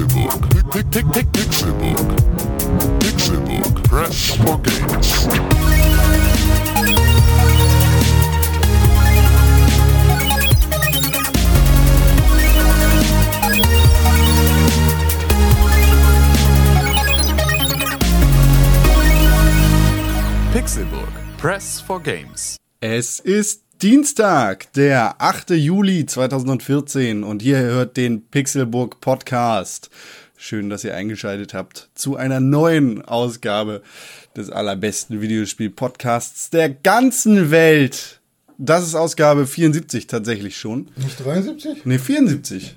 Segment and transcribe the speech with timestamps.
[0.00, 0.48] Pixelbook.
[1.32, 2.08] Pixelbook.
[3.00, 3.84] Pixelbook.
[3.84, 5.10] Press for games.
[20.52, 21.12] Pixelburg.
[21.36, 22.56] Press for Games.
[22.80, 25.52] Es ist Dienstag, der 8.
[25.52, 29.88] Juli 2014 und ihr hört den Pixelburg Podcast.
[30.36, 33.80] Schön, dass ihr eingeschaltet habt zu einer neuen Ausgabe
[34.36, 38.20] des allerbesten Videospiel-Podcasts der ganzen Welt.
[38.58, 40.88] Das ist Ausgabe 74 tatsächlich schon.
[40.96, 41.86] Nicht 73?
[41.86, 42.76] Ne, 74.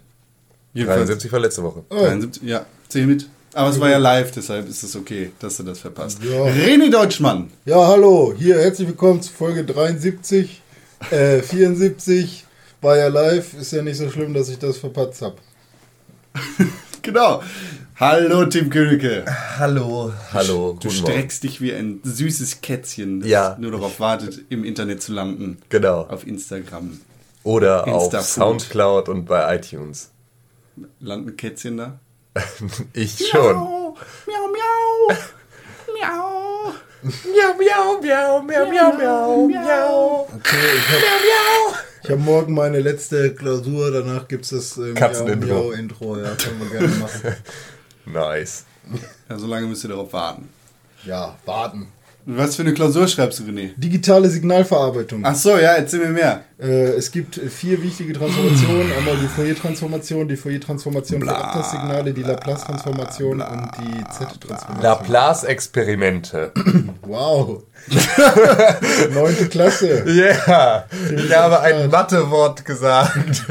[0.74, 1.84] Jedenfalls 73 war letzte Woche.
[1.90, 3.28] 73, ja, zähl mit.
[3.52, 6.20] Aber es war ja live, deshalb ist es okay, dass du das verpasst.
[6.24, 6.46] Ja.
[6.46, 7.52] René Deutschmann.
[7.66, 10.63] Ja, hallo, hier, herzlich willkommen zu Folge 73,
[11.12, 12.46] äh, 74.
[12.82, 15.36] War ja live, ist ja nicht so schlimm, dass ich das verpatzt habe.
[17.06, 17.44] Genau.
[18.00, 19.26] Hallo Tim Königke.
[19.60, 20.14] Hallo.
[20.32, 20.78] Hallo.
[20.80, 21.12] Du guten Morgen.
[21.12, 23.58] streckst dich wie ein süßes Kätzchen, das Ja.
[23.60, 25.58] nur darauf wartet, im Internet zu landen.
[25.68, 26.04] Genau.
[26.04, 27.02] Auf Instagram.
[27.44, 28.26] Oder auf Insta-Food.
[28.62, 30.12] Soundcloud und bei iTunes.
[31.02, 32.00] Landen Kätzchen da?
[32.94, 33.54] Ich schon.
[33.58, 35.18] Miau, miau, miau.
[36.00, 36.43] Miau,
[37.04, 40.28] miau, miau, miau, miau, miau, miau.
[40.36, 45.48] Okay, ich habe ich hab morgen meine letzte Klausur, danach gibt es das äh, Katzenintro.
[45.48, 46.18] Miau- Miau-Intro.
[46.18, 47.36] Ja, können wir gerne machen.
[48.06, 48.66] Nice.
[49.30, 50.50] Ja, so lange müsst ihr darauf warten.
[51.06, 51.88] Ja, warten.
[52.26, 53.72] Was für eine Klausur schreibst du, René?
[53.76, 55.22] Digitale Signalverarbeitung.
[55.26, 56.46] Ach so, ja, erzähl mir mehr.
[56.58, 58.94] Äh, es gibt äh, vier wichtige Transformationen.
[58.98, 64.82] Einmal die Fourier-Transformation, die Fourier-Transformation für Abtastsignale, die Laplace-Transformation und die Z-Transformation.
[64.82, 66.52] Laplace-Experimente.
[67.02, 67.64] Wow.
[69.14, 70.06] Neunte Klasse.
[70.10, 70.86] Ja.
[71.14, 73.46] Ich habe ein Mathewort gesagt.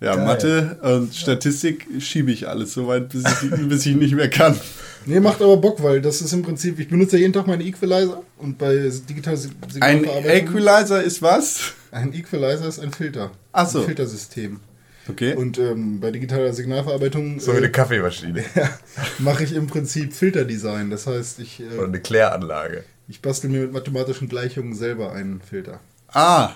[0.00, 4.30] Ja, Mathe und Statistik schiebe ich alles so weit, bis ich, bis ich nicht mehr
[4.30, 4.58] kann.
[5.06, 8.22] Nee, macht aber Bock, weil das ist im Prinzip, ich benutze jeden Tag meine Equalizer
[8.38, 9.48] und bei digitaler Si-
[9.80, 10.30] Ein Signalverarbeitung.
[10.56, 11.72] Equalizer ist was?
[11.90, 13.30] ein Equalizer ist ein Filter.
[13.52, 13.80] Ach so.
[13.80, 14.60] Ein Filtersystem.
[15.08, 15.34] Okay.
[15.34, 18.44] Und ähm, bei digitaler Signalverarbeitung So wie eine äh, Kaffeemaschine.
[19.18, 20.90] mache ich im Prinzip Filterdesign.
[20.90, 22.84] Das heißt, ich, Oder äh, eine Kläranlage.
[23.08, 25.80] ich bastel mir mit mathematischen Gleichungen selber einen Filter.
[26.08, 26.50] ah,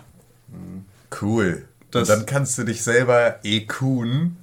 [1.20, 1.64] Cool.
[1.90, 4.36] Das- und dann kannst du dich selber EQen.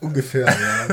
[0.00, 0.46] Ungefähr,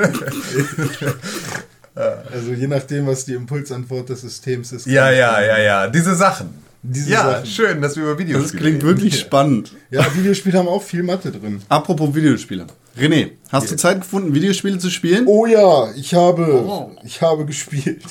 [1.96, 2.24] ja.
[2.32, 4.86] also je nachdem, was die Impulsantwort des Systems ist.
[4.86, 5.88] Ja, ja, ja, ja.
[5.88, 6.50] Diese Sachen.
[6.84, 7.46] Diese ja, Sachen.
[7.46, 9.74] schön, dass wir über Videos das klingt wirklich spannend.
[9.90, 11.62] Ja, Videospiele haben auch viel Mathe drin.
[11.70, 12.68] Apropos Videospiele.
[12.98, 15.26] René, hast du Zeit gefunden, Videospiele zu spielen?
[15.28, 16.92] Oh ja, ich habe, Oh.
[17.04, 18.04] ich habe gespielt.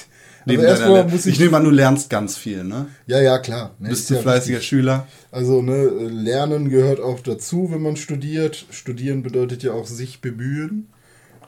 [0.49, 2.87] Also Neben deiner erstmal Le- muss ich ich, nehme an, du lernst ganz viel, ne?
[3.09, 3.75] ja, ja, klar.
[3.81, 4.69] Ne, Bist ist du ja fleißiger wichtig.
[4.69, 5.07] Schüler?
[5.33, 8.65] Also, ne, Lernen gehört auch dazu, wenn man studiert.
[8.71, 10.87] Studieren bedeutet ja auch sich bemühen.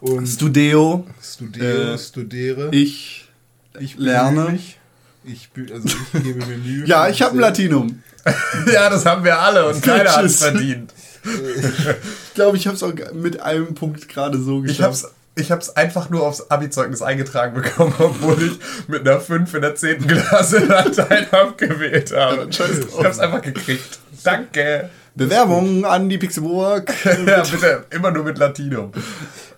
[0.00, 1.06] Und Studeo.
[1.22, 2.69] studiere, äh, studiere.
[2.72, 3.28] Ich,
[3.78, 4.50] ich lerne.
[4.50, 4.78] Mich.
[5.25, 6.84] Ich, also ich gebe mir Mühe.
[6.87, 8.03] Ja, ich habe ein Latinum.
[8.72, 10.38] Ja, das haben wir alle und keiner hat Tschüss.
[10.41, 10.92] verdient.
[11.25, 14.78] Ich glaube, ich habe es auch mit einem Punkt gerade so geschafft.
[14.78, 19.54] Ich hab's, ich hab's einfach nur aufs Abi-Zeugnis eingetragen bekommen, obwohl ich mit einer 5
[19.54, 20.06] in der 10.
[20.06, 22.49] Klasse Latein abgewählt habe.
[22.50, 24.00] Ich hab's einfach gekriegt.
[24.25, 24.91] Danke.
[25.15, 26.93] Bewerbung an die Pixelburg.
[27.26, 28.93] Ja, bitte, immer nur mit Latinum.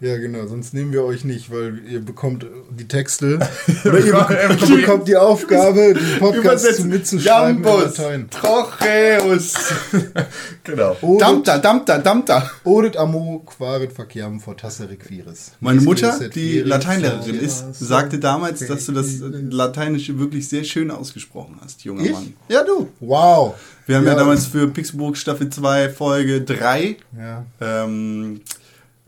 [0.00, 3.38] Ja, genau, sonst nehmen wir euch nicht, weil ihr bekommt die Texte.
[3.84, 7.98] Oder ihr, bekommt- bekommt- die Aufgabe, den Podcast zu mitzuschreiben in Jambus.
[7.98, 8.30] Latein.
[8.30, 9.54] Trocheus.
[10.62, 10.94] Genau.
[11.00, 12.50] Odet, Dampta, dampta, dampta.
[12.64, 15.52] odet amo quarit faciam fortasse requiris.
[15.58, 21.58] Meine Mutter, die Lateinlehrerin ist, sagte damals, dass du das Lateinische wirklich sehr schön ausgesprochen
[21.64, 22.12] hast, junger Ich?
[22.12, 22.34] Mann.
[22.48, 22.88] Ja, du.
[23.00, 23.54] Wow.
[23.86, 27.44] Wir haben ja, damals für Pixelburg Staffel 2 Folge 3 Ja.
[27.60, 28.42] ähm,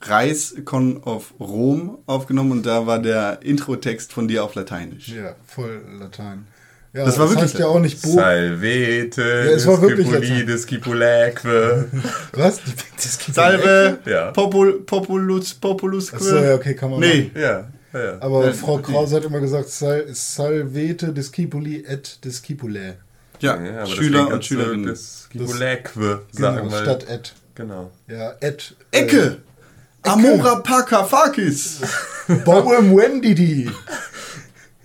[0.02, 5.08] Reiskon of Rom aufgenommen und da war der Intro-Text von dir auf Lateinisch.
[5.08, 6.46] Ja, voll Latein.
[6.94, 8.10] Ja, Das war wirklich heißt ja auch nicht Bo.
[8.10, 11.86] Salvete, es war wirklich Scipulides, Scipuläque.
[12.32, 12.60] Was?
[13.32, 14.30] Salve, Ja.
[14.32, 16.12] Popul, Populus, Populus.
[16.12, 17.42] Achso, ja, okay, kann man Nee, machen.
[17.94, 18.16] Ja, ja.
[18.20, 18.92] Aber Ja, Frau okay.
[18.92, 22.94] Krause hat immer gesagt, Sal Salvete discipuli et discipulae.
[23.40, 24.86] ja, Ja, aber Schüler und Schülerinnen.
[24.86, 26.20] Das Scipuläque Genau,
[26.54, 26.78] sagen wir.
[26.82, 27.34] statt et.
[27.54, 27.90] Genau.
[28.08, 28.74] Ja, et.
[28.90, 29.38] Ecke!
[30.02, 31.78] Amora Pakafakis!
[32.44, 33.70] Bauem Wendidi.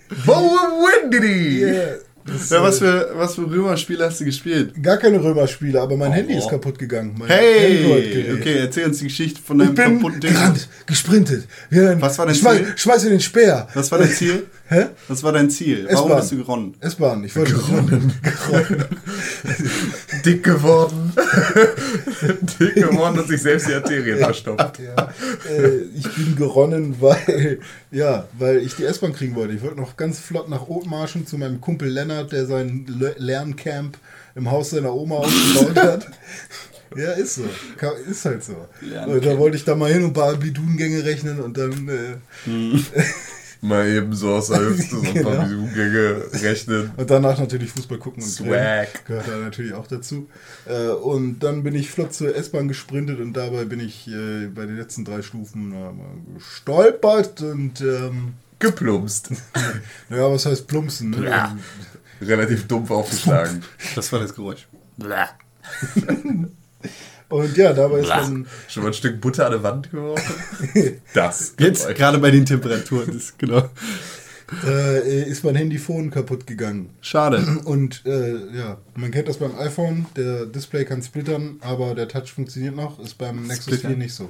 [0.10, 1.60] Windidi!
[1.62, 1.96] Yeah.
[2.26, 4.74] Das, Ja, was für, was für Römerspiele hast du gespielt?
[4.84, 7.16] Gar keine Römerspiele, aber mein Handy ist kaputt gegangen.
[7.18, 8.34] Mein Hey!
[8.38, 10.34] Okay, erzähl uns die Geschichte von Ich deinem bin kaputten Ding.
[10.34, 11.48] gerannt, gesprintet.
[11.70, 12.74] Wie ein- Was war dein schmeiß, Ziel?
[12.76, 13.68] Schmeiße den Speer.
[13.74, 14.46] Was war dein Ziel?
[14.70, 14.88] Hä?
[15.08, 15.88] Was war dein Ziel?
[15.90, 16.76] Warum bist du geronnen?
[16.82, 18.14] S-Bahn, ich wollte geronnen.
[20.26, 21.14] Dick geworden.
[22.60, 24.80] Dick geworden und sich selbst die Arterien verstopft.
[24.80, 25.10] Ja,
[25.50, 27.60] äh, ich bin geronnen, weil,
[27.92, 29.54] ja, weil ich die S-Bahn kriegen wollte.
[29.54, 33.98] Ich wollte noch ganz flott nach Othmarschen zu meinem Kumpel Lennart, der sein Le Lerncamp
[34.36, 36.08] im Haus seiner Oma aufgebaut hat.
[36.96, 37.44] Ja, ist so.
[38.10, 38.68] Ist halt so.
[38.82, 39.16] Lerncamp.
[39.16, 42.50] Und da wollte ich da mal hin und ein paar Bidungänge rechnen und dann, äh,
[43.62, 45.68] Mal eben so aus der Hüfte so ein paar Genau.
[45.74, 46.92] Gänge rechnen.
[46.96, 49.06] und danach natürlich Fußball gucken und Swag.
[49.06, 50.30] Gehört da natürlich auch dazu.
[50.66, 54.66] Äh, und dann bin ich flott zur S-Bahn gesprintet und dabei bin ich äh, bei
[54.66, 55.74] den letzten drei Stufen
[56.36, 59.30] gestolpert und, ähm, Geplumpst.
[60.10, 61.12] naja, was heißt plumpsen?
[61.12, 61.26] Ne?
[61.30, 61.56] Ja.
[62.22, 63.64] Relativ dumpf aufgeschlagen.
[63.96, 64.68] Das war das Geräusch.
[67.30, 71.02] Und ja, dabei ist dann, Schon mal ein Stück Butter an die Wand geworfen?
[71.14, 71.54] Das.
[71.60, 73.70] Jetzt, gerade bei den Temperaturen, ist genau.
[74.66, 76.90] äh, ist mein Handyphone kaputt gegangen.
[77.02, 77.60] Schade.
[77.66, 82.32] Und äh, ja, man kennt das beim iPhone, der Display kann splittern, aber der Touch
[82.34, 83.92] funktioniert noch, ist beim Nexus Splittern?
[83.92, 84.30] 4 nicht so.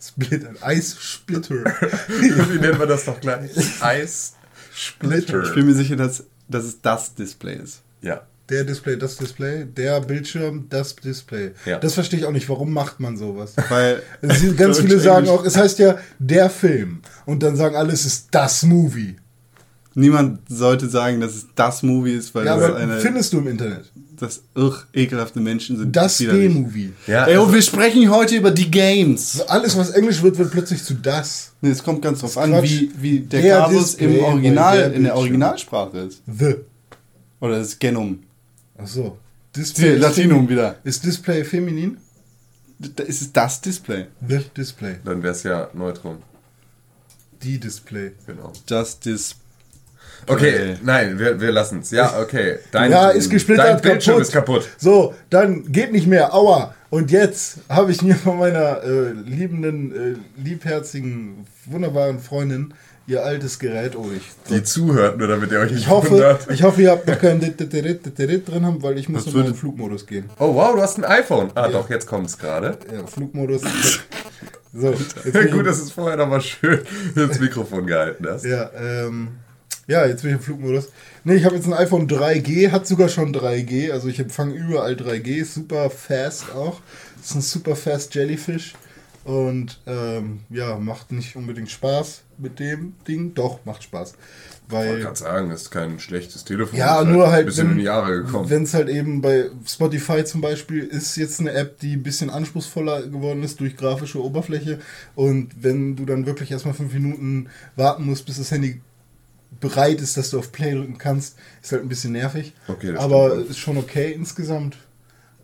[0.00, 1.54] Splittern, Eissplitter.
[2.08, 3.52] Wie nennt man das doch gleich?
[3.80, 4.34] Eis
[4.74, 5.44] Splitter.
[5.44, 7.82] Ich bin mir sicher, dass, dass es das Display ist.
[8.00, 8.22] Ja.
[8.48, 11.52] Der Display, das Display, der Bildschirm, das Display.
[11.64, 11.78] Ja.
[11.78, 13.54] Das verstehe ich auch nicht, warum macht man sowas?
[13.68, 14.02] Weil
[14.56, 17.00] ganz viele sagen auch, es heißt ja der Film.
[17.24, 19.16] Und dann sagen alle, es ist das Movie.
[19.94, 23.38] niemand sollte sagen, dass es das Movie ist, weil Ja, das aber eine findest du
[23.38, 23.84] im Internet?
[24.18, 25.96] das irr ekelhafte Menschen sind.
[25.96, 26.18] Das.
[26.18, 26.92] B-Movie.
[27.08, 29.40] Ja, Ey, also- und wir sprechen heute über die Games.
[29.48, 31.52] Alles, was Englisch wird, wird plötzlich zu das.
[31.60, 32.70] Nee, es kommt ganz drauf an, Quatsch.
[32.70, 35.16] wie, wie der, Der Kasus im Original, der in der.
[35.16, 36.22] Originalsprache ist.
[36.26, 36.54] The.
[37.40, 38.20] Oder das Genum.
[38.82, 39.02] Ach so.
[39.54, 40.76] Hier, Display ist Latinum wieder.
[40.84, 41.98] Ist Display feminin?
[42.78, 44.06] Da ist es das Display.
[44.26, 44.96] The Display.
[45.04, 46.22] Dann wäre es ja Neutron.
[47.42, 48.12] Die Display.
[48.26, 48.52] Genau.
[48.66, 49.40] Das Display.
[50.26, 51.90] Okay, nein, wir, wir lassen es.
[51.90, 52.58] Ja, okay.
[52.70, 54.22] Dein, ja, ist gesplittert, Dein Bildschirm kaputt.
[54.22, 54.68] ist kaputt.
[54.78, 56.32] So, dann geht nicht mehr.
[56.34, 56.74] Aua.
[56.90, 62.74] Und jetzt habe ich mir von meiner äh, liebenden, äh, liebherzigen, wunderbaren Freundin
[63.06, 63.96] ihr altes Gerät.
[63.96, 66.50] Oh, ich, Die zuhört, nur damit ihr euch nicht ich hoffe, wundert.
[66.50, 70.06] ich hoffe, ihr habt noch keinen drin haben, weil ich muss Das in den Flugmodus
[70.06, 70.30] gehen.
[70.38, 71.50] Oh, wow, du hast ein iPhone.
[71.54, 72.78] Ah, doch, jetzt kommt es gerade.
[72.92, 73.62] Ja, Flugmodus.
[74.72, 76.80] so, jetzt Gut, dass du es vorher nochmal schön
[77.14, 78.44] ins Mikrofon gehalten hast.
[78.44, 79.28] Ja, ähm,
[79.86, 80.88] ja, jetzt bin ich im Flugmodus.
[81.24, 84.94] Ne, ich habe jetzt ein iPhone 3G, hat sogar schon 3G, also ich empfange überall
[84.94, 86.80] 3G, ist super fast auch.
[87.20, 88.74] Ist ein super fast Jellyfish
[89.24, 93.34] und ähm, ja, macht nicht unbedingt Spaß mit dem Ding.
[93.34, 94.14] Doch, macht Spaß.
[94.66, 96.78] Ich wollte Weil gerade sagen, ist kein schlechtes Telefon.
[96.78, 98.48] Ja, ist nur halt, Ein bisschen wenn- in die Jahre gekommen.
[98.50, 102.30] wenn es halt eben bei Spotify zum Beispiel ist jetzt eine App, die ein bisschen
[102.30, 104.78] anspruchsvoller geworden ist durch grafische Oberfläche.
[105.14, 108.80] Und wenn du dann wirklich erstmal fünf Minuten warten musst, bis das Handy
[109.60, 112.52] bereit ist, dass du auf Play drücken kannst, ist halt ein bisschen nervig.
[112.68, 113.50] Okay, das Aber stimmt.
[113.50, 114.76] ist schon okay insgesamt.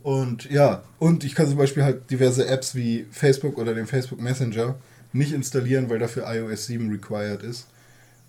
[0.03, 4.21] Und ja, und ich kann zum Beispiel halt diverse Apps wie Facebook oder den Facebook
[4.21, 4.77] Messenger
[5.13, 7.67] nicht installieren, weil dafür iOS 7 required ist.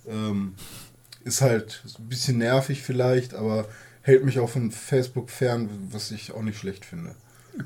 [0.07, 0.55] Ähm,
[1.23, 3.67] ist halt ein bisschen nervig vielleicht, aber
[4.01, 7.15] hält mich auch von Facebook fern, was ich auch nicht schlecht finde.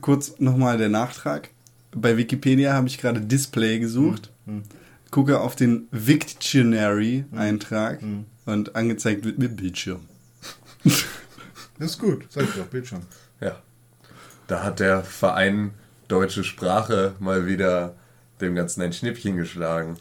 [0.02, 1.50] Kurz nochmal der Nachtrag.
[1.96, 4.32] Bei Wikipedia habe ich gerade Display gesucht.
[5.12, 8.00] Gucke auf den Victionary-Eintrag
[8.46, 10.02] und angezeigt wird mit Bildschirm.
[11.80, 13.02] Das ist gut, sag ich doch, Bildschirm.
[13.42, 13.60] Ja.
[14.48, 15.72] Da hat der Verein
[16.08, 17.96] Deutsche Sprache mal wieder
[18.44, 19.98] dem Ganzen ein Schnippchen geschlagen.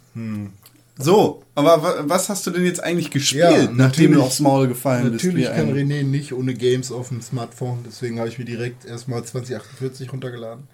[0.98, 4.40] So, aber wa- was hast du denn jetzt eigentlich gespielt, Ja, nachdem natürlich- du aufs
[4.40, 5.24] Maul gefallen bist?
[5.24, 9.24] Natürlich kann René nicht ohne Games auf dem Smartphone, deswegen habe ich mir direkt erstmal
[9.24, 10.64] 2048 runtergeladen.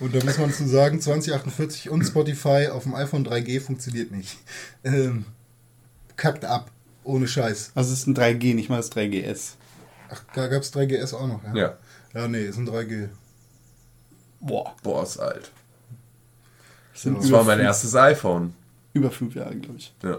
[0.00, 4.36] Und da muss man zu sagen, 2048 und Spotify auf dem iPhone 3G funktioniert nicht.
[4.84, 5.24] Ähm,
[6.16, 6.70] kackt ab,
[7.02, 7.72] ohne Scheiß.
[7.74, 9.56] Also es ist ein 3G, nicht mal das 3GS.
[10.10, 11.54] Ach, da gab es 3GS auch noch, ja?
[11.54, 11.78] Ja.
[12.14, 13.08] Ja, nee, ist ein 3G.
[14.40, 14.74] Boah.
[14.82, 15.50] Boah, ist alt.
[16.94, 18.54] Das sind Das war mein fünf, erstes iPhone.
[18.94, 19.94] über fünf Jahre, glaube ich.
[20.02, 20.18] Ja.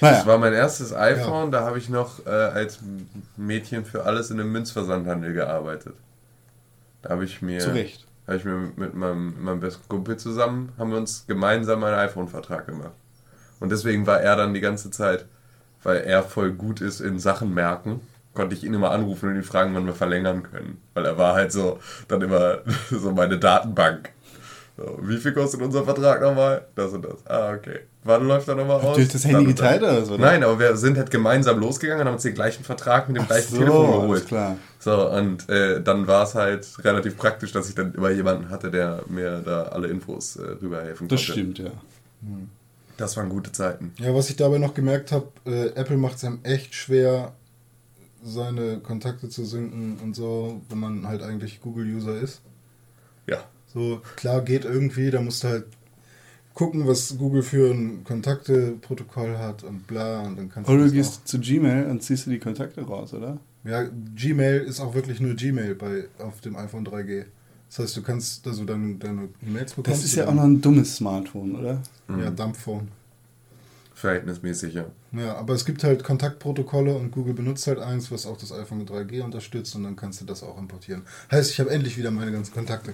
[0.00, 2.78] Naja, Das war mein erstes iPhone, da habe ich noch äh, als
[3.36, 5.94] Mädchen für alles in einem Münzversandhandel gearbeitet.
[7.02, 8.06] Da habe ich mir, zu Recht.
[8.26, 12.66] habe ich mir mit meinem, meinem besten Kumpel zusammen, haben wir uns gemeinsam einen iPhone-Vertrag
[12.66, 12.92] gemacht.
[13.60, 15.26] Und deswegen war er dann die ganze Zeit,
[15.82, 18.00] weil er voll gut ist in Sachen merken,
[18.34, 20.80] konnte ich ihn immer anrufen und ihn fragen, wann wir verlängern können.
[20.94, 22.58] Weil er war halt so, dann immer
[22.90, 24.10] so meine Datenbank.
[24.78, 26.64] So, wie viel kostet unser Vertrag nochmal?
[26.76, 27.26] Das und das.
[27.26, 27.80] Ah, okay.
[28.04, 28.96] Wann läuft er nochmal aus?
[28.96, 30.26] euch das Handy geteilt oder so, oder?
[30.26, 33.26] Nein, aber wir sind halt gemeinsam losgegangen und haben uns den gleichen Vertrag mit dem
[33.26, 34.26] gleichen so, Telefon alles geholt.
[34.28, 34.56] klar.
[34.78, 38.70] So, und äh, dann war es halt relativ praktisch, dass ich dann immer jemanden hatte,
[38.70, 41.14] der mir da alle Infos äh, rüberhelfen konnte.
[41.16, 41.72] Das stimmt, ja.
[42.96, 43.92] Das waren gute Zeiten.
[43.98, 47.32] Ja, was ich dabei noch gemerkt habe, äh, Apple macht es einem echt schwer,
[48.22, 52.42] seine Kontakte zu synken und so, wenn man halt eigentlich Google-User ist.
[53.26, 53.38] Ja.
[53.72, 55.66] So, klar, geht irgendwie, da musst du halt
[56.54, 60.92] gucken, was Google für ein Kontakteprotokoll hat und bla und dann kannst Oder du das
[60.92, 63.38] gehst zu Gmail und ziehst du die Kontakte raus, oder?
[63.64, 63.84] Ja,
[64.16, 67.26] Gmail ist auch wirklich nur Gmail bei, auf dem iPhone 3G.
[67.68, 70.00] Das heißt, du kannst also deine, deine E-Mails bekommst.
[70.00, 71.82] Das ist du ja auch noch ein dummes Smartphone, oder?
[72.08, 72.88] Ja, Dumpphone.
[73.98, 74.84] Verhältnismäßig, ja.
[75.10, 78.78] Ja, aber es gibt halt Kontaktprotokolle und Google benutzt halt eins, was auch das iPhone
[78.78, 81.02] mit 3G unterstützt und dann kannst du das auch importieren.
[81.32, 82.92] Heißt, ich habe endlich wieder meine ganzen Kontakte.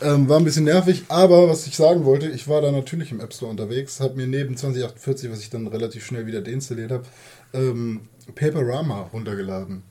[0.00, 3.18] Ähm, war ein bisschen nervig, aber was ich sagen wollte, ich war da natürlich im
[3.18, 7.04] App Store unterwegs, habe mir neben 2048, was ich dann relativ schnell wieder deinstalliert habe,
[7.52, 8.02] ähm,
[8.36, 9.82] Paperama runtergeladen.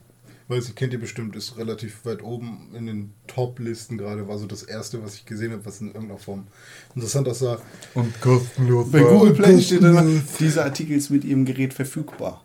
[0.48, 4.46] Weiß ich, kennt ihr bestimmt, ist relativ weit oben in den Top-Listen gerade, war so
[4.46, 6.46] das erste, was ich gesehen habe, was in irgendeiner Form
[6.94, 7.58] interessant aussah.
[7.94, 8.90] Und kostenlos.
[8.90, 10.22] Bei Google Play steht dann, Mhm.
[10.38, 12.42] dieser Artikel ist mit Ihrem Gerät verfügbar.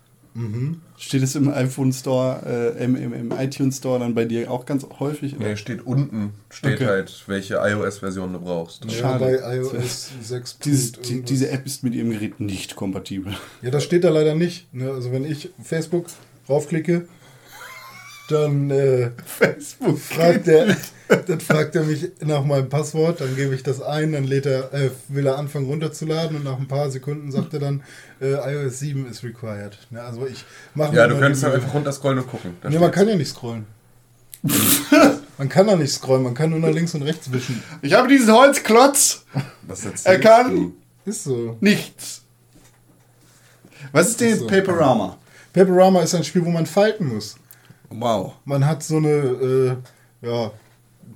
[0.96, 4.64] Steht es im iPhone Store, äh, im, im, im iTunes Store dann bei dir auch
[4.64, 5.36] ganz häufig?
[5.36, 5.48] oder?
[5.48, 6.86] Nee, steht unten, steht Okay.
[6.86, 8.84] halt, welche iOS-Version du brauchst.
[8.84, 9.24] Ja, Schade.
[9.42, 10.58] bei iOS 6.
[10.60, 13.34] Dieses, die, diese App ist mit Ihrem Gerät nicht kompatibel.
[13.60, 14.72] Ja, das steht da leider nicht.
[14.72, 14.90] Ne?
[14.90, 16.06] Also wenn ich Facebook
[16.48, 17.08] raufklicke,
[18.30, 19.98] dann äh, Facebook.
[19.98, 20.76] fragt er,
[21.08, 24.72] dann fragt er mich nach meinem Passwort, dann gebe ich das ein, dann lädt er,
[24.72, 27.82] äh, will er anfangen runterzuladen und nach ein paar Sekunden sagt er dann,
[28.20, 29.78] äh, iOS 7 ist required.
[29.90, 30.02] Ne?
[30.02, 30.44] Also ich
[30.74, 32.56] mache Ja, du könntest die halt einfach runterscrollen und gucken.
[32.68, 33.66] Nee, man kann ja nicht scrollen.
[35.38, 37.62] man kann da nicht scrollen, man kann nur nach links und rechts wischen.
[37.82, 39.24] Ich habe diesen Holzklotz.
[39.62, 40.74] Was Er kann- du?
[41.04, 41.56] Ist so.
[41.60, 42.22] Nichts.
[43.92, 44.46] Was ist denn jetzt so.
[44.46, 45.16] Paperama?
[45.52, 47.36] Paperama ist ein Spiel, wo man falten muss.
[47.90, 48.34] Wow.
[48.44, 49.76] Man hat so eine äh,
[50.26, 50.52] ja,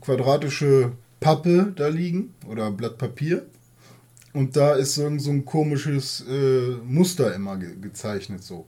[0.01, 3.47] quadratische Pappe da liegen oder Blatt Papier.
[4.33, 8.67] Und da ist so ein, so ein komisches äh, Muster immer ge gezeichnet, so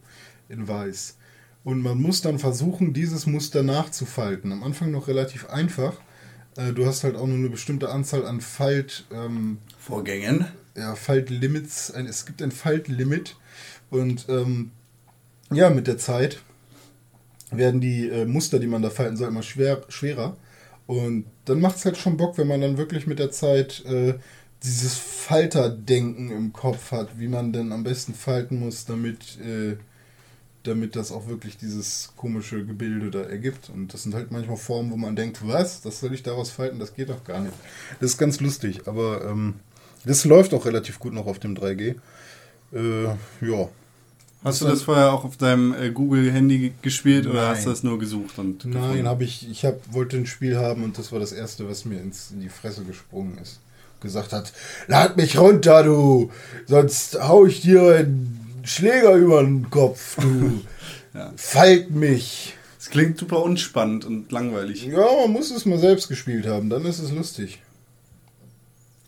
[0.49, 1.17] in weiß.
[1.65, 4.53] Und man muss dann versuchen, dieses Muster nachzufalten.
[4.53, 5.95] Am Anfang noch relativ einfach.
[6.57, 10.47] Äh, du hast halt auch nur eine bestimmte Anzahl an Falt, ähm, Vorgängen.
[10.77, 11.91] ja, Faltlimits.
[11.91, 13.37] Ein, es gibt ein Faltlimit.
[13.91, 14.71] Und ähm,
[15.51, 16.39] ja, mit der Zeit
[17.51, 20.37] werden die äh, Muster, die man da falten soll, immer schwer, schwerer.
[20.87, 24.15] Und dann macht es halt schon Bock, wenn man dann wirklich mit der Zeit äh,
[24.63, 29.77] dieses Falterdenken im Kopf hat, wie man denn am besten falten muss, damit, äh,
[30.63, 33.69] damit das auch wirklich dieses komische Gebilde da ergibt.
[33.69, 36.79] Und das sind halt manchmal Formen, wo man denkt, was, das soll ich daraus falten,
[36.79, 37.55] das geht doch gar nicht.
[38.01, 39.55] Das ist ganz lustig, aber ähm,
[40.05, 41.97] das läuft auch relativ gut noch auf dem 3G.
[42.73, 43.69] Äh, ja.
[44.47, 47.57] Hast du das vorher auch auf deinem äh, Google-Handy ge- gespielt oder Nein.
[47.57, 48.39] hast du das nur gesucht?
[48.39, 51.69] Und Nein, habe ich, ich hab, wollte ein Spiel haben und das war das erste,
[51.69, 53.61] was mir ins, in die Fresse gesprungen ist.
[54.01, 54.53] Gesagt hat,
[54.89, 56.31] lad mich runter, du,
[56.67, 60.61] sonst hau ich dir einen Schläger über den Kopf, du.
[61.15, 61.33] Ja.
[61.37, 62.55] Falt mich.
[62.79, 64.85] Es klingt super unspannend und langweilig.
[64.85, 67.63] Ja, man muss es mal selbst gespielt haben, dann ist es lustig.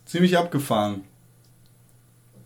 [0.06, 1.02] Ziemlich abgefahren.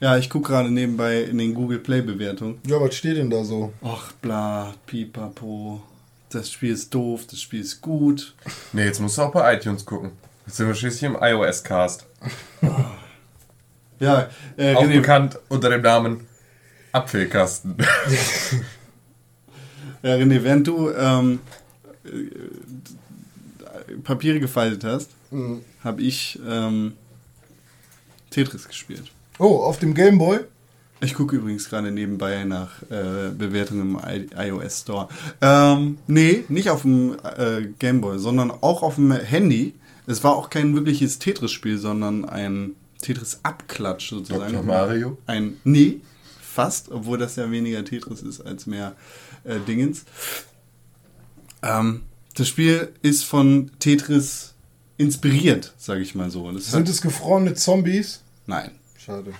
[0.03, 2.59] Ja, ich gucke gerade nebenbei in den Google Play-Bewertungen.
[2.67, 3.73] Ja, was steht denn da so?
[3.83, 5.81] Och, bla, pipapo.
[6.29, 8.35] Das Spiel ist doof, das Spiel ist gut.
[8.73, 10.11] Nee, jetzt musst du auch bei iTunes gucken.
[10.45, 12.05] Jetzt sind wir schließlich im iOS-Cast.
[14.01, 16.27] Ja, äh, Auch René, bekannt unter dem Namen
[16.91, 17.77] Apfelkasten.
[20.03, 21.39] ja, René, während du ähm,
[22.05, 22.09] äh,
[24.03, 25.63] Papiere gefaltet hast, Mhm.
[25.85, 26.95] habe ich ähm,
[28.31, 29.05] Tetris gespielt.
[29.43, 30.39] Oh, auf dem Gameboy?
[31.01, 35.09] Ich gucke übrigens gerade nebenbei nach äh, Bewertungen im iOS Store.
[35.41, 39.75] Ähm, nee, nicht auf dem äh, Gameboy, sondern auch auf dem Handy.
[40.07, 44.53] Es war auch kein wirkliches Tetris-Spiel, sondern ein Tetris-Abklatsch sozusagen.
[44.53, 44.63] Dr.
[44.63, 45.19] Mario?
[45.27, 46.03] Ein, nee,
[46.41, 48.95] fast, obwohl das ja weniger Tetris ist als mehr
[49.43, 50.05] äh, Dingens.
[51.65, 52.03] Ähm,
[52.37, 54.55] das Spiel ist von Tetris
[54.99, 56.49] inspiriert, sage ich mal so.
[56.53, 58.21] Das Sind hat, es gefrorene Zombies?
[58.47, 58.71] nein,
[59.05, 59.33] Schade.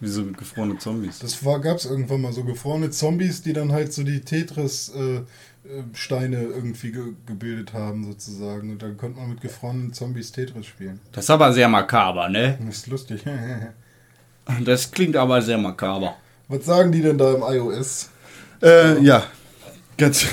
[0.00, 1.20] wieso gefrorene Zombies?
[1.20, 6.90] Das gab es irgendwann mal so gefrorene Zombies, die dann halt so die Tetris-Steine irgendwie
[6.90, 8.72] ge gebildet haben, sozusagen.
[8.72, 10.98] Und dann konnte man mit gefrorenen Zombies Tetris spielen.
[11.12, 12.58] Das ist aber sehr makaber, ne?
[12.64, 13.22] Das ist lustig.
[14.64, 16.16] Das klingt aber sehr makaber.
[16.48, 18.08] Was sagen die denn da im iOS?
[18.62, 19.22] Äh, ja,
[19.98, 20.24] ganz,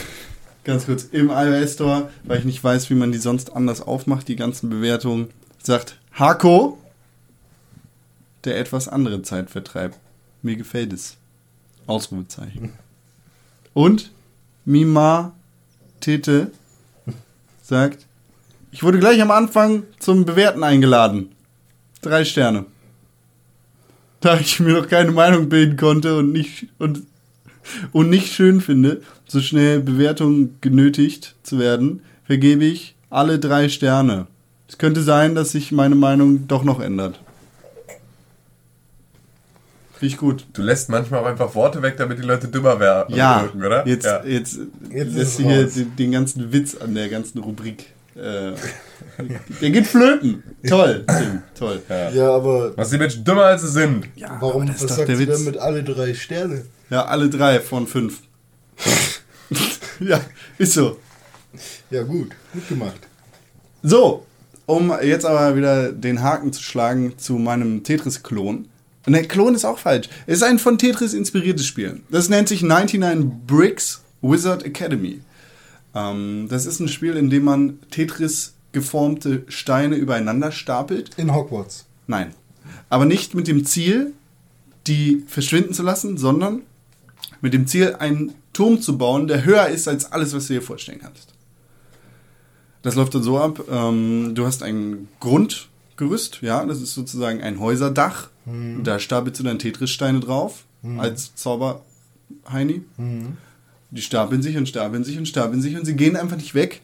[0.63, 1.03] ganz kurz.
[1.12, 4.69] Im iOS Store, weil ich nicht weiß, wie man die sonst anders aufmacht, die ganzen
[4.69, 5.27] Bewertungen,
[5.62, 6.77] sagt Hako,
[8.45, 9.99] der etwas andere Zeit vertreibt.
[10.41, 11.17] Mir gefällt es.
[11.87, 12.73] Ausrufezeichen.
[13.73, 14.11] Und
[14.63, 15.33] Mima
[15.99, 16.51] Tete
[17.61, 18.05] sagt,
[18.71, 21.29] ich wurde gleich am Anfang zum Bewerten eingeladen.
[22.01, 22.65] Drei Sterne.
[24.19, 27.03] da ich mir noch keine Meinung bilden konnte und nicht, und,
[27.91, 34.27] und nicht schön finde, so schnell Bewertungen genötigt zu werden, vergebe ich alle drei Sterne.
[34.67, 37.19] Es könnte sein, dass sich meine Meinung doch noch ändert.
[40.05, 40.45] Finde ich gut.
[40.53, 43.88] Du lässt manchmal auch einfach Worte weg, damit die Leute dümmer werden, Ja, wirken, oder?
[43.88, 44.24] jetzt, ja.
[44.24, 44.59] jetzt,
[44.89, 47.88] Jetzt ist lässt sie hier den, den ganzen Witz an der ganzen Rubrik.
[48.15, 48.51] Äh,
[49.62, 50.43] der geht flöten.
[50.67, 51.81] Toll, Tim, toll.
[52.13, 54.07] Ja, aber Was die Menschen dümmer als sie sind.
[54.39, 55.35] warum, das ist was sagt der Witz.
[55.38, 56.65] denn mit alle drei Sterne?
[56.89, 58.21] Ja, alle drei von fünf.
[60.00, 60.21] ja,
[60.57, 60.97] ist so.
[61.89, 63.00] Ja, gut, gut gemacht.
[63.83, 64.25] So,
[64.65, 68.67] um jetzt aber wieder den Haken zu schlagen zu meinem Tetris-Klon.
[69.07, 70.09] Ne, Klon ist auch falsch.
[70.25, 72.01] Es ist ein von Tetris inspiriertes Spiel.
[72.09, 75.21] Das nennt sich 99 Bricks Wizard Academy.
[75.93, 81.12] Ähm, das ist ein Spiel, in dem man Tetris geformte Steine übereinander stapelt.
[81.17, 81.85] In Hogwarts.
[82.07, 82.33] Nein.
[82.89, 84.13] Aber nicht mit dem Ziel,
[84.88, 86.62] die verschwinden zu lassen, sondern
[87.41, 90.62] mit dem Ziel, einen Turm zu bauen, der höher ist als alles, was du dir
[90.62, 91.33] vorstellen kannst.
[92.81, 95.07] Das läuft dann so ab, ähm, du hast ein
[95.97, 98.29] Grundgerüst, ja, das ist sozusagen ein Häuserdach.
[98.83, 100.65] Da stapelst du dann Tetris-Steine drauf,
[100.97, 102.83] als Zauberheini.
[103.91, 106.81] Die stapeln sich und stapeln sich und stapeln sich und sie gehen einfach nicht weg.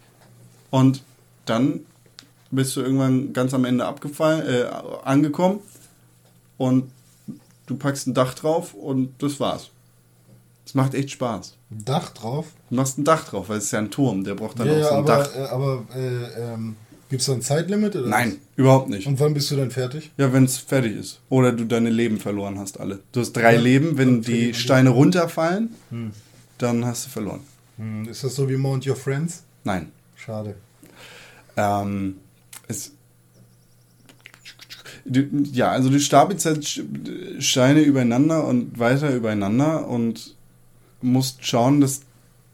[0.69, 1.03] Und
[1.45, 1.81] dann
[2.51, 4.65] bist du irgendwann ganz am Ende abgefallen, äh,
[5.03, 5.59] angekommen
[6.57, 6.89] und
[7.65, 9.69] du packst ein Dach drauf und das war's.
[10.65, 11.55] Es macht echt Spaß.
[11.71, 12.47] Ein Dach drauf.
[12.69, 14.73] Du machst ein Dach drauf, weil es ist ja ein Turm, der braucht dann Ja,
[14.73, 15.35] auch ja, so ein aber, Dach.
[15.35, 16.75] äh, aber äh, ähm,
[17.11, 17.93] gibt es da ein Zeitlimit?
[17.97, 19.05] Oder Nein, überhaupt nicht.
[19.05, 20.11] Und wann bist du dann fertig?
[20.17, 21.19] Ja, wenn es fertig ist.
[21.27, 22.99] Oder du deine Leben verloren hast, alle.
[23.11, 25.75] Du hast drei Ja, Leben, wenn die man Steine runterfallen,
[26.57, 27.41] dann hast du verloren.
[27.77, 29.43] Hm, ist das so wie Mount Your Friends?
[29.65, 29.91] Nein.
[30.15, 30.55] Schade.
[31.57, 32.15] Ähm,
[32.69, 32.93] es,
[35.51, 36.83] ja, also du stapelst halt
[37.39, 40.35] Steine übereinander und weiter übereinander und
[41.01, 42.01] musst schauen, dass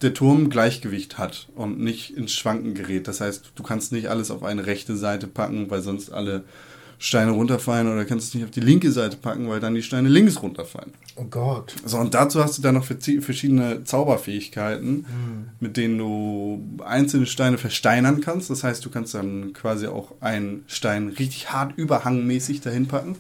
[0.02, 3.08] der Turm Gleichgewicht hat und nicht ins Schwanken gerät.
[3.08, 6.44] Das heißt, du kannst nicht alles auf eine rechte Seite packen, weil sonst alle
[7.00, 10.10] Steine runterfallen oder kannst es nicht auf die linke Seite packen, weil dann die Steine
[10.10, 10.94] links runterfallen.
[11.16, 11.76] Oh Gott.
[11.86, 15.06] So, und dazu hast du dann noch verschiedene Zauberfähigkeiten,
[15.60, 18.50] mit denen du einzelne Steine versteinern kannst.
[18.50, 23.16] Das heißt, du kannst dann quasi auch einen Stein richtig hart überhangmäßig dahin packen.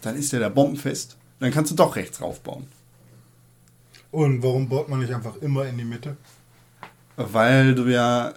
[0.00, 1.16] Dann ist der da bombenfest.
[1.40, 2.64] Dann kannst du doch rechts raufbauen.
[4.14, 6.16] Und warum baut man nicht einfach immer in die Mitte?
[7.16, 8.32] Weil du ja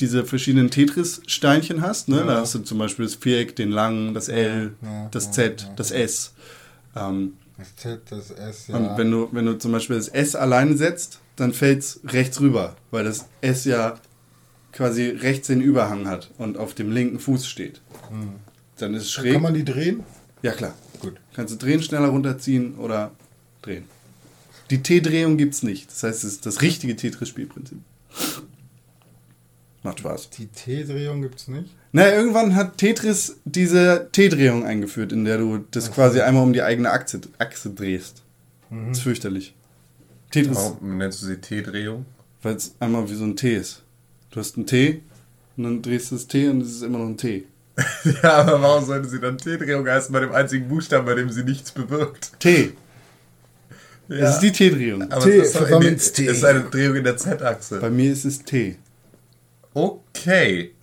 [0.00, 2.08] diese verschiedenen Tetris-Steinchen hast.
[2.08, 2.18] Ne?
[2.18, 2.24] Ja.
[2.26, 5.90] Da hast du zum Beispiel das Viereck, den langen, das L, Ja, das Z, das
[5.90, 6.34] S.
[6.94, 8.76] Ähm, Das Z, das S, ja.
[8.76, 12.40] Und wenn du, wenn du zum Beispiel das S alleine setzt, dann fällt es rechts
[12.40, 13.98] rüber, weil das S ja
[14.72, 17.80] quasi rechts den Überhang hat und auf dem linken Fuß steht.
[18.76, 19.32] Dann ist es schräg.
[19.32, 20.04] Kann man die drehen?
[20.42, 20.74] ja, klar.
[21.00, 21.14] Gut.
[21.34, 23.10] Kannst du drehen, schneller runterziehen oder
[23.62, 23.84] drehen.
[24.70, 25.90] Die T-Drehung gibt es nicht.
[25.90, 27.78] Das heißt, es ist das richtige Tetris-Spielprinzip.
[29.82, 30.30] Macht Spaß.
[30.30, 31.74] Die T-Drehung gibt es nicht.
[31.92, 36.62] Na, irgendwann hat Tetris diese T-Drehung eingeführt, in der du das quasi einmal um die
[36.62, 38.22] eigene Achse, Achse drehst.
[38.70, 39.54] Das ist fürchterlich.
[40.30, 40.56] Tetris.
[40.56, 42.04] Warum nennst du sie T-Drehung?
[42.42, 43.82] Weil es einmal wie so ein T ist.
[44.30, 45.00] Du hast ein T
[45.56, 47.44] und dann drehst du das T und es ist immer noch ein T.
[48.22, 51.44] Ja, aber warum sollte sie dann T-Drehung heißen bei dem einzigen Buchstaben, bei dem sie
[51.44, 52.32] nichts bewirkt?
[52.40, 52.72] T.
[54.08, 54.20] Ja.
[54.20, 55.02] Das ist die T-Drehung.
[55.10, 56.24] aber T, es ist, die, Versammlungs- es T.
[56.26, 57.78] ist eine Drehung in der Z-Achse.
[57.80, 58.78] Bei mir ist es T.
[59.74, 60.74] Okay.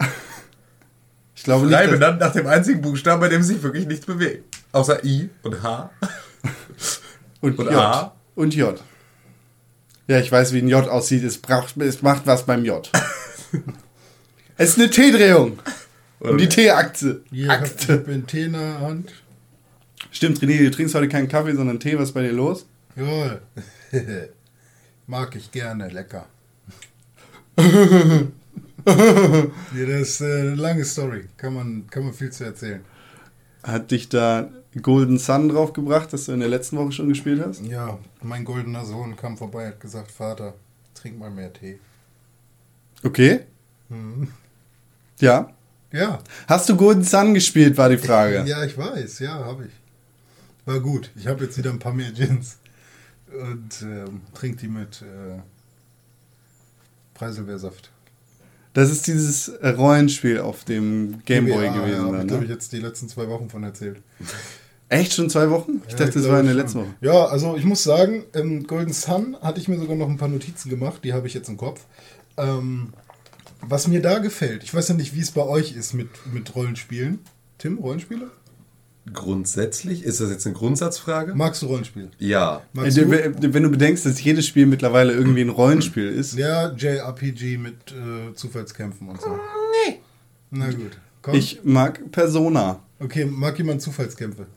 [1.35, 4.55] Ich glaube nicht, dass, benannt nach dem einzigen Buchstaben, bei dem sich wirklich nichts bewegt.
[4.71, 5.89] Außer I und H.
[7.41, 7.75] und, und J.
[7.75, 8.15] A.
[8.35, 8.79] Und J.
[10.07, 11.23] Ja, ich weiß, wie ein J aussieht.
[11.23, 12.89] Es, braucht, es macht was beim J.
[14.57, 15.59] es ist eine T-Drehung.
[16.19, 17.21] Um die T-Achse.
[17.31, 17.93] Ich ich Akte.
[17.93, 19.11] hab einen Tee in der Hand.
[20.11, 21.97] Stimmt, René, du trinkst heute keinen Kaffee, sondern Tee.
[21.97, 22.65] Was ist bei dir los?
[22.95, 23.41] Jawohl.
[25.07, 26.25] Mag ich gerne, lecker.
[27.57, 28.25] ja,
[28.85, 31.25] das ist eine lange Story.
[31.37, 32.83] Kann man, kann man viel zu erzählen.
[33.63, 34.49] Hat dich da
[34.81, 37.61] Golden Sun draufgebracht, das du in der letzten Woche schon gespielt hast?
[37.65, 40.53] Ja, mein goldener Sohn kam vorbei, hat gesagt, Vater,
[40.93, 41.79] trink mal mehr Tee.
[43.03, 43.41] Okay.
[45.19, 45.51] Ja.
[45.91, 48.43] Ja, Hast du Golden Sun gespielt, war die Frage.
[48.45, 49.71] ja, ich weiß, ja, habe ich.
[50.65, 51.09] War gut.
[51.15, 52.57] Ich habe jetzt wieder ein paar mehr Gins
[53.41, 55.39] und ähm, trink die mit äh,
[57.13, 57.91] Preiselbeersaft.
[58.73, 61.97] Das ist dieses äh, Rollenspiel auf dem Gameboy GBA, gewesen.
[61.97, 62.43] Ja, habe ich, ne?
[62.43, 64.01] ich, jetzt die letzten zwei Wochen von erzählt.
[64.89, 65.81] Echt schon zwei Wochen?
[65.87, 66.93] Ich Ja, dachte, das war in der letzten Woche.
[67.01, 70.27] Ja, also ich muss sagen, ähm, Golden Sun hatte ich mir sogar noch ein paar
[70.27, 71.85] Notizen gemacht, die habe ich jetzt im Kopf.
[72.37, 72.93] Ähm,
[73.61, 76.53] was mir da gefällt, ich weiß ja nicht, wie es bei euch ist mit, mit
[76.53, 77.19] Rollenspielen.
[77.57, 78.29] Tim, Rollenspiele?
[79.13, 81.35] Grundsätzlich, ist das jetzt eine Grundsatzfrage?
[81.35, 82.09] Magst du Rollenspiel?
[82.17, 82.61] Ja.
[82.73, 83.11] Magst Äh, du?
[83.11, 86.35] wenn wenn du bedenkst, dass jedes Spiel mittlerweile irgendwie ein Rollenspiel ist.
[86.35, 89.29] Ja, JRPG mit äh, Zufallskämpfen und so.
[89.87, 89.99] Nee.
[90.49, 90.97] Na gut.
[91.21, 91.35] Komm.
[91.35, 92.79] Ich mag Persona.
[92.99, 94.47] Okay, mag jemand Zufallskämpfe?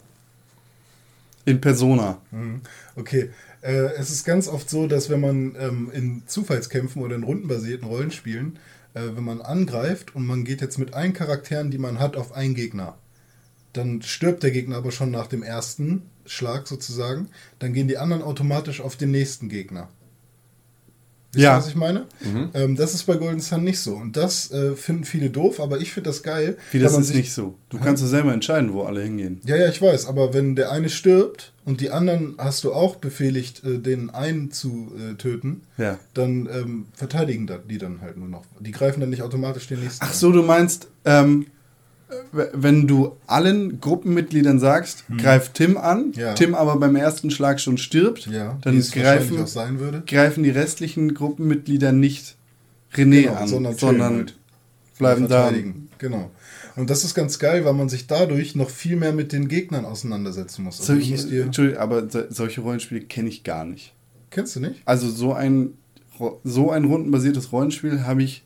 [1.44, 2.18] In Persona.
[2.30, 2.60] Mhm.
[2.96, 3.30] Okay.
[3.60, 7.86] Äh, es ist ganz oft so, dass wenn man ähm, in Zufallskämpfen oder in rundenbasierten
[7.88, 8.58] Rollenspielen,
[8.94, 12.32] äh, wenn man angreift und man geht jetzt mit allen Charakteren, die man hat, auf
[12.32, 12.96] einen Gegner,
[13.72, 17.28] dann stirbt der Gegner aber schon nach dem ersten Schlag sozusagen.
[17.58, 19.88] Dann gehen die anderen automatisch auf den nächsten Gegner.
[21.32, 21.58] Wisst Ja.
[21.58, 22.06] was ich meine?
[22.54, 23.94] Ähm, das ist bei Golden Sun nicht so.
[23.96, 26.56] Und das äh, finden viele doof, aber ich finde das geil.
[26.72, 27.54] Wie das ist nicht so.
[27.68, 29.38] Du kannst ja selber entscheiden, wo alle hingehen.
[29.44, 32.96] ja, ja, ich weiß, aber wenn der eine stirbt und die anderen hast du auch
[32.96, 35.98] befehligt, äh, den einen zu äh, töten, Ja.
[36.14, 38.44] dann ähm, verteidigen die dann halt nur noch.
[38.60, 40.02] Die greifen dann nicht automatisch den nächsten.
[40.02, 41.46] Ach so, du meinst, ähm,
[42.32, 46.12] wenn du allen Gruppenmitgliedern sagst, greif Tim an, Hm.
[46.14, 46.34] Ja.
[46.34, 50.02] Tim aber beim ersten Schlag schon stirbt, Ja, dann greifen, auch sein würde.
[50.06, 52.36] greifen die restlichen Gruppenmitglieder nicht
[52.94, 54.34] René Genau, an, sondern sondern, halt.
[54.98, 55.52] bleiben da.
[55.98, 56.30] Genau.
[56.76, 59.84] Und das ist ganz geil, weil man sich dadurch noch viel mehr mit den Gegnern
[59.84, 60.78] auseinandersetzen muss.
[60.80, 63.94] Also Solche, Entschuldigung, aber so- solche Rollenspiele kenne ich gar nicht.
[64.30, 64.76] kennst du nicht?
[64.84, 65.70] Also so ein
[66.44, 68.44] so ein rundenbasiertes Rollenspiel habe ich.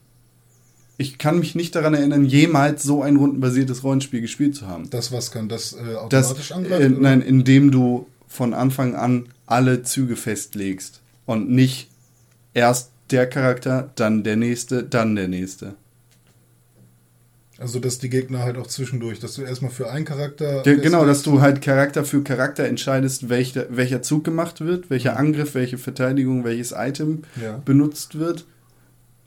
[1.03, 4.89] Ich kann mich nicht daran erinnern, jemals so ein rundenbasiertes Rollenspiel gespielt zu haben.
[4.91, 6.81] Das was kann das äh, Das, automatisch angreift?
[6.83, 7.01] äh, oder?
[7.01, 11.89] nein, indem du von Anfang an alle Züge festlegst und nicht
[12.55, 15.75] erst der Charakter, dann der nächste, dann der nächste.
[17.59, 20.65] Also dass die Gegner halt auch zwischendurch, dass du erstmal für einen Charakter.
[20.67, 25.17] Ja, genau, dass du halt Charakter für Charakter entscheidest, welcher, welcher Zug gemacht wird, welcher
[25.17, 27.61] Angriff, welche Verteidigung, welches Item Ja.
[27.65, 28.47] benutzt wird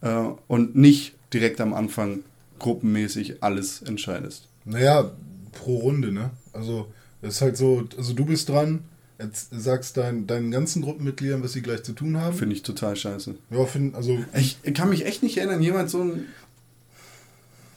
[0.02, 0.10] äh,
[0.48, 2.20] und nicht direkt am Anfang
[2.60, 4.48] gruppenmäßig alles entscheidest.
[4.64, 5.12] Naja,
[5.52, 6.32] pro Runde, ne?
[6.54, 6.88] Also,
[7.22, 8.86] es ist halt so, also du bist dran,
[9.20, 12.36] jetzt sagst dein, deinen ganzen Gruppenmitgliedern, was sie gleich zu tun haben.
[12.36, 13.36] Finde ich total scheiße.
[13.50, 16.26] ja, find, also, Ich kann mich echt nicht erinnern, jemand so ein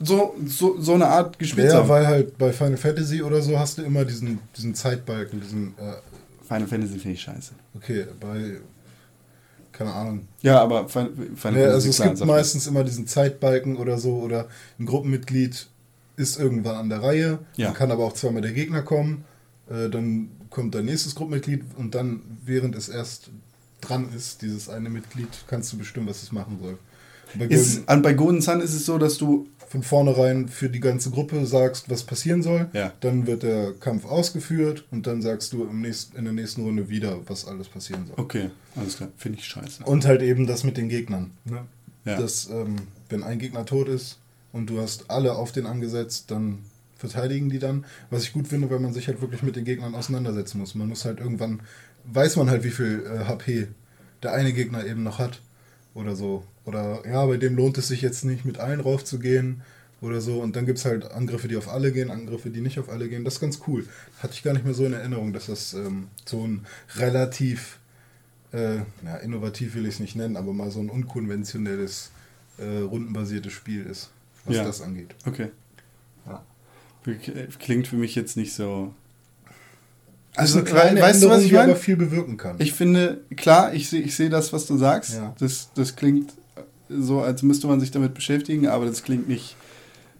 [0.01, 3.79] so, so, so eine Art gespielt ja, weil halt bei Final Fantasy oder so hast
[3.79, 5.95] du immer diesen, diesen Zeitbalken, diesen, äh,
[6.47, 7.53] Final Fantasy finde ich scheiße.
[7.75, 8.59] okay, bei,
[9.73, 10.29] keine Ahnung.
[10.43, 14.49] Ja, aber Final, Ja, Fantasy also es gibt meistens immer diesen Zeitbalken oder so, oder
[14.79, 15.69] ein Gruppenmitglied
[16.17, 17.67] ist irgendwann an der Reihe, Ja.
[17.69, 19.25] dann kann aber auch zweimal der Gegner kommen,
[19.71, 23.31] äh, dann kommt dein nächstes Gruppenmitglied und dann, während es erst
[23.81, 26.79] dran ist, dieses eine Mitglied, kannst du bestimmen, was es machen soll.
[27.35, 27.53] Bei mal.
[27.53, 30.81] Ist, Golden, an, bei Golden Sun ist es so, dass du von vornherein für die
[30.81, 32.93] ganze Gruppe sagst, was passieren soll, Ja.
[33.01, 36.89] dann wird der Kampf ausgeführt und dann sagst du im nächsten, in der nächsten Runde
[36.89, 38.15] wieder, was alles passieren soll.
[38.19, 39.85] Okay, alles klar, finde ich scheiße.
[39.85, 41.33] Und halt eben das mit den Gegnern.
[41.45, 41.65] Ne?
[42.05, 42.19] Ja.
[42.19, 42.77] Dass, ähm,
[43.11, 44.19] wenn ein Gegner tot ist
[44.53, 46.59] und du hast alle auf den angesetzt, dann
[46.97, 47.85] verteidigen die dann.
[48.11, 50.75] Was ich gut finde, weil man sich halt wirklich mit den Gegnern auseinandersetzen muss.
[50.75, 51.61] Man muss halt irgendwann,
[52.07, 53.69] weiß man halt, wie viel äh, HP
[54.23, 55.41] der eine Gegner eben noch hat.
[55.95, 56.45] Oder so.
[56.69, 59.63] Oder ja, bei dem lohnt es sich jetzt nicht, mit allen raufzugehen.
[60.01, 60.41] Oder so.
[60.41, 63.09] Und dann gibt es halt Angriffe, die auf alle gehen, Angriffe, die nicht auf alle
[63.09, 63.25] gehen.
[63.25, 63.85] Das ist ganz cool.
[64.23, 67.79] Hatte ich gar nicht mehr so in Erinnerung, dass das ähm, so ein relativ
[68.53, 72.11] äh, ja, innovativ will ich es nicht nennen, aber mal so ein unkonventionelles,
[72.59, 74.11] äh, rundenbasiertes Spiel ist,
[74.45, 74.65] was Ja.
[74.65, 75.15] das angeht.
[75.27, 75.49] Okay.
[76.27, 76.45] Ja.
[77.59, 78.95] Klingt für mich jetzt nicht so.
[80.37, 81.73] Also kleine weißt du, was ich meine?
[81.73, 82.57] aber viel bewirken kann.
[82.61, 85.15] Ich finde, klar, ich sehe ich seh das, was du sagst.
[85.15, 85.35] Ja.
[85.41, 86.33] Das, das klingt
[86.89, 89.57] so, als müsste man sich damit beschäftigen, aber das klingt nicht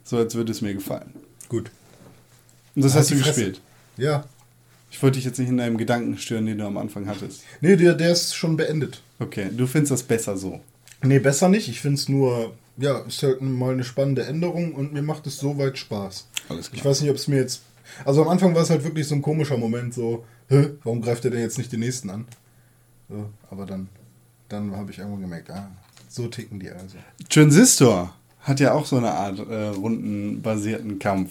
[0.05, 1.13] so, als würde es mir gefallen.
[1.49, 1.71] Gut.
[2.75, 3.61] Und das Halt hast du gespielt.
[3.97, 4.25] Ja.
[4.91, 7.43] Ich wollte dich jetzt nicht in deinem Gedanken stören, den du am Anfang hattest.
[7.61, 9.03] Nee, der, der ist schon beendet.
[9.19, 10.61] Okay, du findest das besser so.
[11.03, 11.69] Nee, besser nicht.
[11.69, 15.39] Ich finde es nur, ja, ist halt mal eine spannende Änderung und mir macht es
[15.39, 16.27] soweit Spaß.
[16.49, 17.63] Alles Ich weiß nicht, ob es mir jetzt.
[18.05, 21.25] Also am Anfang war es halt wirklich so ein komischer Moment, so, Hä, warum greift
[21.27, 22.27] er denn jetzt nicht den nächsten an?
[23.11, 23.89] So, aber dann,
[24.49, 25.71] dann habe ich irgendwann gemerkt, ah,
[26.09, 26.97] so ticken die also.
[27.29, 31.31] Transistor hat ja auch so eine Art äh, rundenbasierten Kampf.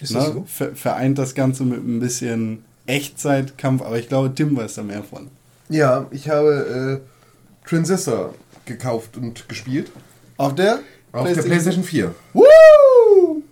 [0.00, 0.04] Ne?
[0.04, 0.44] Ist das so?
[0.46, 5.02] Ver vereint das Ganze mit ein bisschen Echtzeitkampf, aber ich glaube, Tim weiß da mehr
[5.02, 5.28] von.
[5.68, 9.90] Ja, ich habe äh, Transistor gekauft und gespielt.
[10.36, 10.80] Auf der?
[11.12, 12.14] Auf der PlayStation 4.
[12.34, 12.44] Woo!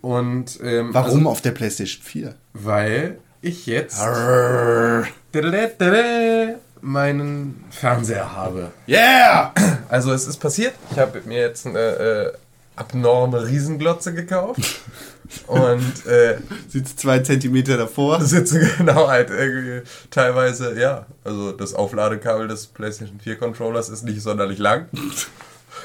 [0.02, 2.34] Und ähm, Warum Also, auf der PlayStation 4?
[2.52, 4.00] weil ich jetzt
[6.80, 8.72] meinen Fernseher habe.
[8.88, 9.52] Yeah!
[9.88, 10.74] Also es ist passiert.
[10.90, 12.32] Ich habe mir jetzt eine äh,
[12.76, 14.80] abnorme Riesenglotze gekauft.
[15.46, 18.20] und äh, Sitzt zwei Zentimeter davor.
[18.24, 24.22] sitze genau halt irgendwie teilweise, ja, also das Aufladekabel des PlayStation 4 Controllers ist nicht
[24.22, 24.86] sonderlich lang.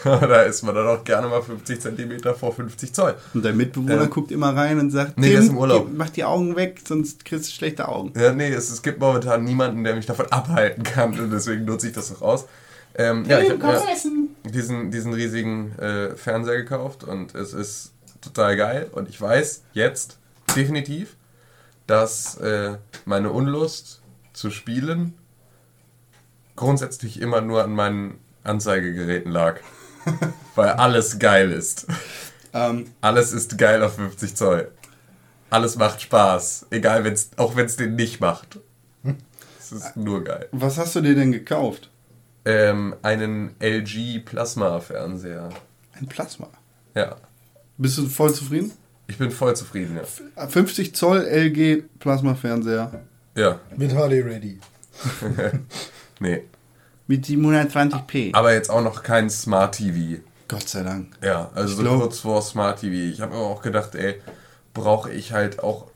[0.22, 3.16] da ist man dann auch gerne mal 50 Zentimeter vor 50 Zoll.
[3.34, 4.06] Und dein Mitbewohner Ja.
[4.06, 5.88] guckt immer rein und sagt, Nee, der ist im Urlaub.
[5.88, 8.14] geh- mach die Augen weg, sonst kriegst du schlechte Augen.
[8.20, 11.88] Ja, nee, es, es gibt momentan niemanden, der mich davon abhalten kann und deswegen nutze
[11.88, 12.46] ich das auch aus.
[12.96, 13.82] Ähm, ja, ich habe mir
[14.52, 20.18] diesen, diesen riesigen äh, Fernseher gekauft und es ist total geil und ich weiß jetzt
[20.56, 21.16] definitiv,
[21.88, 24.02] dass äh, meine Unlust
[24.34, 25.14] zu spielen
[26.56, 29.60] grundsätzlich immer nur an meinen Anzeigegeräten lag.
[30.56, 31.88] Weil alles geil ist.
[32.54, 34.72] Ähm, Alles ist geil auf 50 Zoll.
[35.50, 36.68] Alles macht Spaß.
[36.70, 38.60] Egal, wenn's, auch wenn es den nicht macht.
[39.60, 40.50] Es ist nur geil.
[40.52, 41.90] was hast du dir denn gekauft?
[42.44, 45.50] Ähm, einen LG Plasma-Fernseher.
[45.94, 46.50] Ein Plasma.
[46.94, 47.16] Ja.
[47.78, 48.72] Bist du voll zufrieden?
[49.08, 49.98] Ich bin voll zufrieden,
[50.36, 50.48] ja.
[50.48, 53.02] 50 Zoll LG Plasma-Fernseher
[53.36, 53.60] Ja.
[53.78, 54.60] Mit HD Ready.
[56.20, 56.44] Nee.
[57.12, 58.34] Mit 720p.
[58.34, 60.22] Aber jetzt auch noch kein Smart TV.
[60.48, 61.08] Gott sei Dank.
[61.24, 63.14] Ja, also Ich so glaub- kurz vor Smart TV.
[63.14, 64.16] Ich habe aber auch gedacht, ey,
[64.74, 65.88] brauche ich halt auch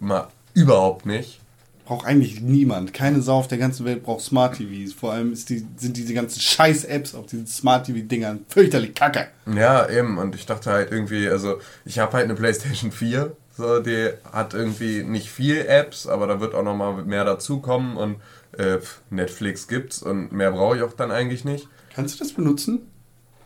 [0.00, 1.40] mal überhaupt nicht.
[1.84, 2.92] Braucht eigentlich niemand.
[2.92, 4.92] Keine Sau auf der ganzen Welt braucht Smart TVs.
[4.92, 9.28] Vor allem die, sind diese ganzen Scheiß-Apps auf diesen Smart TV-Dingern fürchterlich kacke.
[9.54, 10.18] Ja, eben.
[10.18, 13.36] Und ich dachte halt irgendwie, also ich habe halt eine PlayStation 4.
[13.56, 17.96] So, die hat irgendwie nicht viel Apps, aber da wird auch noch mal mehr dazukommen
[17.96, 18.16] und
[18.58, 18.78] äh,
[19.10, 21.68] Netflix gibt's und mehr brauche ich auch dann eigentlich nicht.
[21.94, 22.86] Kannst du das benutzen?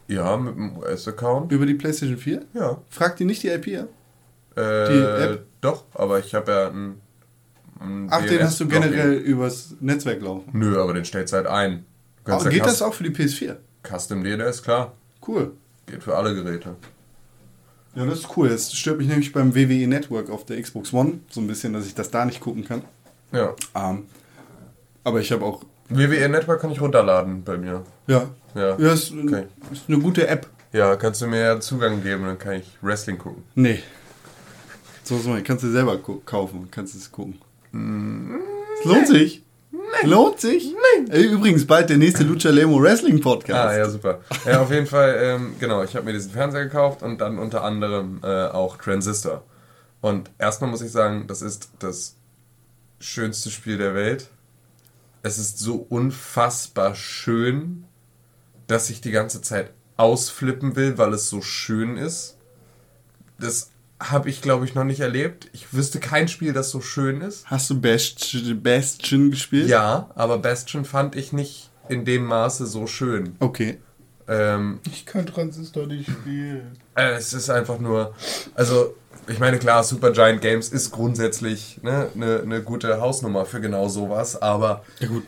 [0.08, 1.52] Ja, mit dem US-Account.
[1.52, 2.42] Über die PlayStation 4?
[2.54, 2.78] Ja.
[2.88, 3.88] Frag die nicht die IP ab.
[4.56, 5.46] Äh, Die App?
[5.60, 7.00] Doch, aber ich habe ja einen.
[7.78, 10.50] einen Ach, den hast du generell übers Netzwerk laufen.
[10.52, 11.84] Nö, aber den stellst du halt ein.
[12.24, 13.56] Kannst ja geht das auch für die PS4?
[13.82, 14.94] Custom DNS, klar.
[15.26, 15.52] Cool.
[15.86, 16.76] Geht für alle Geräte.
[17.94, 18.48] Ja, das ist cool.
[18.48, 21.86] Das stört mich nämlich beim WWE Network auf der Xbox One so ein bisschen, dass
[21.86, 22.82] ich das da nicht gucken kann.
[23.32, 23.54] Ja.
[23.74, 24.04] Ähm,
[25.04, 25.62] aber ich habe auch.
[25.88, 27.82] WWE Network kann ich runterladen bei mir.
[28.06, 28.28] Ja.
[28.54, 28.76] Ja.
[28.78, 29.44] Ja, ist, Okay.
[29.72, 30.46] ist eine gute App.
[30.72, 33.42] Ja, kannst du mir ja Zugang geben, dann kann ich Wrestling gucken.
[33.56, 33.82] Nee.
[35.02, 37.40] So mal, kannst du selber kaufen, kannst es gucken.
[37.72, 39.42] Es lohnt sich.
[40.04, 40.72] Lohnt sich?
[41.08, 43.74] Ey, Übrigens, bald der nächste Lucha Lemo Wrestling Podcast.
[43.74, 44.20] Ah, ja, super.
[44.46, 47.64] Ja, auf jeden Fall, ähm, genau, ich habe mir diesen Fernseher gekauft und dann unter
[47.64, 49.42] anderem äh, auch Transistor.
[50.00, 52.14] Und erstmal muss ich sagen, das ist das
[53.00, 54.28] schönste Spiel der Welt.
[55.22, 57.84] Es ist so unfassbar schön,
[58.66, 62.38] dass ich die ganze Zeit ausflippen will, weil es so schön ist.
[63.38, 65.50] Das habe ich, glaube ich, noch nicht erlebt.
[65.52, 67.46] Ich wüsste kein Spiel, das so schön ist.
[67.46, 69.68] Hast du Bastion, Bastion gespielt?
[69.68, 73.36] Ja, aber Bastion fand ich nicht in dem Maße so schön.
[73.40, 73.78] Okay.
[74.30, 76.78] Ähm, Ich kann Transistor nicht spielen.
[76.94, 78.14] Äh, Es ist einfach nur,
[78.54, 78.94] also
[79.28, 84.40] ich meine klar, Supergiant Games ist grundsätzlich eine ne, ne gute Hausnummer für genau sowas,
[84.40, 85.24] aber Ja gut,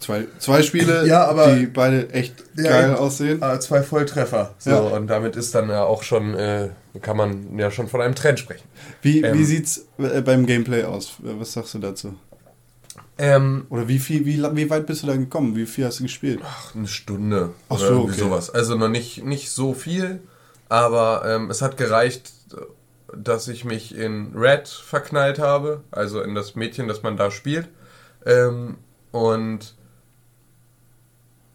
[0.00, 3.42] zwei, zwei Spiele, Ja, aber- die beide echt Ja, geil aussehen.
[3.42, 4.54] äh, zwei Volltreffer.
[4.58, 4.78] So, Ja.
[4.80, 6.68] und damit ist dann ja auch schon, äh,
[7.02, 8.66] kann man ja schon von einem Trend sprechen.
[9.02, 11.14] Wie, ähm, wie sieht's äh, beim Gameplay aus?
[11.18, 12.14] Was sagst du dazu?
[13.18, 15.56] Ähm, Oder wie viel, wie, wie weit bist du da gekommen?
[15.56, 16.40] Wie viel hast du gespielt?
[16.44, 18.20] ach, eine Stunde Ach oder so, irgendwie okay.
[18.20, 18.50] sowas.
[18.50, 20.20] Also noch nicht, nicht so viel,
[20.68, 22.32] aber ähm, es hat gereicht,
[23.16, 27.68] dass ich mich in Red verknallt habe, also in das Mädchen, das man da spielt.
[28.26, 28.76] Ähm,
[29.12, 29.74] und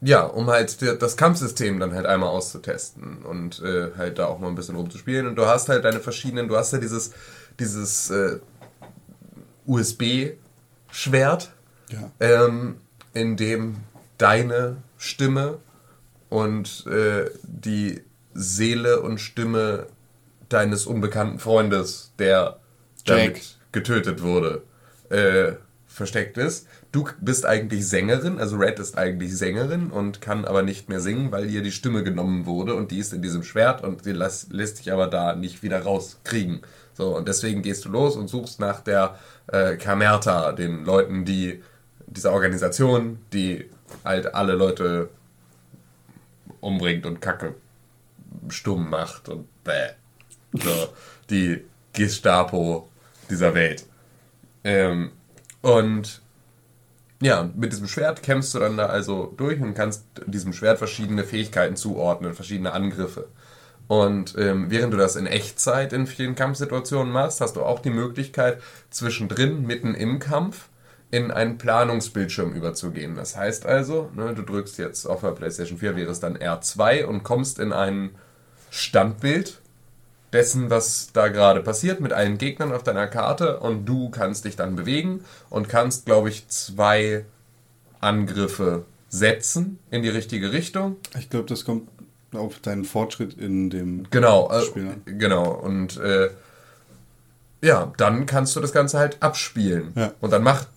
[0.00, 4.48] ja, um halt das Kampfsystem dann halt einmal auszutesten und äh, halt da auch mal
[4.48, 5.28] ein bisschen rumzuspielen.
[5.28, 7.12] Und du hast halt deine verschiedenen, du hast ja dieses,
[7.60, 8.40] dieses äh,
[10.92, 11.50] USB-Schwert,
[11.90, 12.10] Ja.
[12.20, 12.76] ähm,
[13.14, 13.76] in dem
[14.18, 15.58] deine Stimme
[16.28, 18.02] und äh, die
[18.34, 19.86] Seele und Stimme
[20.48, 22.58] deines unbekannten Freundes, der
[23.04, 23.18] Jack.
[23.18, 24.62] damit getötet wurde,
[25.10, 25.52] äh,
[25.86, 26.66] versteckt ist.
[26.92, 31.32] Du bist eigentlich Sängerin, also Red ist eigentlich Sängerin und kann aber nicht mehr singen,
[31.32, 34.52] weil ihr die Stimme genommen wurde und die ist in diesem Schwert und die lässt,
[34.52, 36.60] lässt sich aber da nicht wieder rauskriegen.
[36.94, 41.62] So, und deswegen gehst du los und suchst nach der äh, Kamerta, den Leuten, die
[42.06, 43.70] dieser Organisation, die
[44.04, 45.08] halt alle Leute
[46.60, 47.54] umbringt und Kacke
[48.48, 49.90] stumm macht und bäh.
[50.52, 50.92] So,
[51.30, 52.88] die Gestapo
[53.30, 53.86] dieser Welt.
[54.64, 55.12] Ähm,
[55.62, 56.20] und
[57.20, 61.24] ja, mit diesem Schwert kämpfst du dann da also durch und kannst diesem Schwert verschiedene
[61.24, 63.28] Fähigkeiten zuordnen, verschiedene Angriffe.
[63.88, 67.90] Und ähm, während du das in Echtzeit in vielen Kampfsituationen machst, hast du auch die
[67.90, 70.68] Möglichkeit, zwischendrin, mitten im Kampf,
[71.10, 73.14] in einen Planungsbildschirm überzugehen.
[73.14, 77.04] Das heißt also, ne, du drückst jetzt auf der PlayStation 4 wäre es dann R2
[77.04, 78.10] und kommst in ein
[78.70, 79.60] Standbild
[80.32, 84.56] dessen, was da gerade passiert, mit allen Gegnern auf deiner Karte und du kannst dich
[84.56, 87.26] dann bewegen und kannst, glaube ich, zwei
[88.00, 90.96] Angriffe setzen in die richtige Richtung.
[91.18, 91.91] Ich glaube, das kommt
[92.32, 94.84] auf deinen Fortschritt in dem Genau, äh, Spiel.
[94.84, 94.96] ne?
[95.06, 95.50] genau.
[95.52, 96.30] Und äh,
[97.62, 99.92] ja, dann kannst du das Ganze halt abspielen.
[99.94, 100.12] Ja.
[100.20, 100.68] Und dann macht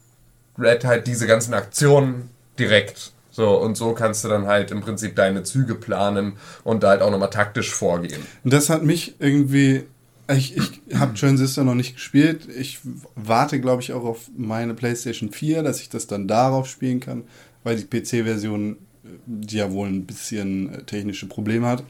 [0.57, 3.11] Red halt diese ganzen Aktionen direkt.
[3.31, 7.01] So, und so kannst du dann halt im Prinzip deine Züge planen und da halt
[7.01, 8.21] auch nochmal taktisch vorgehen.
[8.43, 9.83] Und das hat mich irgendwie.
[10.31, 12.47] Ich, ich habe Transistor noch nicht gespielt.
[12.57, 12.79] Ich
[13.15, 17.25] warte, glaube ich, auch auf meine PlayStation 4, dass ich das dann darauf spielen kann,
[17.63, 18.77] weil die PC-Version äh,
[19.25, 21.83] die ja wohl ein bisschen äh, technische Probleme hat.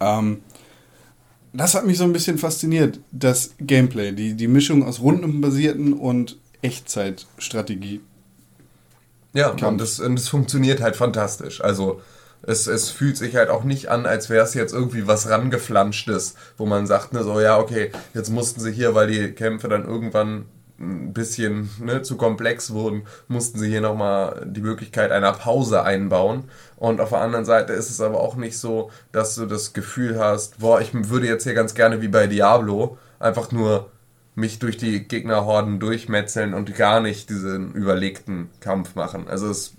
[0.00, 0.40] Ähm,
[1.52, 6.38] das hat mich so ein bisschen fasziniert, das Gameplay, die, die Mischung aus rundenbasierten und
[6.62, 8.00] Echtzeitstrategie.
[9.32, 11.60] Ja, und das, und das funktioniert halt fantastisch.
[11.62, 12.00] Also
[12.42, 16.34] es, es fühlt sich halt auch nicht an, als wäre es jetzt irgendwie was rangeflanschtes,
[16.56, 19.84] wo man sagt, ne, so, ja, okay, jetzt mussten sie hier, weil die Kämpfe dann
[19.84, 20.46] irgendwann
[20.78, 26.44] ein bisschen ne, zu komplex wurden, mussten sie hier nochmal die Möglichkeit einer Pause einbauen.
[26.76, 30.18] Und auf der anderen Seite ist es aber auch nicht so, dass du das Gefühl
[30.18, 33.90] hast, boah, ich würde jetzt hier ganz gerne wie bei Diablo einfach nur
[34.34, 39.28] mich durch die Gegnerhorden durchmetzeln und gar nicht diesen überlegten Kampf machen.
[39.28, 39.72] Also es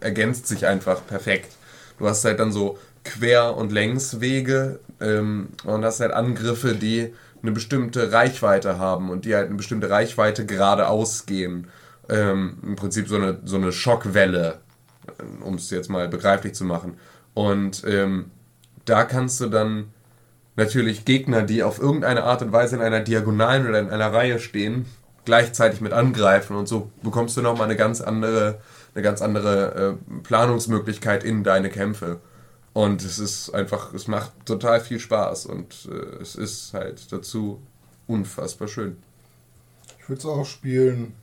[0.00, 1.52] ergänzt sich einfach perfekt.
[1.98, 7.12] Du hast halt dann so Quer- und Längswege ähm, und hast halt Angriffe, die
[7.46, 11.68] eine bestimmte Reichweite haben und die halt eine bestimmte Reichweite geradeaus gehen.
[12.08, 14.58] Ähm, Im Prinzip so eine, so eine Schockwelle,
[15.40, 16.98] um es jetzt mal begreiflich zu machen.
[17.34, 18.30] Und ähm,
[18.84, 19.92] da kannst du dann
[20.56, 24.38] natürlich Gegner, die auf irgendeine Art und Weise in einer Diagonalen oder in einer Reihe
[24.38, 24.86] stehen,
[25.24, 28.60] gleichzeitig mit angreifen und so bekommst du nochmal eine ganz andere,
[28.94, 32.20] eine ganz andere äh, Planungsmöglichkeit in deine Kämpfe.
[32.76, 37.62] Und es ist einfach, es macht total viel Spaß und äh, es ist halt dazu
[38.06, 38.98] unfassbar schön.
[39.98, 41.14] Ich würde es auch spielen.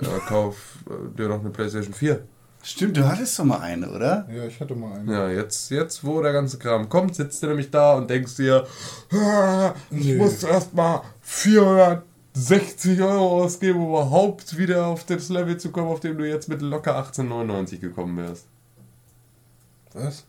[0.00, 0.54] Ja, kauf
[0.88, 2.22] äh, dir doch eine Playstation 4.
[2.62, 4.28] Stimmt, du hattest doch mal eine, oder?
[4.32, 5.10] Ja, ich hatte mal einen.
[5.10, 8.64] Ja, jetzt, jetzt, wo der ganze Kram kommt, sitzt du nämlich da und denkst dir,
[9.12, 10.14] "Ah, ich Nee.
[10.14, 16.16] muss erstmal 460 Euro ausgeben, um überhaupt wieder auf das Level zu kommen, auf dem
[16.18, 18.46] du jetzt mit locker 18,99 gekommen wärst.
[19.92, 20.24] Was?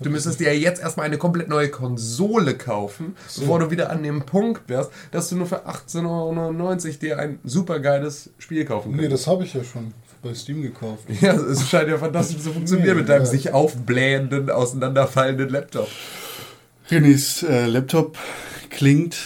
[0.00, 4.02] Du müsstest dir ja jetzt erstmal eine komplett neue Konsole kaufen, bevor du wieder an
[4.02, 8.92] dem Punkt wärst, dass du nur für 18,99 Euro dir ein super geiles Spiel kaufen
[8.92, 9.12] Nee, kannst.
[9.12, 11.04] das habe ich ja schon bei Steam gekauft.
[11.20, 13.26] Ja, es scheint ja fantastisch zu funktionieren Nee, mit deinem ja.
[13.26, 15.88] sich aufblähenden, auseinanderfallenden Laptop.
[16.90, 18.18] Renés äh, Laptop
[18.70, 19.16] klingt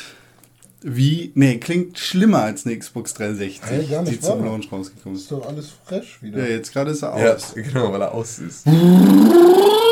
[0.83, 1.33] wie.
[1.35, 4.45] Nee, klingt schlimmer als eine Xbox 360, Hä, gar nicht die zum.
[4.45, 5.33] Launch rausgekommen Ist ist.
[5.33, 6.39] doch alles fresh wieder.
[6.39, 7.53] Ja, jetzt gerade ist er Ja, aus.
[7.55, 8.67] genau, weil er aus ist.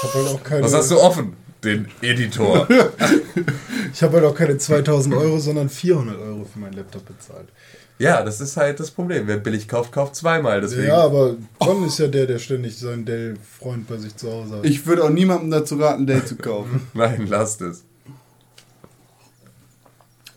[0.00, 0.62] Ich habe halt auch keine.
[0.62, 1.36] Was hast du offen?
[1.64, 2.66] Den Editor.
[3.92, 7.48] Ich habe halt auch keine 2000 Euro, sondern 400 Euro für meinen Laptop bezahlt.
[7.98, 9.26] ja, das ist halt das Problem.
[9.26, 10.60] Wer billig kauft, kauft zweimal.
[10.60, 10.88] Deswegen.
[10.88, 14.66] Ja, aber John ist ja der, der ständig seinen Dell-Freund bei sich zu Hause hat.
[14.66, 16.86] Ich würde auch niemandem dazu raten, Dell zu kaufen.
[16.94, 17.84] Nein, lasst es.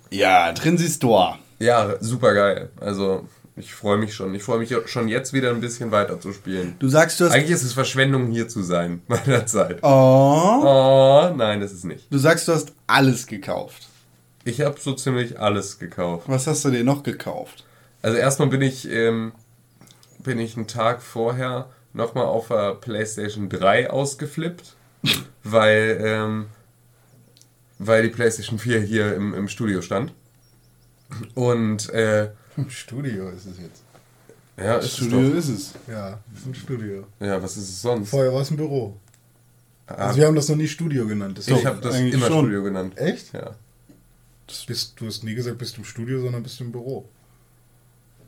[0.09, 1.37] ja, Transistor.
[1.59, 2.69] Ja, super geil.
[2.79, 4.33] Also, ich freue mich schon.
[4.33, 6.75] Ich freue mich schon jetzt wieder ein bisschen weiter zu spielen.
[6.79, 7.33] Du sagst, du hast.
[7.33, 9.79] Eigentlich ist es Verschwendung, hier zu sein, meiner Zeit.
[9.81, 10.61] Oh.
[10.63, 12.11] Oh, nein, das ist nicht.
[12.11, 13.87] Du sagst, du hast alles gekauft.
[14.43, 16.23] Ich habe so ziemlich alles gekauft.
[16.27, 17.65] Was hast du dir noch gekauft?
[18.01, 19.33] Also erstmal bin ich, ähm,
[20.19, 24.75] bin ich einen Tag vorher nochmal auf der PlayStation 3 ausgeflippt,
[25.43, 26.45] weil, ähm,
[27.77, 30.13] weil die PlayStation 4 hier im, im Studio stand.
[31.35, 33.83] Und äh, Im Studio ist es jetzt.
[34.57, 35.35] ja, ist es Studio doch.
[35.37, 35.73] ist es.
[35.87, 37.05] Ja, ist ein Studio.
[37.19, 38.09] Ja, was ist es sonst?
[38.09, 38.97] Vorher war es ein Büro.
[39.87, 41.37] Ah, Also wir haben das noch nie Studio genannt.
[41.37, 42.39] Das ich habe das immer schon.
[42.45, 42.97] Studio genannt.
[42.97, 43.33] Echt?
[43.33, 43.51] Ja.
[44.67, 47.07] Bist, du hast nie gesagt, bist du im Studio, sondern bist du im Büro.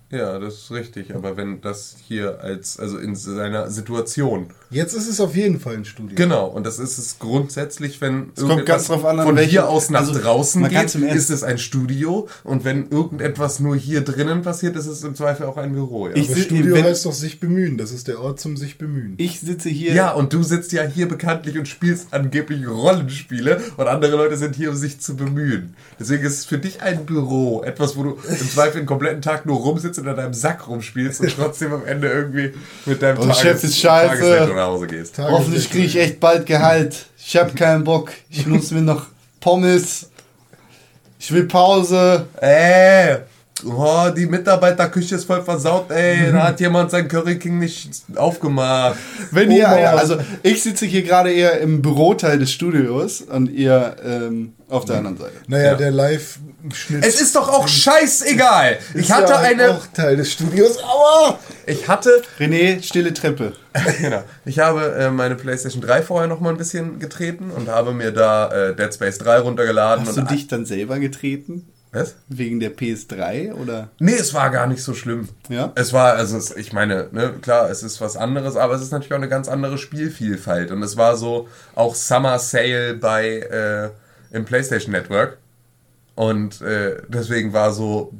[0.09, 1.13] Ja, das ist richtig.
[1.15, 4.53] Aber wenn das hier als, also in seiner Situation.
[4.73, 6.15] Jetzt ist es auf jeden Fall ein Studio.
[6.15, 9.49] Genau, und das ist es grundsätzlich, wenn Es kommt ganz drauf an, an von welchem-
[9.51, 12.27] hier aus nach also, draußen geht, ist es ein Studio.
[12.43, 16.07] Und wenn irgendetwas nur hier drinnen passiert, ist es im Zweifel auch ein Büro.
[16.07, 17.77] Ja, Ich- Aber Studio wenn- heißt doch sich bemühen.
[17.77, 19.13] Das ist der Ort zum sich bemühen.
[19.17, 19.93] Ich sitze hier.
[19.93, 24.55] ja und du sitzt ja hier bekanntlich und spielst angeblich Rollenspiele und andere Leute sind
[24.55, 25.75] hier, um sich zu bemühen.
[25.99, 27.63] Deswegen ist es für dich ein Büro.
[27.63, 31.21] Etwas, wo du im Zweifel den kompletten Tag nur rumsitzt und an deinem Sack rumspielst
[31.21, 32.53] und trotzdem am Ende irgendwie
[32.86, 34.49] mit deinem Und Chef ist scheiße.
[34.63, 35.17] Nach Hause gehst.
[35.19, 37.08] Hoffentlich kriege ich echt bald Gehalt.
[37.17, 38.12] Ich habe keinen Bock.
[38.30, 39.08] Ich muss mir noch
[39.42, 40.10] Pommes.
[41.19, 42.27] Ich will Pause.
[42.40, 43.17] Ey,
[43.65, 46.31] oh, die Mitarbeiterküche ist voll versaut, ey.
[46.31, 48.97] Da hat jemand sein Curry King nicht aufgemacht.
[49.31, 49.75] Wenn ihr, Oma.
[49.97, 54.97] also ich sitze hier gerade eher im Büroteil des Studios und ihr ähm, auf der
[54.97, 55.33] anderen Seite.
[55.47, 55.75] Naja, Ja.
[55.75, 56.39] der Live
[56.71, 57.06] Schnitt.
[57.06, 58.77] Es ist doch auch scheißegal.
[58.93, 59.71] Ich hatte ja eine.
[59.71, 60.77] auch Teil des Studios.
[60.81, 61.37] Aua!
[61.65, 62.21] Ich hatte.
[62.39, 63.51] René, stille Treppe.
[63.99, 64.23] genau.
[64.45, 68.12] Ich habe äh, meine PlayStation 3 vorher noch mal ein bisschen getreten und habe mir
[68.12, 70.06] da äh, Dead Space 3 runtergeladen.
[70.08, 71.67] Hast du und dich dann selber getreten?
[71.94, 72.15] Was?
[72.27, 73.89] Wegen der PS3 oder?
[74.00, 75.29] Nee, es war gar nicht so schlimm.
[75.48, 75.71] Ja?
[75.75, 78.91] Es war, also es, ich meine, ne, klar, es ist was anderes, aber es ist
[78.91, 80.71] natürlich auch eine ganz andere Spielvielfalt.
[80.71, 85.37] Und es war so auch Summer Sale bei äh, im PlayStation Network.
[86.15, 88.12] Und äh, deswegen war so,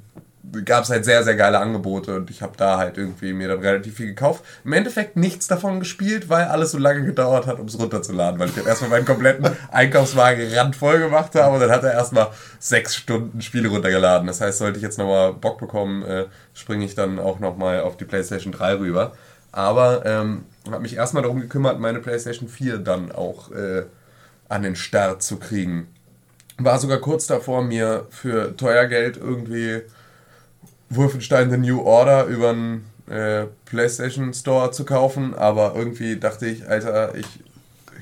[0.66, 3.60] gab es halt sehr, sehr geile Angebote und ich habe da halt irgendwie mir dann
[3.60, 4.44] relativ viel gekauft.
[4.66, 8.50] Im Endeffekt nichts davon gespielt, weil alles so lange gedauert hat, um es runterzuladen, weil
[8.50, 12.28] ich dann erstmal meinen kompletten Einkaufswagen randvoll gemacht habe und dann hat er erstmal
[12.60, 14.28] sechs Stunden Spiele runtergeladen.
[14.28, 17.96] Das heißt, sollte ich jetzt nochmal Bock bekommen, äh, springe ich dann auch nochmal auf
[17.96, 19.14] die PlayStation 3 rüber.
[19.54, 23.84] Aber ähm, habe mich erstmal darum gekümmert, meine PlayStation 4 dann auch äh,
[24.50, 25.88] an den Start zu kriegen.
[26.58, 29.84] War sogar kurz davor, mir für teuer Geld irgendwie
[30.96, 36.68] Wolfenstein The New Order über den äh, PlayStation Store zu kaufen, aber irgendwie dachte ich,
[36.68, 37.28] Alter, ich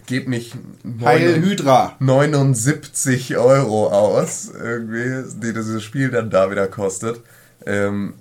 [0.05, 0.55] gebe nicht
[1.03, 1.95] Heil neun- Hydra.
[1.99, 7.21] 79 Euro aus, irgendwie, die dieses Spiel dann da wieder kostet.
[7.65, 8.13] Ähm,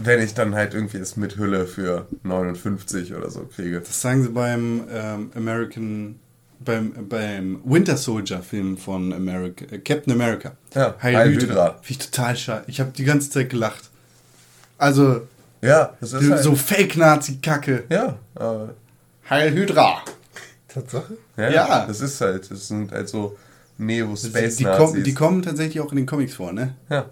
[0.00, 3.80] wenn ich dann halt irgendwie es mit Hülle für 59 oder so kriege.
[3.80, 6.20] Das sagen sie beim ähm, American,
[6.60, 10.52] beim, beim Winter Soldier Film von America, äh, Captain America.
[10.74, 11.78] Ja, Heil, Heil Hydra.
[11.82, 12.64] Finde ich total schade.
[12.66, 13.90] Ich habe die ganze Zeit gelacht.
[14.76, 15.22] Also,
[15.60, 17.84] Ja, das ist halt, so Fake-Nazi-Kacke.
[17.88, 18.74] Ja, aber
[19.28, 20.02] Heil Hydra.
[20.68, 21.16] Tatsache?
[21.36, 21.86] Ja, Ja.
[21.86, 23.36] das ist halt, das sind halt so
[23.78, 24.76] Die, Neo-Space-Nazis.
[24.76, 26.74] kommen, die kommen tatsächlich auch in den Comics vor, ne?
[26.90, 27.06] ja.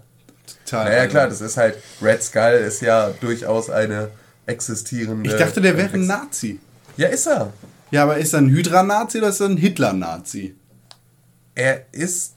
[0.65, 0.85] Total.
[0.85, 4.09] Naja, klar, das ist halt, Red Skull ist ja durchaus eine
[4.45, 5.29] existierende...
[5.29, 6.59] Ich dachte, der wäre ein Nazi.
[6.95, 7.51] Ja, ist er.
[7.91, 10.55] Ja, aber ist er ein Hydra-Nazi oder ist er ein Hitler-Nazi?
[11.55, 12.35] Er ist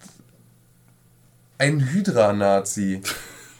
[1.58, 3.02] ein Hydra-Nazi.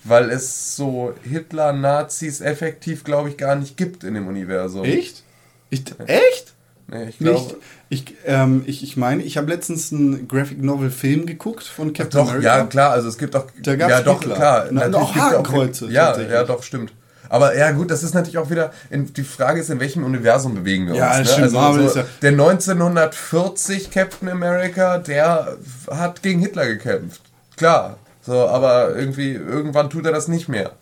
[0.05, 4.85] weil es so Hitler-Nazis effektiv, glaube ich, gar nicht gibt in dem Universum.
[4.85, 5.23] Echt?
[5.69, 6.55] Ich, echt?
[6.89, 7.57] Nee, ich glaube...
[7.93, 12.21] Ich, ähm, ich, ich meine, ich habe letztens einen Graphic Novel Film geguckt von Captain
[12.21, 12.59] Doch, America.
[12.59, 13.47] ja, klar, also es gibt auch.
[13.61, 14.37] Da gab's ja, doch, Hitler.
[14.37, 14.69] klar.
[14.71, 16.93] Na, gibt's Hakenkreuze, Ja, ja, doch, stimmt.
[17.31, 18.73] Aber ja, gut, das ist natürlich auch wieder.
[18.91, 21.19] In, die Frage ist, in welchem Universum bewegen wir Ja, uns?
[21.19, 21.25] ne?
[21.33, 25.57] stimmt, ist so, ja- der 1940 Captain America, der
[25.91, 27.23] hat gegen Hitler gekämpft.
[27.57, 27.99] Klar.
[28.23, 30.73] So, aber irgendwie, irgendwann tut er das nicht mehr.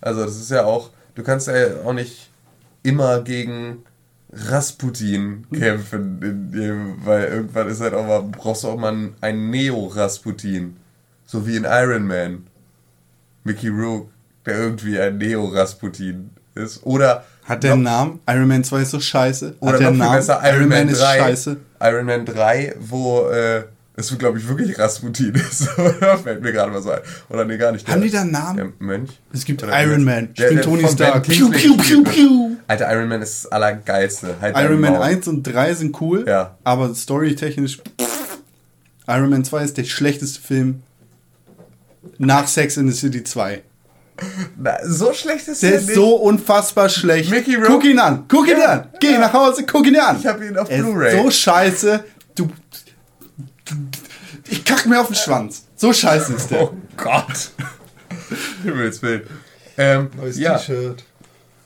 [0.00, 0.90] Also, das ist ja auch.
[1.16, 2.30] Du kannst ja auch nicht
[2.84, 3.82] immer gegen
[4.32, 6.20] Rasputin kämpfen,
[6.52, 10.76] dem, weil irgendwann ist halt auch mal, brauchst du auch mal einen Neo-Rasputin.
[11.26, 12.46] So wie in Iron Man.
[13.44, 14.10] Mickey Rourke,
[14.48, 16.80] der irgendwie ein Neo-Rasputin ist.
[16.84, 18.20] Oder Hat der einen Namen?
[18.28, 19.54] Iron Man 2 ist so scheiße.
[19.60, 20.16] oder Hat der noch Namen?
[20.16, 21.18] besser, Iron, Man, ist 3.
[21.18, 21.56] scheiße.
[21.80, 23.62] Iron Man 3, wo äh,
[23.96, 25.68] es, glaube ich, wirklich Rasputin ist.
[26.24, 27.00] Fällt mir gerade mal so ein.
[27.28, 27.88] Oder nee, gar nicht.
[27.88, 28.56] Haben die da einen Namen?
[28.56, 29.10] Der Mönch?
[29.32, 30.28] Es gibt Oder Iron Man.
[30.32, 31.22] Ich der- bin Tony Stark.
[31.24, 32.56] Piu, piu, piu, piu.
[32.66, 34.34] Alter, Iron Man ist das Allergeilste.
[34.40, 35.02] Halt Iron Man Maul.
[35.02, 36.56] 1 und 3 sind cool, Ja.
[36.64, 37.80] aber storytechnisch.
[39.06, 40.82] Iron Man 2 ist der schlechteste Film
[42.18, 43.62] nach Sex in the City 2.
[44.56, 45.94] Na, so schlecht ist Der der ist nicht.
[45.94, 47.30] so unfassbar schlecht.
[47.30, 48.66] Mickey Rourke- guck ihn an, guck ihn Ja.
[48.72, 48.88] an.
[49.00, 50.16] Geh nach Hause, guck ihn an.
[50.18, 51.22] Ich hab ihn auf Blu-ray.
[51.22, 52.04] So scheiße.
[52.34, 52.48] Du,
[54.48, 55.64] ich kack mir auf den Schwanz.
[55.76, 56.62] So scheiße ist der.
[56.62, 57.50] Oh Gott.
[58.64, 59.22] Himmels Willen.
[59.76, 60.58] Ähm, Neues ja.
[60.58, 61.04] T-Shirt.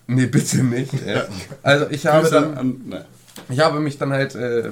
[0.07, 0.93] Nee, bitte nicht.
[1.07, 1.23] Äh,
[1.63, 3.05] Also ich habe dann an- ne.
[3.49, 4.71] Ich habe mich dann halt äh,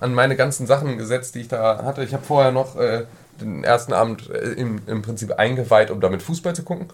[0.00, 2.02] an meine ganzen Sachen gesetzt, die ich da hatte.
[2.04, 3.04] Ich habe vorher noch äh,
[3.40, 6.86] den ersten Abend äh, im, im Prinzip eingeweiht, um damit Fußball zu gucken.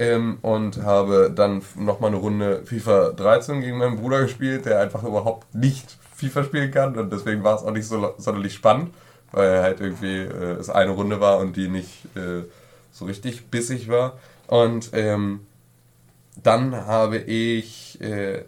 [0.00, 5.02] Ähm, und habe dann nochmal eine Runde FIFA 13 gegen meinen Bruder gespielt, der einfach
[5.02, 6.96] überhaupt nicht FIFA spielen kann.
[6.96, 8.94] Und deswegen war es auch nicht so sonderlich spannend,
[9.30, 12.44] weil halt irgendwie äh, es eine Runde war und die nicht äh,
[12.92, 14.18] so richtig bissig war.
[14.46, 15.40] Und ähm,
[16.42, 18.44] dann habe ich äh,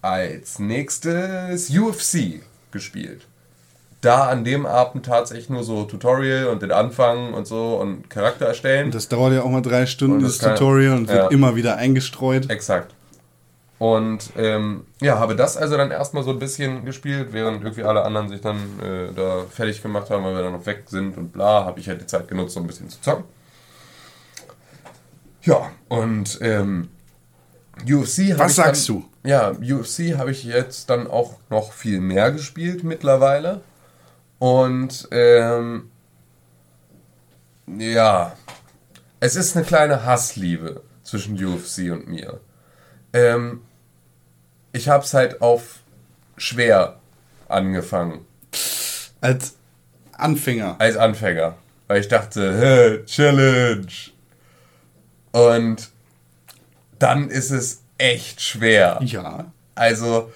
[0.00, 3.26] als nächstes UFC gespielt.
[4.04, 8.46] Da an dem Abend tatsächlich nur so Tutorial und den Anfang und so und Charakter
[8.46, 8.90] erstellen.
[8.90, 11.28] Das dauert ja auch mal drei Stunden, Und das, das Tutorial, und wird ja.
[11.28, 12.50] immer wieder eingestreut.
[12.50, 12.94] Exakt.
[13.78, 18.02] Und ähm, ja, habe das also dann erstmal so ein bisschen gespielt, während irgendwie alle
[18.02, 21.32] anderen sich dann äh, da fertig gemacht haben, weil wir dann noch weg sind und
[21.32, 23.24] bla, habe ich halt die Zeit genutzt, so ein bisschen zu zocken.
[25.42, 26.88] Ja, und ähm,
[27.82, 29.28] UFC habe Was sagst dann, du?
[29.28, 33.62] Ja, UFC habe ich jetzt dann auch noch viel mehr gespielt mittlerweile.
[34.44, 35.90] Und ähm,
[37.66, 38.36] ja,
[39.18, 42.40] es ist eine kleine Hassliebe zwischen UFC und mir.
[43.14, 43.62] Ähm,
[44.72, 45.78] ich habe es halt auf
[46.36, 47.00] schwer
[47.48, 48.26] angefangen.
[49.22, 49.56] Als,
[50.12, 50.76] Anfänger.
[50.78, 51.56] als Anfänger.
[51.86, 53.86] Weil ich dachte, hä, Challenge.
[55.32, 55.88] Und
[56.98, 59.00] dann ist es echt schwer.
[59.00, 59.50] Ja.
[59.74, 60.30] Also,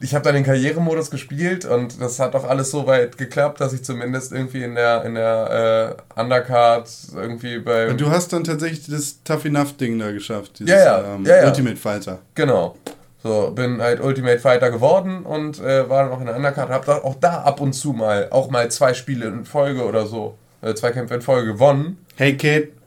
[0.00, 3.72] ich habe dann den Karrieremodus gespielt und das hat auch alles so weit geklappt, dass
[3.72, 7.92] ich zumindest irgendwie in der, in der äh, Undercard irgendwie bei.
[7.92, 10.60] Du hast dann tatsächlich das Tough Enough Ding da geschafft.
[10.60, 11.46] Dieses, Ja, ja, ähm, ja, ja.
[11.46, 12.18] Ultimate Fighter.
[12.34, 12.76] Genau.
[13.22, 16.70] So, bin halt Ultimate Fighter geworden und äh, war dann auch in der Undercard.
[16.70, 20.06] Hab da, auch da ab und zu mal, auch mal zwei Spiele in Folge oder
[20.06, 21.98] so, äh, zwei Kämpfe in Folge gewonnen.
[22.14, 22.77] Hey Kid, you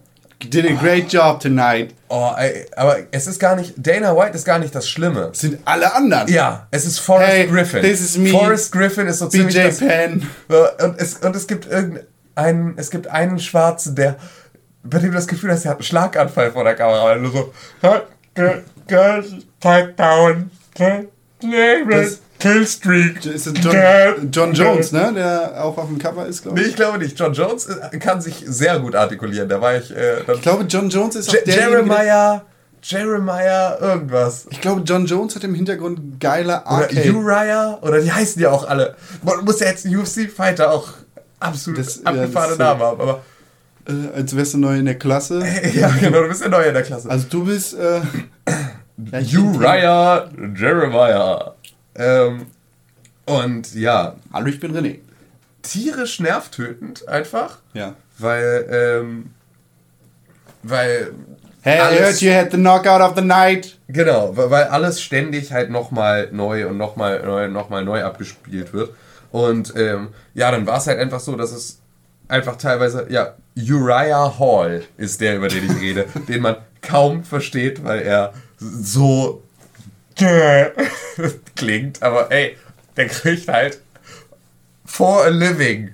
[0.49, 1.93] did a great job tonight.
[2.09, 5.27] Oh, ey, aber es ist gar nicht, Dana White ist gar nicht das Schlimme.
[5.29, 6.27] Das sind alle anderen.
[6.27, 7.81] Ja, es ist Forrest Hey, Griffin.
[7.81, 8.29] this is me.
[8.29, 10.27] Forrest Griffin ist so ziemlich BJ das, Penn.
[10.49, 14.17] So, Und es, und es gibt irgendeinen, es gibt einen Schwarzen, der,
[14.83, 17.31] bei dem du das Gefühl hast, er hat einen Schlaganfall vor der Kamera, er nur
[17.31, 17.53] so,
[18.87, 19.27] Girls,
[19.59, 20.49] pipe down,
[21.89, 23.25] Das- Killstreak.
[23.25, 25.11] Ist das John, John Jones, ne?
[25.15, 26.69] Der auch auf dem Cover ist, glaube Nee, ich.
[26.71, 27.17] ich glaube nicht.
[27.19, 29.47] John Jones äh, kann sich sehr gut artikulieren.
[29.49, 32.41] Da war ich, äh, Ich glaube, John Jones ist auch Je- der- Jeremiah,
[32.83, 34.47] Jeremiah, irgendwas.
[34.49, 37.11] Ich glaube, John Jones hat im Hintergrund geile Oder Arcade.
[37.13, 38.95] Uriah, oder die heißen ja auch alle.
[39.23, 40.89] Man muss ja jetzt UFC-Fighter auch
[41.39, 43.21] absolut Das- ja, abgefahrene das- Namen haben, aber
[43.87, 45.43] äh, als wärst du neu in der Klasse.
[45.73, 47.09] ja, genau, du bist ja neu in der Klasse.
[47.09, 48.01] Also du bist äh,
[49.11, 51.53] ja, ich Uriah Jeremiah.
[51.95, 52.47] Ähm,
[53.25, 54.99] und ja, Hallo, ich bin René.
[55.61, 57.95] tierisch nervtötend einfach, Ja.
[58.17, 59.31] weil, ähm,
[60.63, 61.13] weil
[61.63, 63.77] Hey, I Alles- heard you had the knockout of the night.
[63.87, 68.73] Genau, weil weil alles ständig halt nochmal neu und nochmal neu und nochmal neu abgespielt
[68.73, 68.95] wird.
[69.31, 71.79] Und ähm, ja, dann war es halt einfach so, dass es
[72.27, 77.83] einfach teilweise, ja, Uriah Hall ist der, über den ich rede, den man kaum versteht,
[77.83, 79.43] weil er so
[81.55, 82.01] klingt.
[82.01, 82.57] Aber ey,
[82.97, 83.79] der kriegt halt
[84.85, 85.91] for a living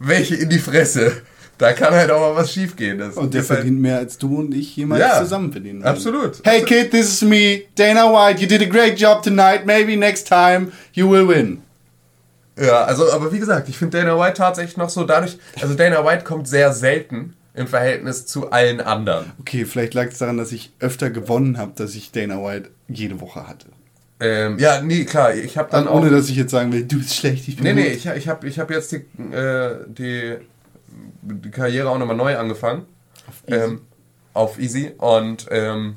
[0.00, 1.22] welche in die Fresse.
[1.58, 2.98] Da kann halt auch mal was schief gehen.
[2.98, 5.82] Das Und der halt- verdient mehr als du und ich jemals Ja, zusammen verdienen.
[5.82, 6.40] absolut.
[6.44, 8.40] Hey kid, this is me, Dana White.
[8.40, 9.66] You did a great job tonight.
[9.66, 11.62] Maybe next time you will win.
[12.56, 16.04] Ja, also, aber wie gesagt, ich finde Dana White tatsächlich noch so dadurch, also Dana
[16.04, 19.32] White kommt sehr selten im Verhältnis zu allen anderen.
[19.40, 23.20] Okay, vielleicht lag es daran, dass ich öfter gewonnen habe, dass ich Dana White jede
[23.20, 23.68] Woche hatte.
[24.20, 26.00] Ähm, ja, nee, klar, ich habe dann Dann, auch...
[26.00, 27.82] ohne dass ich jetzt sagen will, du bist schlecht, ich bin nee, gut.
[27.82, 28.96] nee, ich, ich habe ich hab jetzt die,
[29.32, 30.36] äh, die,
[31.22, 32.86] die Karriere auch nochmal neu angefangen.
[33.46, 33.82] Ähm,
[34.34, 34.92] auf Easy.
[34.98, 35.96] Und ähm,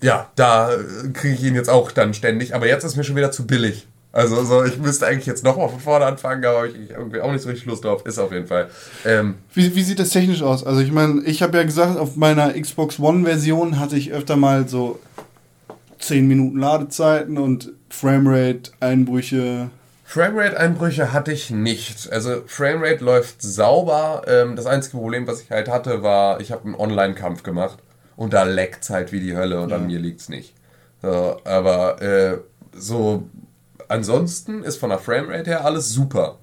[0.00, 0.70] ja, da
[1.12, 2.54] kriege ich ihn jetzt auch dann ständig.
[2.54, 3.86] Aber jetzt ist mir schon wieder zu billig.
[4.10, 7.30] Also so, ich müsste eigentlich jetzt nochmal von vorne anfangen, aber habe ich irgendwie auch
[7.30, 8.04] nicht so richtig Lust drauf.
[8.06, 8.68] Ist auf jeden Fall.
[9.04, 10.64] Ähm, Wie, wie sieht das technisch aus?
[10.64, 14.66] Also ich meine, ich habe ja gesagt, auf meiner Xbox One-Version hatte ich öfter mal
[14.66, 14.98] so
[15.98, 19.70] 10 Minuten Ladezeiten und Framerate-Einbrüche.
[20.04, 22.10] Framerate-Einbrüche hatte ich nicht.
[22.12, 24.22] Also Framerate läuft sauber.
[24.26, 27.78] Ähm, das einzige Problem, was ich halt hatte, war, ich habe einen Online-Kampf gemacht
[28.16, 30.54] und da leckt halt wie die Hölle und an mir liegt's nicht.
[31.02, 32.38] So, aber äh,
[32.72, 33.28] so
[33.88, 36.38] ansonsten ist von der Framerate her alles super.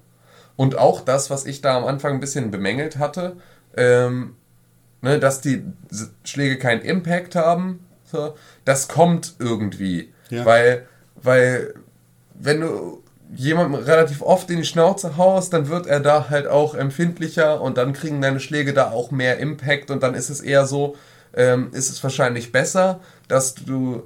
[0.56, 3.36] Und auch das, was ich da am Anfang ein bisschen bemängelt hatte,
[3.76, 4.36] ähm,
[5.02, 5.64] ne, dass die
[6.24, 8.34] Schläge keinen Impact haben, so,
[8.64, 10.12] das kommt irgendwie.
[10.30, 10.44] Ja.
[10.44, 10.86] Weil,
[11.16, 11.74] weil,
[12.34, 13.02] wenn du
[13.34, 17.76] jemandem relativ oft in die Schnauze haust, dann wird er da halt auch empfindlicher und
[17.76, 20.96] dann kriegen deine Schläge da auch mehr Impact und dann ist es eher so,
[21.34, 24.04] ähm, ist es wahrscheinlich besser, dass du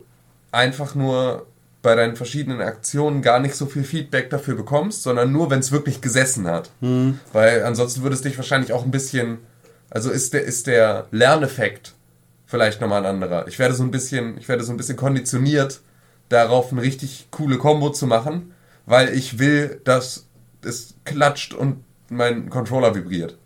[0.53, 1.47] einfach nur
[1.83, 5.73] bei deinen verschiedenen Aktionen gar nicht so viel Feedback dafür bekommst, sondern nur, wenn es
[5.73, 6.71] wirklich gesessen hat.
[7.33, 9.39] Weil ansonsten würde es dich wahrscheinlich auch ein bisschen,
[9.89, 11.95] also ist der, ist der Lerneffekt
[12.51, 13.47] vielleicht nochmal ein anderer.
[13.47, 15.81] Ich werde so ein bisschen, ich werde so ein bisschen konditioniert,
[16.29, 18.53] darauf eine richtig coole Combo zu machen,
[18.87, 20.27] weil ich will, dass
[20.63, 23.39] es klatscht und mein Controller vibriert.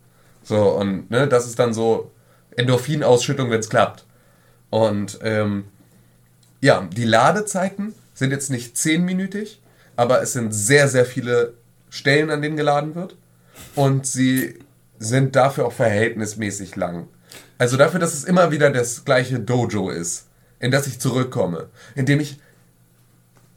[0.42, 2.12] So, und ne, das ist dann so
[2.56, 4.06] Endorphinausschüttung, wenn es klappt.
[4.70, 5.66] Und ähm,
[6.62, 9.58] ja, die Ladezeiten sind jetzt nicht 10-minütig,
[9.96, 11.54] aber es sind sehr, sehr viele
[11.90, 13.16] Stellen, an denen geladen wird.
[13.74, 14.58] Und sie
[14.98, 17.06] sind dafür auch verhältnismäßig lang.
[17.58, 20.26] Also dafür, dass es immer wieder das gleiche Dojo ist,
[20.60, 22.38] in das ich zurückkomme, in dem ich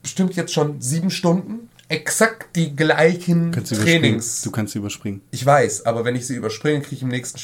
[0.01, 3.73] bestimmt jetzt schon sieben Stunden exakt die gleichen Kannst.
[3.73, 4.41] Trainings.
[4.41, 5.21] Du kannst sie überspringen.
[5.31, 7.39] Ich weiß, aber wenn ich sie überspringe, kriege ich im nächsten,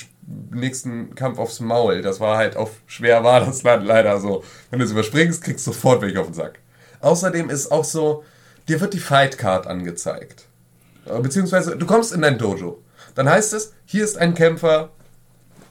[0.51, 2.01] nächsten Kampf aufs Maul.
[2.01, 4.43] Das war halt auf schwer war das Land leider so.
[4.69, 6.59] Wenn du es überspringst, kriegst du sofort welche auf den Sack.
[6.99, 8.23] Außerdem ist auch so,
[8.67, 10.45] dir wird die Fight Card angezeigt.
[11.05, 12.81] Äh, Beziehungsweise, du kommst in dein Dojo.
[13.15, 14.89] Dann heißt es, hier ist ein Kämpfer,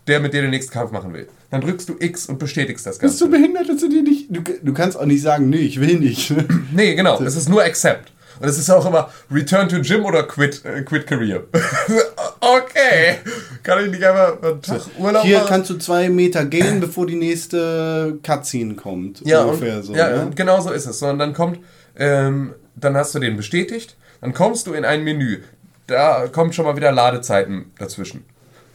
[0.06, 1.28] der mit dir den nächsten Kampf machen will.
[1.50, 3.38] Dann drückst du X und bestätigst das Bist du Ganze.
[3.38, 4.26] behindert, dass du dir nicht.
[4.30, 6.32] Du, du kannst auch nicht sagen, nee, ich will nicht.
[6.74, 7.20] Nee, genau.
[7.22, 8.12] Es ist nur Accept.
[8.40, 11.44] Und es ist auch immer Return to Gym oder Quit, äh, quit Career.
[12.40, 13.18] okay.
[13.62, 15.48] Kann ich nicht einfach einen Tag Urlaub Hier machen?
[15.48, 19.20] kannst du zwei Meter gehen, bevor die nächste Cutscene kommt.
[19.24, 19.94] Ja, ungefähr und, so.
[19.94, 20.30] ja ne?
[20.34, 20.98] genau so ist es.
[20.98, 21.60] So, Und dann kommt,
[21.96, 25.42] ähm, dann hast du den bestätigt, dann kommst du in ein Menü.
[25.86, 28.24] Da kommt schon mal wieder Ladezeiten dazwischen.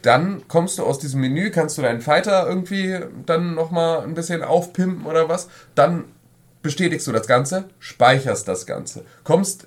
[0.02, 4.42] Dann kommst du aus diesem Menü, kannst du deinen Fighter irgendwie dann nochmal ein bisschen
[4.42, 5.48] aufpimpen oder was.
[5.74, 6.04] Dann
[6.62, 9.04] bestätigst du das Ganze, speicherst das Ganze.
[9.24, 9.66] Kommst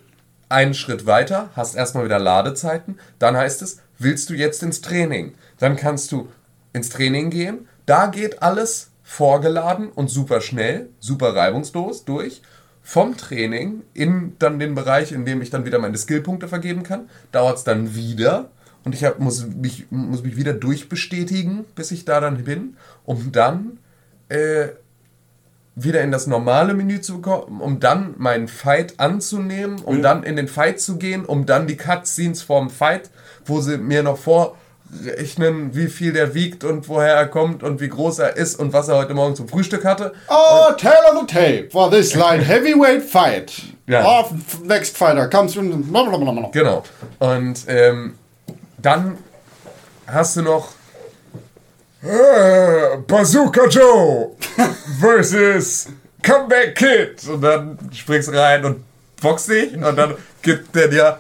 [0.50, 3.00] einen Schritt weiter, hast erstmal wieder Ladezeiten.
[3.20, 5.36] Dann heißt es, willst du jetzt ins Training?
[5.60, 6.30] Dann kannst du
[6.74, 7.68] ins Training gehen.
[7.86, 12.42] Da geht alles vorgeladen und super schnell, super reibungslos durch.
[12.84, 17.10] Vom Training in dann den Bereich, in dem ich dann wieder meine Skillpunkte vergeben kann,
[17.32, 18.50] dauert es dann wieder.
[18.84, 23.32] Und ich hab, muss, mich, muss mich wieder durchbestätigen, bis ich da dann bin, um
[23.32, 23.78] dann
[24.30, 24.70] äh,
[25.76, 30.36] wieder in das normale Menü zu kommen, um dann meinen Fight anzunehmen, um dann in
[30.36, 33.10] den Fight zu gehen, um dann die Cutscenes vorm Fight,
[33.46, 37.88] wo sie mir noch vorrechnen, wie viel der wiegt und woher er kommt und wie
[37.88, 40.14] groß er ist und was er heute Morgen zum Frühstück hatte.
[40.28, 43.54] Oh, tale of the tape for this light heavyweight fight.
[43.88, 44.20] Ja.
[44.20, 45.92] Of next fighter comes from.
[46.52, 46.84] Genau.
[47.20, 48.16] Und ähm,
[48.82, 49.18] dann
[50.08, 50.70] hast du noch
[52.04, 54.32] äh, Bazooka Joe
[55.00, 55.88] versus
[56.24, 57.28] Comeback Kid.
[57.30, 58.84] Und dann springst du rein und
[59.22, 61.20] boxst dich und dann gibt der dir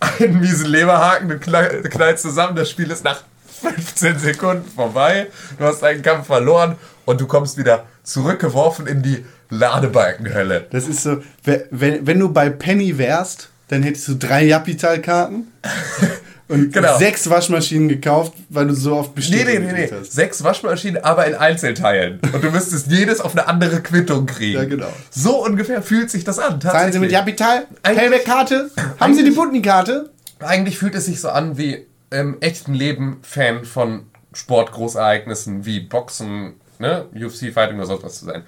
[0.00, 3.22] einen miesen Leberhaken, du du knallst zusammen, das Spiel ist nach
[3.60, 5.26] 15 Sekunden vorbei,
[5.58, 10.68] du hast einen Kampf verloren und du kommst wieder zurückgeworfen in die Ladebalkenhölle.
[10.70, 15.52] Das ist so, we- wenn, wenn du bei Penny wärst, dann hättest du drei Japital-Karten
[16.48, 16.96] und Genau.
[16.98, 19.82] sechs Waschmaschinen gekauft, weil du so oft Nee, bestätigt nee, nee, nee.
[19.82, 20.12] gedrückt hast.
[20.12, 22.20] Sechs Waschmaschinen, aber in Einzelteilen.
[22.32, 24.58] Und du müsstest jedes auf eine andere Quittung kriegen.
[24.58, 24.88] Ja, genau.
[25.10, 26.60] So ungefähr fühlt sich das an.
[26.60, 27.12] Zahlen Sie mit.
[27.12, 27.66] Japital?
[27.82, 28.70] Payback-Karte?
[28.98, 30.10] Haben Sie die Butni-Karte?
[30.40, 36.54] Eigentlich fühlt es sich so an wie im echten Leben Fan von Sportgroßereignissen wie Boxen,
[36.78, 38.42] ne, UFC Fighting oder sonst was zu sein.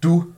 [0.00, 0.32] Du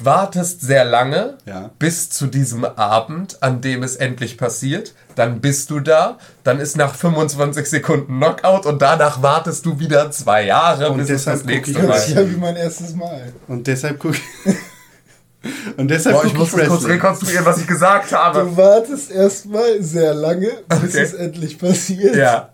[0.00, 1.70] wartest sehr lange Ja.
[1.78, 4.94] bis zu diesem Abend, an dem es endlich passiert.
[5.14, 10.10] Dann bist du da, dann ist nach 25 Sekunden Knockout und danach wartest du wieder
[10.10, 13.32] zwei Jahre, Und bis es das nächste ich Mal ist ja wie mein erstes Mal.
[13.46, 14.14] Und deshalb guck
[15.76, 18.40] Und deshalb Boah, ich muss das kurz rekonstruieren, was ich gesagt habe.
[18.40, 21.00] Du wartest erstmal sehr lange, bis Okay.
[21.02, 22.16] es endlich passiert.
[22.16, 22.48] Ja.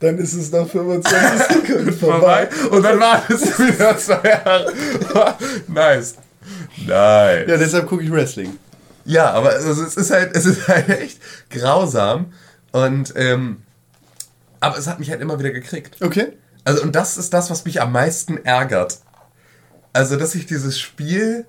[0.00, 1.16] Dann ist es nach 25
[1.64, 2.48] Sekunden Vorbei.
[2.50, 2.76] vorbei.
[2.76, 4.72] Und dann wartest du wieder zwei Jahre.
[5.68, 6.14] nice.
[6.76, 7.48] Nice.
[7.48, 8.58] Ja, deshalb gucke ich Wrestling.
[9.04, 11.20] Ja, aber also es ist halt, es ist halt echt
[11.50, 12.32] grausam.
[12.72, 13.62] Und ähm,
[14.60, 16.00] aber es hat mich halt immer wieder gekriegt.
[16.02, 16.32] Okay.
[16.64, 18.98] Also, und das ist das, was mich am meisten ärgert.
[19.92, 21.46] Also, dass ich dieses Spiel,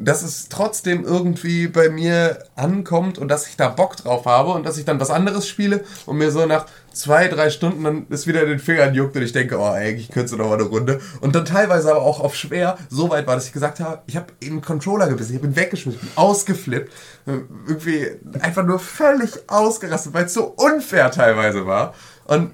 [0.00, 4.64] dass es trotzdem irgendwie bei mir ankommt und dass ich da Bock drauf habe und
[4.64, 8.26] dass ich dann was anderes spiele und mir so nach zwei, drei Stunden dann ist
[8.26, 11.00] wieder in den Fingern juckt und ich denke, oh, eigentlich du noch mal eine Runde.
[11.20, 14.16] Und dann teilweise aber auch auf schwer, so weit war, dass ich gesagt habe, ich
[14.16, 16.92] habe in den Controller gebissen, ich habe ihn weggeschmissen, bin ausgeflippt,
[17.26, 21.94] irgendwie einfach nur völlig ausgerastet, weil es so unfair teilweise war.
[22.26, 22.50] Und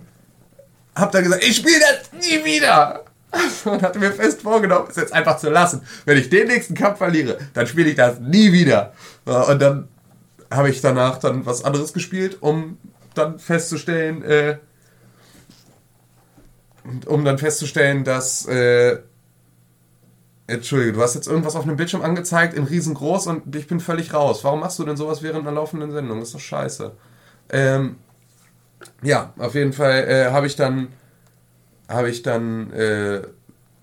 [0.94, 3.04] hab dann gesagt, ich spiele das nie wieder.
[3.64, 5.82] Und hatte mir fest vorgenommen, es jetzt einfach zu lassen.
[6.04, 8.92] Wenn ich den nächsten Kampf verliere, dann spiele ich das nie wieder.
[9.24, 9.88] Und dann
[10.50, 12.78] habe ich danach dann was anderes gespielt, um
[13.14, 14.58] dann festzustellen, äh,
[17.06, 18.98] um dann festzustellen, dass äh,
[20.50, 24.12] Entschuldige, du hast jetzt irgendwas auf einem Bildschirm angezeigt in riesengroß und ich bin völlig
[24.12, 24.42] raus.
[24.42, 26.18] Warum machst du denn sowas während einer laufenden Sendung?
[26.18, 26.92] Das ist doch scheiße.
[27.50, 27.96] Ähm,
[29.02, 30.88] ja, auf jeden Fall äh, habe ich dann
[31.90, 33.20] habe ich dann äh,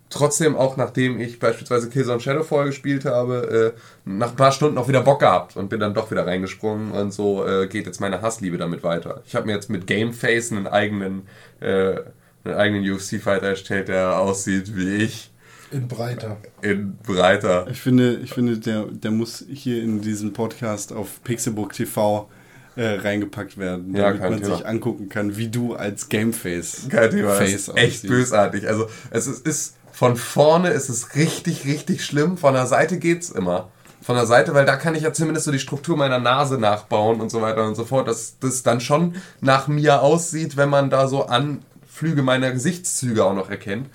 [0.09, 4.87] trotzdem auch nachdem ich beispielsweise Killzone Shadowfall gespielt habe, äh, nach ein paar Stunden auch
[4.87, 8.21] wieder Bock gehabt und bin dann doch wieder reingesprungen und so äh, geht jetzt meine
[8.21, 9.21] Hassliebe damit weiter.
[9.25, 11.27] Ich habe mir jetzt mit Gameface einen eigenen
[11.59, 11.97] äh,
[12.43, 15.31] einen eigenen UFC Fighter erstellt, der aussieht wie ich
[15.71, 16.37] In breiter.
[16.61, 17.67] in breiter.
[17.69, 22.29] Ich finde, ich finde der, der muss hier in diesen Podcast auf Pixelbook TV
[22.77, 24.55] äh, reingepackt werden, Ja, damit man Thema.
[24.57, 28.67] sich angucken kann, wie du als Gameface Kein Thema, Face ist echt bösartig.
[28.67, 32.37] Also es ist, ist von vorne ist es richtig, richtig schlimm.
[32.37, 33.69] Von der Seite geht's immer.
[34.03, 37.19] Von der Seite, weil da kann ich ja zumindest so die Struktur meiner Nase nachbauen
[37.19, 40.89] und so weiter und so fort, dass das dann schon nach mir aussieht, wenn man
[40.91, 43.87] da so Anflüge meiner Gesichtszüge auch noch erkennt.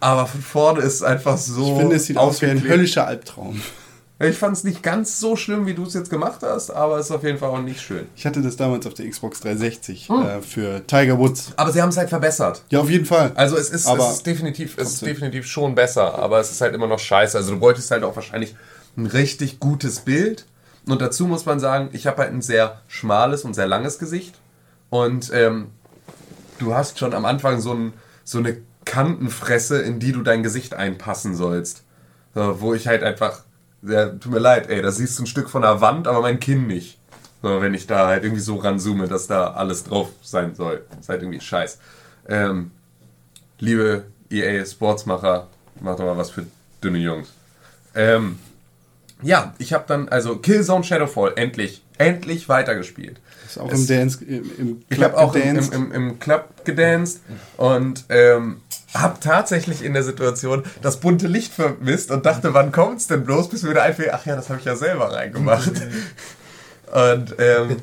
[0.00, 1.72] Aber von vorne ist es einfach so.
[1.72, 3.62] Ich finde, es sieht aus wie ein höllischer Albtraum.
[4.18, 7.06] Ich fand es nicht ganz so schlimm, wie du es jetzt gemacht hast, aber es
[7.06, 8.06] ist auf jeden Fall auch nicht schön.
[8.16, 10.22] Ich hatte das damals auf der Xbox 360 Hm.
[10.26, 11.52] äh, für Tiger Woods.
[11.56, 12.62] Aber sie haben es halt verbessert.
[12.70, 13.32] Ja, auf jeden Fall.
[13.34, 16.62] Also es ist, Aber es ist definitiv, es ist definitiv schon besser, aber es ist
[16.62, 17.36] halt immer noch scheiße.
[17.36, 18.56] Also du bräuchtest halt auch wahrscheinlich
[18.96, 20.46] ein richtig gutes Bild
[20.88, 24.38] Und dazu muss man sagen, ich habe halt ein sehr schmales und sehr langes Gesicht.
[24.88, 25.66] Und ähm,
[26.58, 27.92] du hast schon am Anfang so, ein,
[28.24, 28.56] so eine
[28.86, 31.82] Kantenfresse, in die du dein Gesicht einpassen sollst.
[32.34, 33.42] So, wo ich halt einfach,
[33.86, 36.40] ja, tut mir leid, ey, da siehst du ein Stück von der Wand, aber mein
[36.40, 36.98] Kinn nicht.
[37.42, 40.84] So, wenn ich da halt irgendwie so ranzoome, dass da alles drauf sein soll.
[40.98, 41.78] Ist halt irgendwie scheiß.
[42.28, 42.70] Ähm,
[43.58, 45.48] liebe EA Sportsmacher,
[45.80, 46.46] macht doch mal was für
[46.82, 47.32] dünne Jungs.
[47.94, 48.38] Ähm,
[49.22, 53.20] ja, ich habe dann also Killzone Shadowfall endlich, endlich weitergespielt.
[53.46, 57.20] Ist auch im Dance, im, im Ich habe auch im, im, im, Club gedanced
[57.56, 58.60] und ähm,
[58.94, 63.48] habe tatsächlich in der Situation das bunte Licht vermisst und dachte, wann kommt's denn bloß,
[63.48, 65.70] bis mir wieder einfiel, ach ja, das habe ich ja selber reingemacht.
[66.92, 67.76] und ähm,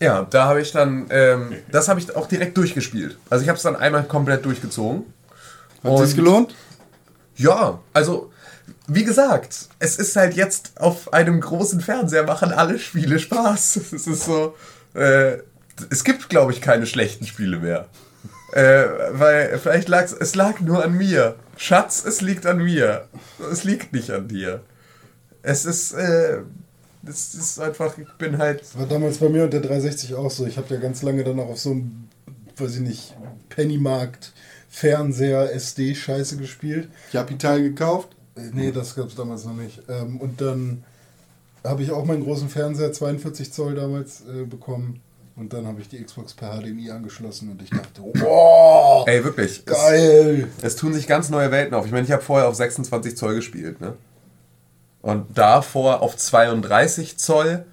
[0.00, 3.18] ja, da habe ich dann, ähm, das habe ich auch direkt durchgespielt.
[3.30, 5.04] Also ich habe es dann einmal komplett durchgezogen.
[5.84, 6.54] Hat sich's gelohnt?
[7.36, 8.31] Ja, also
[8.86, 13.80] wie gesagt, es ist halt jetzt auf einem großen Fernseher machen alle Spiele Spaß.
[13.92, 14.54] Es ist so,
[14.94, 15.38] äh,
[15.90, 17.86] es gibt glaube ich keine schlechten Spiele mehr.
[18.52, 21.36] Äh, weil vielleicht lag es lag nur an mir.
[21.56, 23.08] Schatz, es liegt an mir.
[23.50, 24.60] Es liegt nicht an dir.
[25.42, 26.40] Es ist, äh,
[27.06, 30.30] es ist einfach, ich bin halt Das war damals bei mir und der 360 auch
[30.30, 30.46] so.
[30.46, 32.08] Ich habe ja ganz lange dann auch auf so einem,
[32.56, 33.14] weiß ich nicht,
[33.48, 34.32] Pennymarkt
[34.68, 36.88] Fernseher SD-Scheiße gespielt.
[37.10, 38.16] Capital gekauft?
[38.36, 39.82] Äh, Nee, das gab es damals noch nicht.
[39.88, 40.84] Ähm, und dann
[41.64, 45.00] habe ich auch meinen großen Fernseher, 42 Zoll damals, äh, bekommen.
[45.34, 49.64] Und dann habe ich die Xbox per HDMI angeschlossen und ich dachte, wow, Ey, wirklich.
[49.64, 50.48] geil.
[50.58, 51.86] Es, es tun sich ganz neue Welten auf.
[51.86, 53.94] Ich meine, ich habe vorher auf 26 Zoll gespielt, ne?
[55.00, 57.64] Und davor auf 32 Zoll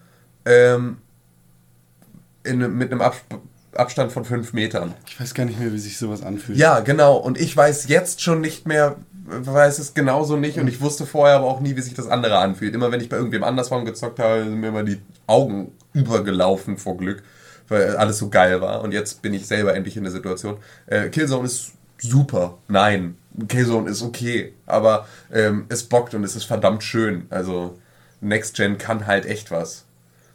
[0.45, 0.97] ähm,
[2.43, 3.25] in, mit einem Absp
[3.75, 4.95] Abstand von 5 Metern.
[5.07, 6.57] Ich weiß gar nicht mehr, wie sich sowas anfühlt.
[6.57, 7.17] Ja, genau.
[7.17, 8.95] Und ich weiß jetzt schon nicht mehr,
[9.29, 10.57] weiß es genauso nicht.
[10.57, 12.73] Und ich wusste vorher aber auch nie, wie sich das andere anfühlt.
[12.73, 16.97] Immer wenn ich bei irgendwem anders gezockt habe, sind mir immer die Augen übergelaufen vor
[16.97, 17.23] Glück,
[17.67, 18.81] weil alles so geil war.
[18.81, 20.57] Und jetzt bin ich selber endlich in der Situation.
[20.87, 22.57] Äh, Killzone ist super.
[22.67, 23.17] Nein,
[23.47, 24.53] Killzone ist okay.
[24.65, 27.27] Aber ähm, es bockt und es ist verdammt schön.
[27.29, 27.77] Also
[28.21, 29.85] Next Gen kann halt echt was.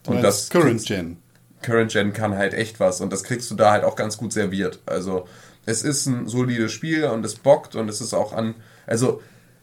[0.06, 1.16] Und das Current Gen.
[1.62, 4.32] Current Gen kann halt echt was und das kriegst du da halt auch ganz gut
[4.32, 4.80] serviert.
[4.86, 5.26] Also
[5.66, 8.54] es ist ein solides Spiel und es bockt und es ist auch an,
[8.86, 9.22] also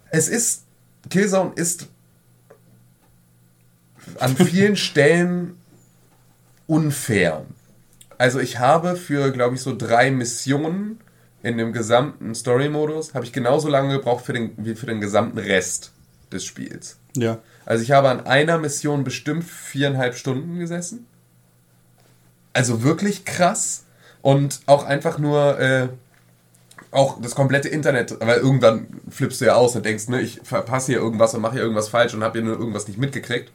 [0.09, 0.63] es ist,
[1.09, 1.87] Killzone ist
[4.19, 5.57] an vielen Stellen
[6.67, 7.45] unfair.
[8.17, 10.99] Also ich habe für, glaube ich, so drei Missionen
[11.43, 15.39] in dem gesamten Story-Modus, habe ich genauso lange gebraucht für den, wie für den gesamten
[15.39, 15.91] Rest
[16.31, 16.97] des Spiels.
[17.15, 17.39] Ja.
[17.65, 21.07] Also ich habe an einer Mission bestimmt viereinhalb Stunden gesessen.
[22.53, 23.85] Also wirklich krass.
[24.21, 25.87] Und auch einfach nur, äh,
[26.91, 30.91] auch das komplette Internet, weil irgendwann flippst du ja aus und denkst, ne, ich verpasse
[30.91, 33.51] hier irgendwas und mache hier irgendwas falsch und habe hier nur irgendwas nicht mitgekriegt.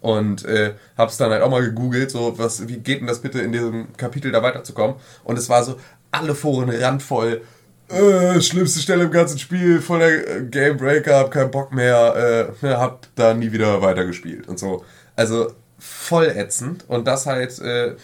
[0.00, 3.40] Und äh, hab's dann halt auch mal gegoogelt, so, was, wie geht denn das bitte
[3.40, 4.94] in diesem Kapitel da weiterzukommen?
[5.24, 5.76] Und es war so,
[6.12, 7.42] alle Foren randvoll,
[7.88, 12.66] äh, schlimmste Stelle im ganzen Spiel, voller äh, Game Breaker, hab keinen Bock mehr, äh,
[12.68, 14.84] hab da nie wieder weitergespielt und so.
[15.16, 17.94] Also voll ätzend und das halt äh,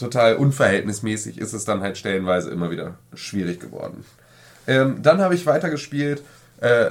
[0.00, 4.04] total unverhältnismäßig ist es dann halt stellenweise immer wieder schwierig geworden.
[4.66, 6.22] Ähm, dann habe ich weitergespielt
[6.60, 6.90] äh,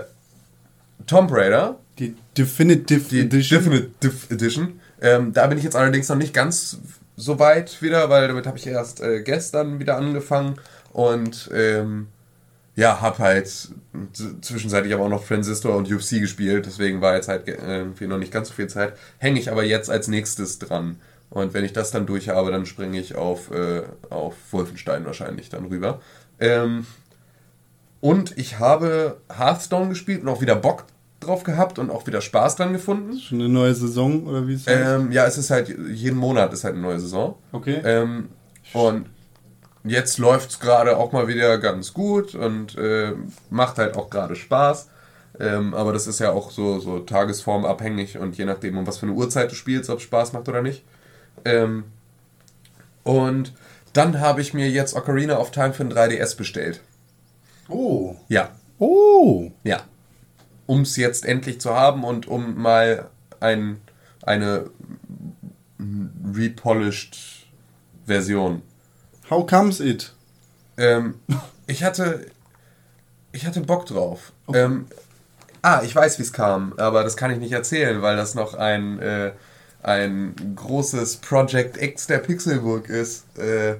[1.07, 3.60] Tomb Raider, Die Definitive die Edition.
[3.60, 4.80] Definitive Edition.
[5.01, 6.78] Ähm, da bin ich jetzt allerdings noch nicht ganz
[7.16, 10.55] so weit wieder, weil damit habe ich erst äh, gestern wieder angefangen
[10.93, 12.07] und ähm,
[12.76, 13.70] ja, habe halt
[14.41, 18.18] zwischenzeitlich aber auch noch Transistor und UFC gespielt, deswegen war jetzt halt äh, irgendwie noch
[18.18, 18.93] nicht ganz so viel Zeit.
[19.18, 20.97] Hänge ich aber jetzt als nächstes dran.
[21.30, 25.49] Und wenn ich das dann durch habe, dann springe ich auf, äh, auf Wolfenstein wahrscheinlich
[25.49, 26.01] dann rüber.
[26.39, 26.86] Ähm,
[28.01, 30.86] und ich habe Hearthstone gespielt und auch wieder Bock
[31.19, 33.19] drauf gehabt und auch wieder Spaß dran gefunden.
[33.19, 35.01] Schon eine neue Saison oder wie es heißt?
[35.01, 37.36] Ähm, ja, es ist halt, jeden Monat ist halt eine neue Saison.
[37.51, 37.82] Okay.
[37.84, 38.30] Ähm,
[38.73, 39.07] und
[39.84, 43.13] jetzt läuft es gerade auch mal wieder ganz gut und äh,
[43.49, 44.89] macht halt auch gerade Spaß.
[45.39, 49.05] Ähm, aber das ist ja auch so, so tagesformabhängig und je nachdem, um was für
[49.05, 50.84] eine Uhrzeit du spielst, ob es Spaß macht oder nicht.
[51.46, 51.86] Ähm,
[53.04, 53.54] und
[53.94, 56.82] dann habe ich mir jetzt Ocarina of Time für ein 3DS bestellt.
[57.68, 59.52] Oh, Ja, Oh.
[59.64, 59.82] ja.
[60.66, 63.10] Um es jetzt endlich zu haben und um mal
[63.40, 63.82] ein,
[64.24, 64.70] eine
[66.34, 67.18] repolished
[68.06, 68.62] Version.
[69.30, 70.14] How comes it?
[70.78, 71.16] Ähm,
[71.68, 72.28] ich hatte.
[73.32, 74.32] Ich hatte Bock drauf.
[74.54, 74.88] Ähm,
[75.62, 78.56] ah, ich weiß, wie es kam, aber das kann ich nicht erzählen, weil das noch
[78.56, 79.34] ein, äh,
[79.82, 83.77] ein großes Project X der Pixelburg ist, äh,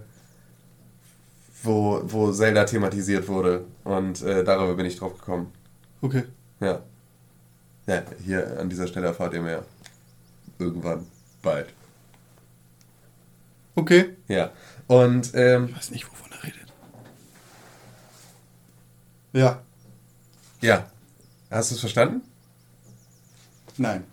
[1.63, 3.65] wo, wo Zelda thematisiert wurde.
[3.83, 5.51] Und äh, darüber bin ich drauf gekommen.
[6.01, 6.23] Okay.
[6.59, 6.81] Ja.
[7.85, 9.63] Ja, hier an dieser Stelle erfahrt ihr mehr.
[10.57, 11.05] irgendwann
[11.41, 11.69] bald.
[13.75, 14.15] Okay.
[14.27, 14.51] Ja.
[14.87, 16.73] Und ähm, Ich weiß nicht, wovon er redet.
[19.33, 19.61] Ja.
[20.61, 20.89] ja.
[21.49, 22.21] Hast du es verstanden?
[23.77, 24.03] Nein.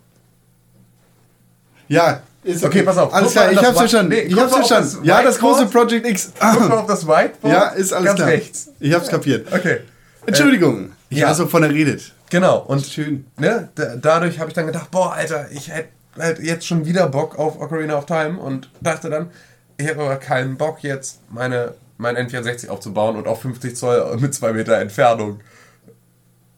[1.87, 3.13] Ja, ist Okay, pass auf.
[3.13, 4.13] Alles klar, ich hab's verstanden.
[4.13, 4.99] Nee, ich hab's verstanden.
[5.03, 5.65] Ja, das große.
[5.65, 6.31] Project X.
[6.39, 7.53] Guck mal auf das Whiteboard.
[7.53, 8.29] Ja, ist alles Ganz klar.
[8.29, 8.69] rechts.
[8.79, 9.51] Ich hab's kapiert.
[9.51, 9.79] Okay.
[10.25, 10.91] Entschuldigung.
[11.09, 11.29] Ich ja.
[11.29, 12.13] weiß, wovon er redet.
[12.29, 12.59] Genau.
[12.59, 13.25] Und Schön.
[13.37, 17.07] ne, da, dadurch habe ich dann gedacht, boah, Alter, ich hätte halt jetzt schon wieder
[17.07, 19.29] Bock auf Ocarina of Time und dachte dann,
[19.77, 24.33] ich habe aber keinen Bock jetzt meine mein N64 aufzubauen und auf 50 Zoll mit
[24.33, 25.39] 2 Meter Entfernung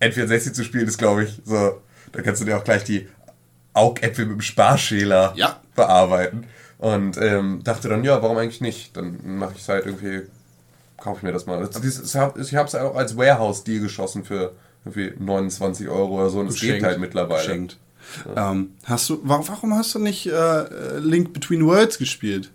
[0.02, 3.08] N64 zu spielen, ist glaube ich so, da kannst du dir auch gleich die
[3.80, 5.60] Augäpfel mit dem Sparschäler Ja.
[5.76, 6.46] bearbeiten.
[6.78, 8.96] Und ähm, dachte dann, ja, warum eigentlich nicht?
[8.96, 10.22] Dann mache ich es halt irgendwie,
[10.98, 11.60] kaufe ich mir das mal.
[11.60, 12.16] Das, dieses, ich
[12.56, 14.54] habe es auch als Warehouse-Deal geschossen für
[14.86, 17.42] irgendwie 29 Euro oder so und es geht halt mittlerweile.
[17.42, 17.78] Geschenkt.
[18.36, 22.50] Ähm, hast du, warum, warum hast du nicht äh, Link Between Worlds gespielt?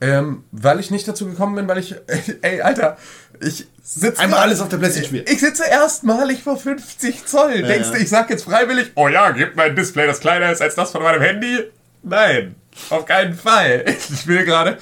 [0.00, 1.94] Ähm, weil ich nicht dazu gekommen bin, weil ich,
[2.42, 2.96] ey, Alter,
[3.40, 4.20] ich sitze.
[4.20, 5.24] Einmal alles auf der PlayStation spielen.
[5.28, 7.62] Ich sitze erstmalig vor 50 Zoll.
[7.62, 7.94] Denkst ja.
[7.94, 10.74] du, ich sag jetzt freiwillig, oh ja, gib mir ein Display, das kleiner ist als
[10.74, 11.60] das von meinem Handy?
[12.02, 12.56] Nein.
[12.90, 13.84] Auf keinen Fall.
[14.12, 14.78] Ich will gerade.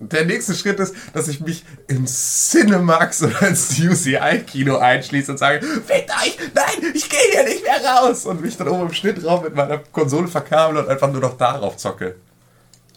[0.00, 5.64] Der nächste Schritt ist, dass ich mich im Cinemax oder ins UCI-Kino einschließe und sage:
[5.64, 6.38] Fickt euch!
[6.54, 8.26] Nein, ich gehe hier nicht mehr raus!
[8.26, 11.76] Und mich dann oben im Schnittraum mit meiner Konsole verkabel und einfach nur noch darauf
[11.76, 12.16] zocke.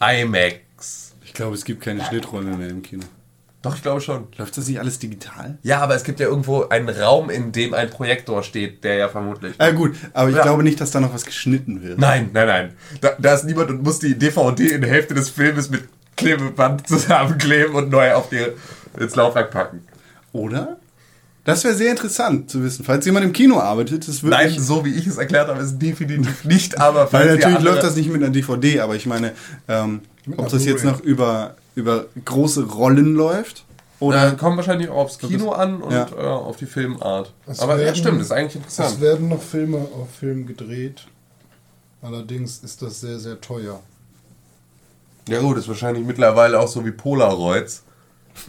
[0.01, 1.13] IMAX.
[1.23, 3.03] Ich glaube, es gibt keine Schnitträume mehr im Kino.
[3.61, 4.27] Doch, ich glaube schon.
[4.37, 5.57] Läuft das nicht alles digital?
[5.63, 9.09] Ja, aber es gibt ja irgendwo einen Raum, in dem ein Projektor steht, der ja
[9.09, 9.53] vermutlich.
[9.57, 10.43] Ah, gut, aber ich Ja.
[10.43, 11.99] glaube nicht, dass da noch was geschnitten wird.
[11.99, 12.73] Nein, nein, nein.
[13.01, 15.83] Da, da ist niemand und muss die DVD in der Hälfte des Filmes mit
[16.15, 18.45] Klebeband zusammenkleben und neu auf die,
[18.97, 19.83] ins Laufwerk packen.
[20.31, 20.77] Oder?
[21.43, 22.85] Das wäre sehr interessant zu wissen.
[22.85, 24.61] Falls jemand im Kino arbeitet, ist Nein, wirklich.
[24.61, 27.83] so wie ich es erklärt habe, ist definitiv nicht, aber Weil falls ihr natürlich läuft
[27.83, 29.33] das nicht mit einer DVD, aber ich meine,
[29.67, 30.01] ähm,
[30.37, 33.63] ob das jetzt noch über, über große Rollen läuft
[33.99, 34.31] Oder oder.
[34.37, 36.07] kommt wahrscheinlich auch aufs Kino an und Ja.
[36.17, 37.33] äh, auf die Filmart.
[37.45, 39.01] Es aber ja, werden- stimmt, ist eigentlich Es interessant.
[39.01, 41.07] werden noch Filme auf Film gedreht.
[42.01, 43.81] Allerdings ist das sehr, sehr teuer.
[45.27, 47.83] Ja gut, ist wahrscheinlich mittlerweile auch so wie Polaroids.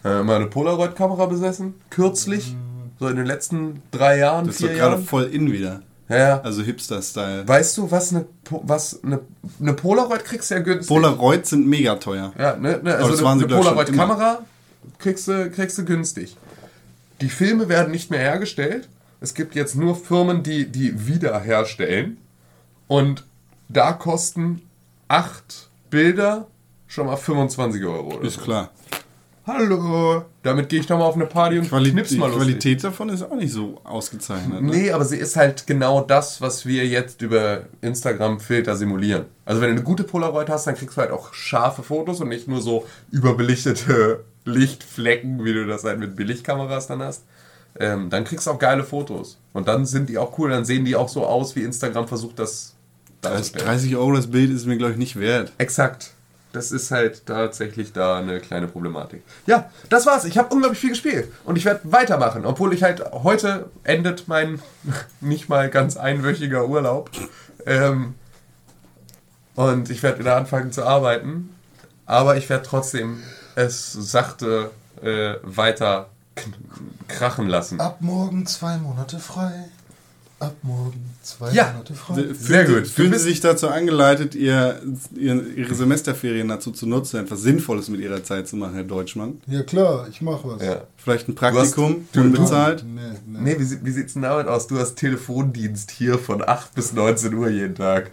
[0.04, 2.54] Äh, mal eine Polaroid-Kamera besessen, kürzlich,
[3.00, 5.82] so in den letzten drei Jahren, das ist vier gerade voll in wieder.
[6.10, 6.40] Ja, ja.
[6.40, 7.46] Also Hipster-Style.
[7.46, 9.20] Weißt du, was eine, was eine,
[9.60, 10.88] eine Polaroid kriegst du ja günstig.
[10.88, 12.32] Polaroid sind mega teuer.
[12.36, 14.40] Ja, ne, ne, also eine, waren sie, eine schon Polaroid-Kamera
[14.98, 16.36] kriegst du, kriegst du günstig.
[17.20, 18.88] Die Filme werden nicht mehr hergestellt.
[19.20, 22.16] Es gibt jetzt nur Firmen, die die wiederherstellen.
[22.88, 23.24] Und
[23.68, 24.62] da kosten
[25.08, 26.46] acht Bilder
[26.86, 28.16] schon mal 25 Euro.
[28.16, 28.42] Oder Ist so.
[28.42, 28.70] klar.
[29.52, 30.24] Hallo!
[30.44, 32.44] Damit gehe ich doch mal auf eine Party und Quali knips die mal lustig.
[32.46, 34.62] Qualität davon ist auch nicht so ausgezeichnet.
[34.62, 34.70] Ne?
[34.70, 39.24] Nee, aber sie ist halt genau das, was wir jetzt über Instagram-Filter simulieren.
[39.44, 42.28] Also wenn du eine gute Polaroid hast, dann kriegst du halt auch scharfe Fotos und
[42.28, 47.24] nicht nur so überbelichtete Lichtflecken, wie du das halt mit Billigkameras dann hast.
[47.78, 49.36] Ähm, dann kriegst du auch geile Fotos.
[49.52, 52.38] Und dann sind die auch cool, dann sehen die auch so aus, wie Instagram versucht,
[52.38, 52.76] das
[53.20, 53.66] Das darzustellen.
[53.66, 55.52] 30 Euro das Bild ist mir, glaube ich, nicht wert.
[55.58, 56.12] Exakt.
[56.52, 59.22] Das ist halt tatsächlich da eine kleine Problematik.
[59.46, 60.24] Ja, das war's.
[60.24, 61.32] Ich habe unglaublich viel gespielt.
[61.44, 64.60] Und ich werde weitermachen, obwohl ich halt heute endet mein
[65.20, 67.10] nicht mal ganz einwöchiger Urlaub.
[67.66, 68.14] Ähm,
[69.54, 71.54] und ich werde wieder anfangen zu arbeiten.
[72.06, 73.22] Aber ich werde trotzdem
[73.54, 74.70] es sachte
[75.02, 76.08] äh, weiter
[77.08, 77.80] krachen lassen.
[77.80, 79.68] Ab morgen zwei Monate frei.
[80.40, 81.70] Ab morgen zwei Ja.
[81.72, 82.24] Monate frei.
[82.32, 82.86] Sehr gut.
[82.88, 84.80] Fühlen Du Sie sich dazu angeleitet, ihr,
[85.14, 89.40] ihr, Ihre Semesterferien dazu zu nutzen, etwas Sinnvolles mit Ihrer Zeit zu machen, Herr Deutschmann?
[89.46, 90.62] Ja klar, ich mach was.
[90.62, 90.84] Ja.
[90.96, 92.84] Vielleicht ein Praktikum, Du hast- du- unbezahlt?
[92.86, 93.38] Nee, nee.
[93.54, 94.66] Nee, wie, wie sieht's denn damit aus?
[94.66, 98.10] Du hast Telefondienst hier von 8 bis 19 Uhr jeden Tag.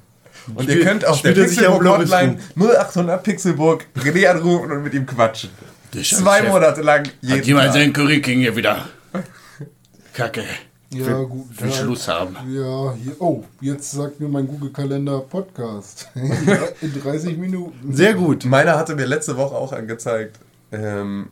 [0.53, 4.93] Und ihr Spiel- könnt auf der er Pixelburg Hotline 0800 Pixelburg René anrufen und mit
[4.93, 5.49] ihm quatschen.
[5.93, 6.03] Zwei
[6.41, 6.49] Chef.
[6.49, 7.73] Monate lang jeden Hat jemand Tag.
[7.75, 8.85] seinen Curryking hier wieder?
[10.13, 10.43] Kacke.
[10.89, 11.61] Ja, Will- gut.
[11.61, 11.71] will.
[11.71, 12.35] Schluss haben.
[12.49, 13.15] Ja, hier.
[13.19, 16.09] Oh, jetzt sagt mir mein Google-Kalender Podcast.
[16.81, 17.93] In 30 Minuten.
[17.93, 18.45] Sehr gut.
[18.45, 20.39] Meiner hatte mir letzte Woche auch angezeigt,
[20.71, 21.27] ähm,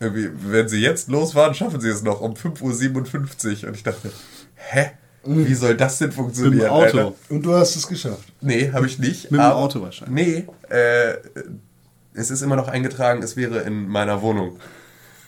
[0.00, 3.68] irgendwie, wenn sie jetzt losfahren, schaffen sie es noch um 5.57 Uhr.
[3.68, 4.10] Und ich dachte,
[4.56, 4.90] hä?
[5.24, 6.54] Wie soll das denn funktionieren?
[6.56, 6.98] Mit dem Auto.
[6.98, 7.12] Alter?
[7.30, 8.32] Und du hast es geschafft.
[8.40, 9.30] Nee, habe ich nicht.
[9.30, 10.46] Mit dem Auto wahrscheinlich.
[10.70, 11.14] Nee, äh,
[12.14, 14.58] es ist immer noch eingetragen, es wäre in meiner Wohnung.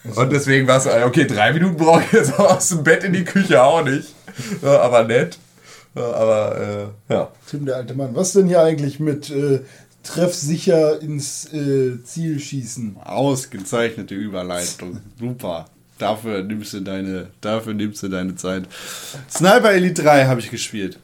[0.03, 3.03] Und deswegen war es so, okay, drei Minuten brauche ich jetzt auch aus dem Bett
[3.03, 4.13] in die Küche auch nicht.
[4.63, 5.37] Aber nett.
[5.95, 7.31] Aber äh, ja.
[7.49, 8.15] Tim, der alte Mann.
[8.15, 9.61] Was denn hier eigentlich mit äh,
[10.03, 12.97] treffsicher ins äh, Ziel schießen?
[13.03, 14.99] Ausgezeichnete Überleitung.
[15.19, 15.65] Super.
[15.97, 18.63] Dafür nimmst du deine, dafür nimmst du deine Zeit.
[19.29, 20.97] Sniper Elite 3 habe ich gespielt.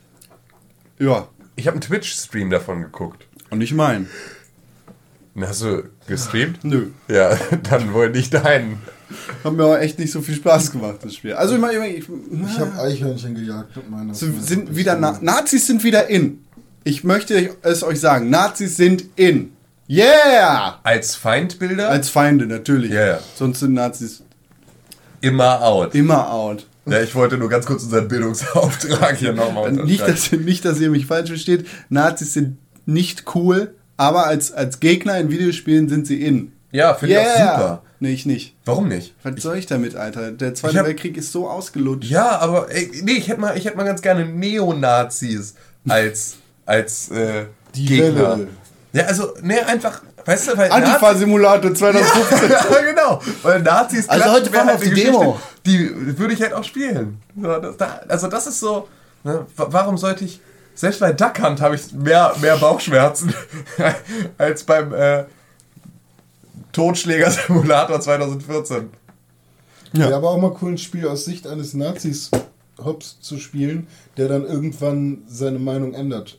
[1.00, 1.28] Ja.
[1.58, 3.28] Ich habe einen Twitch-Stream davon geguckt.
[3.50, 4.10] Und ich mein.
[5.39, 6.63] Hast du gestreamt?
[6.63, 6.88] Nö.
[7.07, 7.38] Ja,
[7.69, 8.81] dann wohl nicht deinen.
[9.43, 11.33] Hat mir aber echt nicht so viel Spaß gemacht, das Spiel.
[11.33, 14.13] Also ich meine, ich, Ich habe Eichhörnchen gejagt mit meiner.
[14.13, 16.43] so, sind wieder Na Nazis sind wieder in.
[16.83, 19.51] Ich möchte es euch sagen, Nazis sind in.
[19.88, 20.79] Yeah!
[20.83, 22.91] Als Feindbilder Als Feinde natürlich.
[22.91, 23.19] Ja, ja.
[23.36, 24.23] Sonst sind Nazis
[25.21, 25.93] immer out.
[25.93, 26.65] immer out.
[26.88, 30.89] Ja, ich wollte nur ganz kurz unseren Bildungsauftrag hier nochmal Nicht dass, nicht, dass ihr
[30.89, 31.67] mich falsch versteht.
[31.89, 36.52] Nazis sind nicht cool, aber als, als Gegner in Videospielen sind sie in.
[36.72, 37.82] Ja, finde ich auch super.
[38.02, 38.56] Nee, ich nicht.
[38.66, 39.14] Warum nicht?
[39.24, 40.32] Was soll ich damit, Alter?
[40.32, 42.10] Der Zweite hab- Weltkrieg ist so ausgelutscht.
[42.12, 45.56] Ja, aber ey, nee, ich hätte mal, ich hätte mal ganz gerne Neonazis
[45.88, 46.36] als,
[46.66, 48.32] als äh, Die Gegner.
[48.32, 48.48] Welle.
[48.91, 52.50] Ja, also, nee, einfach, weißt du, weil Antifa-Simulator 2015.
[52.52, 53.22] ja, genau.
[53.43, 55.39] Weil Nazis Also heute wäre fahren wir halt auf die Demo.
[55.66, 57.18] Die würde ich halt auch spielen.
[58.08, 58.88] Also das ist so,
[59.24, 60.39] ne, wa- warum sollte ich,
[60.76, 63.34] selbst bei Duck Hunt habe ich mehr, mehr Bauchschmerzen
[64.38, 65.26] als beim äh,
[66.73, 68.89] Totschläger-Simulator 2014.
[69.93, 70.09] Ja.
[70.09, 72.30] Ja, aber auch mal cool, ein Spiel aus Sicht eines Nazis
[72.84, 76.38] Hops zu spielen, der dann irgendwann seine Meinung ändert.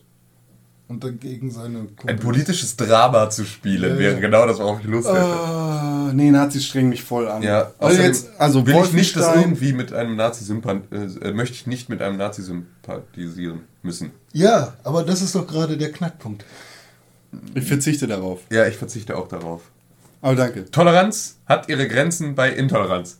[0.89, 4.19] Und dagegen seine Ein Kumpels- politisches Drama zu spielen Ja, wäre ja.
[4.21, 5.19] genau das, worauf ich Lust hätte.
[5.19, 7.43] Ah, nee, Nazis strengen mich voll an.
[7.43, 11.67] Ja, also jetzt, also will ich nicht, dass irgendwie mit einem Nazi äh, möchte ich
[11.67, 14.11] nicht mit einem Nazi sympathisieren müssen.
[14.31, 16.45] Ja, aber das ist doch gerade der Knackpunkt.
[17.53, 18.39] Ich verzichte darauf.
[18.49, 19.63] Ja, ich verzichte auch darauf.
[20.21, 20.71] Aber danke.
[20.71, 23.17] Toleranz hat ihre Grenzen bei Intoleranz.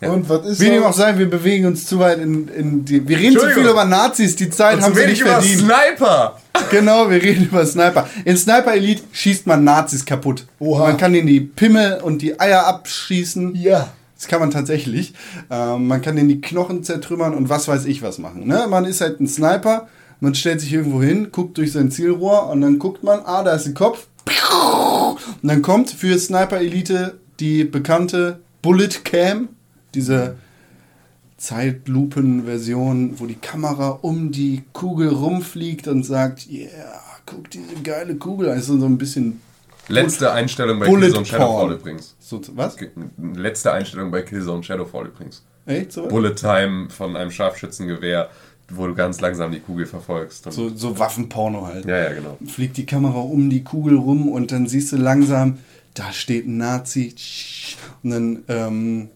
[0.00, 0.10] Ja.
[0.10, 3.06] Und was ist Wie dem auch sein, wir bewegen uns zu weit in, in die.
[3.06, 5.60] Wir reden zu viel über Nazis, die Zeit Und haben wenig nicht über verdient.
[5.60, 6.40] Sniper.
[6.70, 8.08] Genau, wir reden über Sniper.
[8.24, 10.46] In Sniper Elite schießt man Nazis kaputt.
[10.58, 10.84] Oha.
[10.84, 13.54] Man kann denen die Pimmel und die Eier abschießen.
[13.54, 13.90] Ja.
[14.16, 15.14] Das kann man tatsächlich.
[15.50, 18.46] Ähm, man kann denen die Knochen zertrümmern und was weiß ich was machen.
[18.46, 18.66] Ne?
[18.68, 19.88] Man ist halt ein Sniper,
[20.20, 23.54] man stellt sich irgendwo hin, guckt durch sein Zielrohr und dann guckt man, ah, da
[23.54, 24.08] ist ein Kopf.
[24.26, 29.48] Und dann kommt für Sniper Elite die bekannte Bullet Cam,
[29.94, 30.36] diese
[31.36, 36.68] Zeitlupen-Version, wo die Kamera um die Kugel rumfliegt und sagt, yeah,
[37.24, 38.50] guck diese geile Kugel.
[38.50, 39.40] Also so ein bisschen
[39.90, 42.14] Letzte Einstellung bei Bullet Killzone Shadowfall übrigens.
[42.20, 42.76] so, was?
[43.34, 45.42] Letzte Einstellung bei Killzone Shadowfall übrigens.
[45.66, 46.06] Echt so?
[46.06, 48.30] Bullet Time von einem Scharfschützengewehr,
[48.70, 50.50] wo du ganz langsam die Kugel verfolgst.
[50.52, 51.86] So, so Waffenporno halt.
[51.86, 52.38] ja, ja, genau.
[52.46, 55.58] fliegt die Kamera um die Kugel rum und dann siehst du langsam,
[55.94, 57.14] da steht ein Nazi.
[58.02, 59.08] Und dann ähm,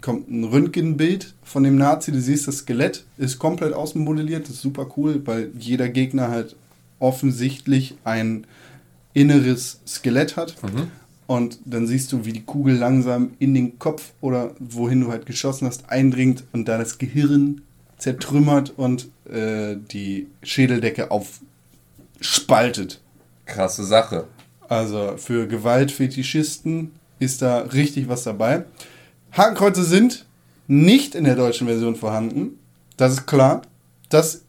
[0.00, 2.12] kommt ein Röntgenbild von dem Nazi.
[2.12, 4.44] Du siehst, das Skelett ist komplett ausmodelliert.
[4.44, 6.56] Das ist super cool, weil jeder Gegner halt
[6.98, 8.46] offensichtlich ein
[9.14, 10.56] inneres Skelett hat.
[11.26, 15.26] Und dann siehst du, wie die Kugel langsam in den Kopf oder wohin du halt
[15.26, 17.60] geschossen hast, eindringt und da das Gehirn
[17.98, 23.00] zertrümmert und äh, die Schädeldecke aufspaltet.
[23.44, 24.26] Krasse Sache.
[24.68, 28.64] Also für Gewaltfetischisten ist da richtig was dabei.
[29.38, 30.26] Hakenkreuze sind
[30.66, 32.58] nicht in der deutschen Version vorhanden.
[32.96, 33.62] Das ist klar.
[34.08, 34.42] Das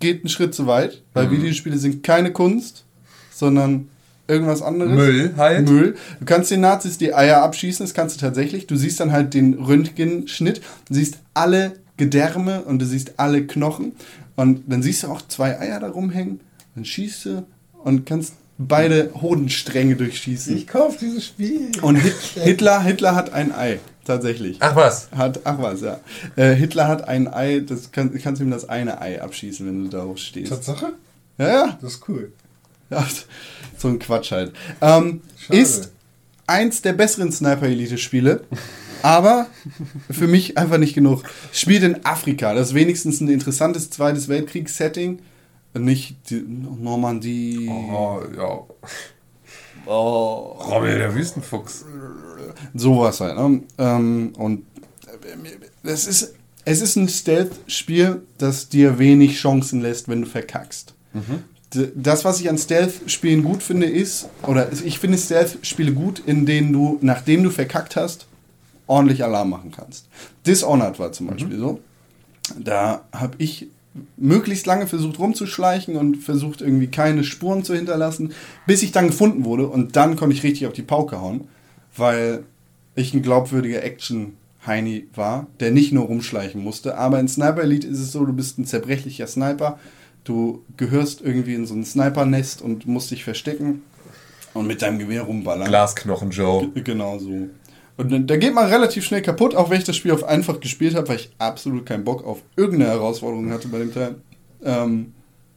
[0.00, 2.84] geht einen Schritt zu weit, weil Videospiele sind keine Kunst,
[3.32, 3.88] sondern
[4.28, 4.92] irgendwas anderes.
[4.92, 5.68] Müll halt.
[5.68, 5.96] Müll.
[6.20, 8.66] Du kannst den Nazis die Eier abschießen, das kannst du tatsächlich.
[8.66, 13.92] Du siehst dann halt den Röntgenschnitt, du siehst alle Gedärme und du siehst alle Knochen.
[14.36, 16.40] Und dann siehst du auch zwei Eier da rumhängen.
[16.74, 17.46] Dann schießt du
[17.84, 20.56] und kannst beide Hodenstränge durchschießen.
[20.56, 21.70] Ich kauf dieses Spiel.
[21.82, 24.58] Und Hit Hitler, Hitler hat ein Ei, tatsächlich.
[24.60, 25.08] Ach was.
[25.12, 26.00] Hat, ach was, ja.
[26.36, 29.84] Äh, Hitler hat ein Ei, das kann, kannst du ihm das eine Ei abschießen, wenn
[29.84, 30.50] du darauf stehst.
[30.50, 30.92] Tatsache?
[31.38, 31.78] Ja, ja.
[31.80, 32.32] Das ist cool.
[32.90, 33.06] Ja,
[33.78, 34.52] so ein Quatsch halt.
[34.80, 35.90] Ähm, ist
[36.46, 38.44] eins der besseren Sniper-Elite-Spiele,
[39.02, 39.46] aber
[40.10, 41.24] für mich einfach nicht genug.
[41.52, 45.20] Spielt in Afrika, das ist wenigstens ein interessantes Zweites Weltkriegs-Setting.
[45.74, 47.66] Nicht die Normandie.
[47.70, 48.60] Oh, ja.
[49.86, 50.56] Oh.
[50.60, 51.84] Rommel, der Wüstenfuchs.
[52.74, 53.36] Sowas halt.
[53.36, 53.62] Ne?
[53.78, 54.64] Ähm, und
[55.82, 60.94] es ist, es ist ein Stealth-Spiel, das dir wenig Chancen lässt, wenn du verkackst.
[61.74, 66.46] D- Das, was ich an Stealth-Spielen gut finde, ist, oder ich finde Stealth-Spiele gut, in
[66.46, 68.26] denen du, nachdem du verkackt hast,
[68.86, 70.06] ordentlich Alarm machen kannst.
[70.46, 71.80] Dishonored war zum Beispiel so.
[72.58, 73.68] Da habe ich
[74.16, 78.32] möglichst lange versucht rumzuschleichen und versucht irgendwie keine Spuren zu hinterlassen,
[78.66, 81.48] bis ich dann gefunden wurde und dann konnte ich richtig auf die Pauke hauen,
[81.96, 82.44] weil
[82.94, 86.96] ich ein glaubwürdiger Action-Heini war, der nicht nur rumschleichen musste.
[86.96, 89.78] Aber in Sniper Elite ist es so, du bist ein zerbrechlicher Sniper,
[90.24, 93.82] du gehörst irgendwie in so ein Sniper-Nest und musst dich verstecken
[94.54, 95.68] und mit deinem Gewehr rumballern.
[95.68, 96.68] Glasknochen Joe.
[96.74, 97.48] Genau so.
[98.02, 100.94] Und da geht man relativ schnell kaputt, auch wenn ich das Spiel auf einfach gespielt
[100.96, 104.16] habe, weil ich absolut keinen Bock auf irgendeine Herausforderung hatte bei dem Teil.
[104.64, 105.14] Ähm,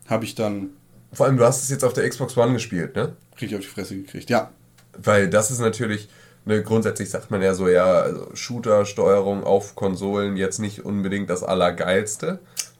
[0.07, 0.69] habe ich dann
[1.13, 3.15] Vor allem, du hast es jetzt auf der Xbox One gespielt, ne?
[3.41, 4.29] richtig auf die Fresse gekriegt.
[4.29, 4.51] Ja,
[4.97, 6.07] Weil das ist natürlich,
[6.45, 11.43] ne, grundsätzlich sagt man ja so, ja, also Shooter-Steuerung auf Konsolen jetzt nicht unbedingt das
[11.43, 12.39] Allergeilste.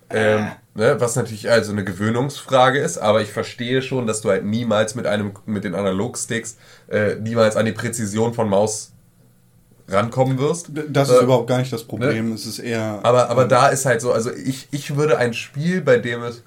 [0.10, 4.46] Ähm, ne, was natürlich also eine Gewöhnungsfrage ist, aber ich verstehe schon, dass du halt
[4.46, 6.58] niemals mit einem, mit den Analogsticks
[6.88, 8.95] äh, niemals an die Präzision von Maus
[9.88, 10.70] rankommen wirst.
[10.90, 12.34] das ist Äh, überhaupt gar nicht das Problem.
[12.34, 13.00] Es ist eher.
[13.04, 16.42] Aber, aber da ist halt so, also ich, ich würde ein Spiel, bei dem es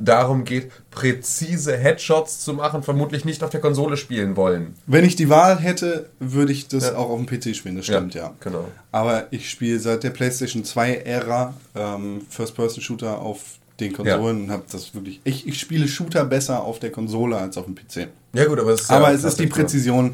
[0.00, 4.74] darum geht, präzise Headshots zu machen, vermutlich nicht auf der Konsole spielen wollen.
[4.86, 6.96] Wenn ich die Wahl hätte, würde ich das Ja.
[6.96, 8.32] auch auf dem PC spielen, das stimmt, ja.
[8.40, 8.66] Genau.
[8.92, 13.40] Aber ich spiele seit der PlayStation 2-Ära ähm, First-Person-Shooter auf
[13.80, 15.20] den Konsolen und habe das wirklich.
[15.24, 18.08] Ich, ich spiele Shooter besser auf der Konsole als auf dem PC.
[18.34, 20.10] Ja gut, aber es ist Aber ja es ist die tatsächlich so.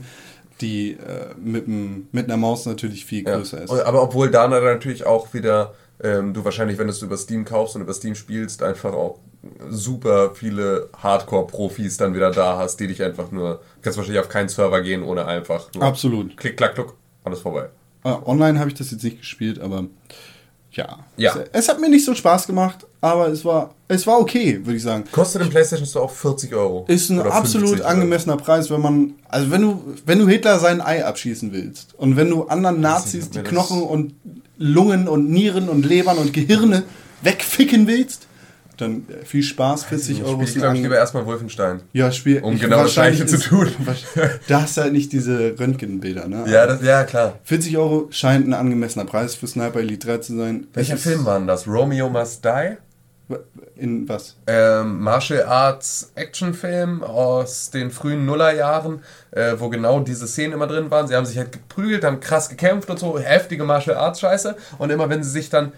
[0.61, 3.37] Die äh, mit, mit einer Maus natürlich viel Ja.
[3.37, 3.71] größer ist.
[3.71, 7.75] Aber obwohl da natürlich auch wieder, ähm, du wahrscheinlich, wenn du es über Steam kaufst
[7.77, 9.19] und über Steam spielst, einfach auch
[9.69, 14.49] super viele Hardcore-Profis dann wieder da hast, die dich einfach nur, kannst wahrscheinlich auf keinen
[14.49, 16.37] Server gehen, ohne einfach nur Absolut.
[16.37, 16.95] Klick, klack, kluck,
[17.25, 17.69] alles vorbei.
[18.05, 19.87] Äh, online habe ich das jetzt nicht gespielt, aber
[20.77, 20.99] ja.
[21.17, 21.37] Ja.
[21.53, 24.83] Es, hat mir nicht so Spaß gemacht, aber es war, es war okay, würde ich
[24.83, 25.05] sagen.
[25.13, 26.85] Kostet im PlayStation Store auch 40 Euro.
[26.89, 30.59] Ist ein absolut 50 oder- angemessener Preis, wenn man, also wenn du, wenn du Hitler
[30.59, 34.15] sein Ei abschießen willst und wenn du anderen Nazis die Knochen und
[34.59, 36.85] Lungen und Nieren und Lebern und Gehirne
[37.23, 38.27] wegficken willst,
[38.77, 41.81] dann viel Spaß, 40 Ich Euro ein glaube ich, lieber erstmal Wolfenstein.
[41.93, 42.41] Ja, Spiel.
[42.43, 43.69] Um ich- genau das Gleiche zu tun.
[44.49, 46.45] Da hast du halt nicht diese Röntgenbilder, ne?
[46.49, 47.39] Ja, das, ja, klar.
[47.45, 50.67] 40 Euro scheint ein angemessener Preis für Sniper Elite 3 zu sein.
[50.75, 51.67] Welcher Film war denn das?
[51.67, 52.77] Romeo Must Die?
[53.77, 54.37] In was?
[54.47, 59.01] ähm, Martial Arts Actionfilm aus den frühen Nullerjahren,
[59.31, 61.09] äh, wo genau diese Szenen immer drin waren.
[61.09, 64.57] Sie haben sich halt geprügelt, haben krass gekämpft und so, heftige Martial Arts Scheiße.
[64.77, 65.73] Und immer wenn sie sich dann,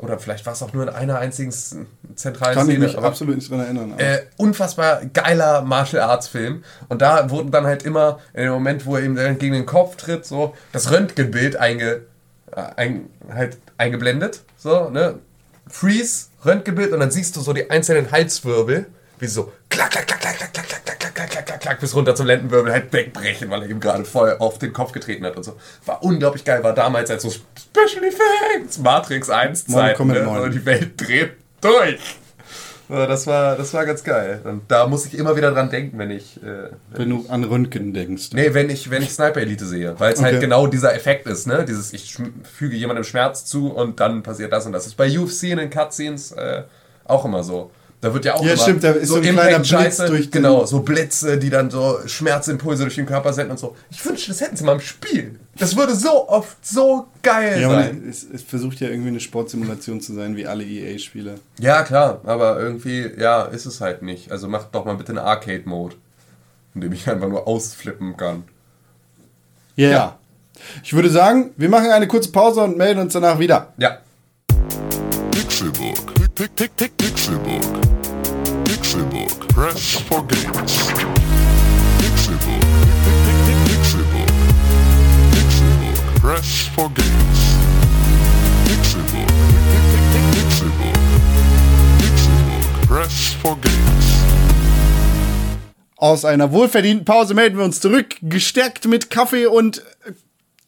[0.00, 3.06] oder vielleicht war es auch nur in einer einzigen zentralen Kann ich Szene, mich aber,
[3.06, 3.98] absolut nicht dran erinnern.
[3.98, 6.64] äh, unfassbar geiler Martial Arts Film.
[6.88, 9.96] Und da wurden dann halt immer, in dem Moment, wo er ihm gegen den Kopf
[9.96, 12.02] tritt, so das Röntgenbild einge,
[12.52, 14.40] äh, ein, halt eingeblendet.
[14.56, 15.18] So, ne?
[15.68, 18.86] Freeze, Röntgenbild und dann siehst du so die einzelnen Halswirbel,
[19.18, 22.14] wie so klack, klack, klack, klack, klack, klack, klack, klack, klack, klack, klack, bis runter
[22.14, 25.44] zum Lendenwirbel halt wegbrechen, weil er ihm gerade voll auf den Kopf getreten hat und
[25.44, 25.56] so.
[25.86, 30.22] War unglaublich geil, war damals als so Special Effects, Matrix 1 Mortal Zeit, ne?
[30.24, 30.42] 9.
[30.42, 32.16] so, die Welt dreht durch.
[32.88, 34.40] Das war, das war ganz geil.
[34.42, 36.42] Und da muss ich immer wieder dran denken, wenn ich.
[36.42, 38.30] Äh, wenn du an Röntgen denkst.
[38.32, 39.94] nee, wenn ich, wenn ich Sniper Elite sehe.
[40.00, 40.32] Weil es Okay.
[40.32, 41.64] halt genau dieser Effekt ist, ne?
[41.64, 44.88] Dieses, ich füge jemandem Schmerz zu und dann passiert das und das.
[44.88, 46.64] ist bei UFC in den Cutscenes äh,
[47.04, 47.70] auch immer so.
[48.02, 50.30] Da wird ja auch Ja, immer stimmt, da ist so ein kleiner Blitz Impact-Scheiße, durch
[50.30, 53.76] den- Genau, so Blitze, die dann so Schmerzimpulse durch den Körper senden und so.
[53.90, 55.38] Ich wünschte, das hätten sie mal im Spiel.
[55.58, 58.02] Das würde so oft so geil Ja, sein.
[58.08, 61.34] es, es versucht ja irgendwie eine Sportsimulation zu sein, wie alle EA-Spiele.
[61.58, 64.32] Ja, klar, aber irgendwie, ja, ist es halt nicht.
[64.32, 65.96] Also macht doch mal bitte einen Arcade-Mode,
[66.74, 68.44] in dem ich einfach nur ausflippen kann.
[69.76, 69.90] Ja.
[69.90, 70.18] ja.
[70.82, 73.74] Ich würde sagen, wir machen eine kurze Pause und melden uns danach wieder.
[73.76, 73.98] Ja.
[75.32, 76.14] Pixelbook.
[76.34, 77.79] Pick, pick, pick, Pixelbook.
[79.60, 80.72] Press for games.
[82.00, 82.64] Pixelbook.
[83.68, 84.32] Pixelbook.
[85.34, 86.20] Pixelbook.
[86.22, 87.40] Press for games.
[88.64, 89.28] Pixelbook.
[90.32, 90.96] Pixelbook.
[91.98, 92.88] Pixelbook.
[92.88, 94.06] Press for games.
[95.96, 100.12] Aus einer wohlverdienten Pause melden wir uns zurück, gestärkt mit Kaffee und äh,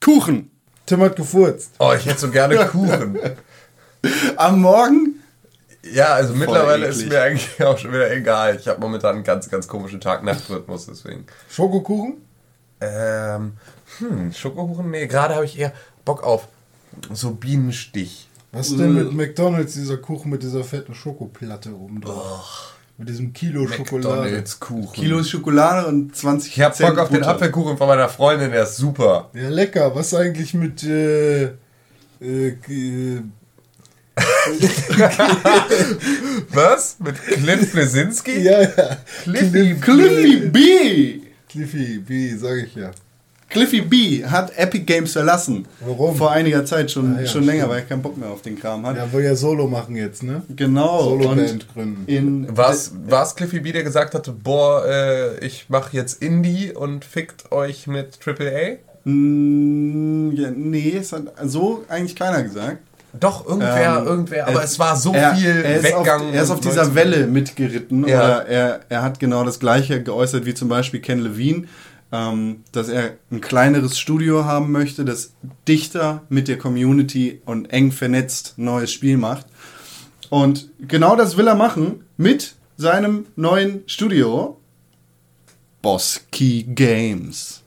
[0.02, 0.50] Kuchen.
[0.84, 1.70] Tim hat gefurzt.
[1.78, 3.18] Oh, ich hätte so gerne Kuchen.
[4.36, 5.11] Am Morgen
[5.92, 7.10] Ja, also mittlerweile ist eklig.
[7.10, 8.56] mir eigentlich auch schon wieder egal.
[8.56, 11.26] Ich habe momentan einen ganz, ganz komischen Tag-Nacht-Rhythmus, deswegen.
[11.50, 12.22] Schokokuchen?
[12.80, 13.52] Ähm,
[13.98, 14.90] hm, Schokokuchen?
[14.90, 15.72] Nee, gerade habe ich eher
[16.04, 16.48] Bock auf
[17.12, 18.28] so Bienenstich.
[18.52, 22.74] Was ist denn mit McDonalds, dieser Kuchen mit dieser fetten Schokoplatte oben drauf?
[22.98, 24.22] Mit diesem Kilo Schokolade.
[24.22, 24.92] McDonalds Kuchen.
[24.92, 27.24] Kilos Schokolade und 20 Ich hab Bock auf den.
[27.24, 29.30] Apfelkuchen von meiner Freundin, der ist super.
[29.32, 29.94] Ja, lecker.
[29.94, 31.44] Was eigentlich mit äh,
[32.20, 33.22] äh, äh,
[36.50, 36.96] Was?
[36.98, 38.40] Mit Clint Blesinski?
[38.42, 38.96] Ja, ja.
[39.22, 41.20] Cliffy Cliffy B!
[41.48, 42.90] Cliffy, B, sag ich ja.
[43.48, 45.66] Cliffy B hat Epic Games verlassen.
[45.80, 46.16] Warum?
[46.16, 47.70] Vor einiger Zeit, schon, Ah, ja, schon länger, stimmt.
[47.72, 48.96] weil er keinen Bock mehr auf den Kram hat.
[48.96, 50.40] Ja, will ja Solo machen jetzt, ne?
[50.56, 51.02] Genau.
[51.04, 52.04] Solo-Band und gründen.
[52.06, 57.04] in War's, war's Cliffy B, der gesagt hatte, boah, äh, ich mach jetzt Indie und
[57.04, 58.78] fickt euch mit AAA?
[59.04, 62.78] Mm, ja, nee, es hat so eigentlich keiner gesagt.
[63.18, 66.20] Doch, irgendwer, Ähm, irgendwer, aber er- es war so er, viel er ist Weggang.
[66.28, 68.08] Auf, er ist auf dieser Leute- Welle mitgeritten.
[68.08, 68.18] Ja.
[68.24, 71.64] Oder er, er hat genau das Gleiche geäußert wie zum Beispiel Ken Levine,
[72.10, 75.32] ähm, dass er ein kleineres Studio haben möchte, das
[75.68, 79.46] dichter mit der Community und eng vernetzt ein neues Spiel macht.
[80.30, 84.58] Und genau das will er machen mit seinem neuen Studio
[85.82, 87.60] Boss Key Games.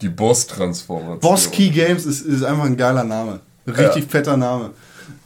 [0.00, 1.20] Die Boss-Transformation.
[1.20, 3.40] Boss Key Games ist, ist einfach ein geiler Name.
[3.78, 4.08] Richtig Ja.
[4.10, 4.70] fetter Name.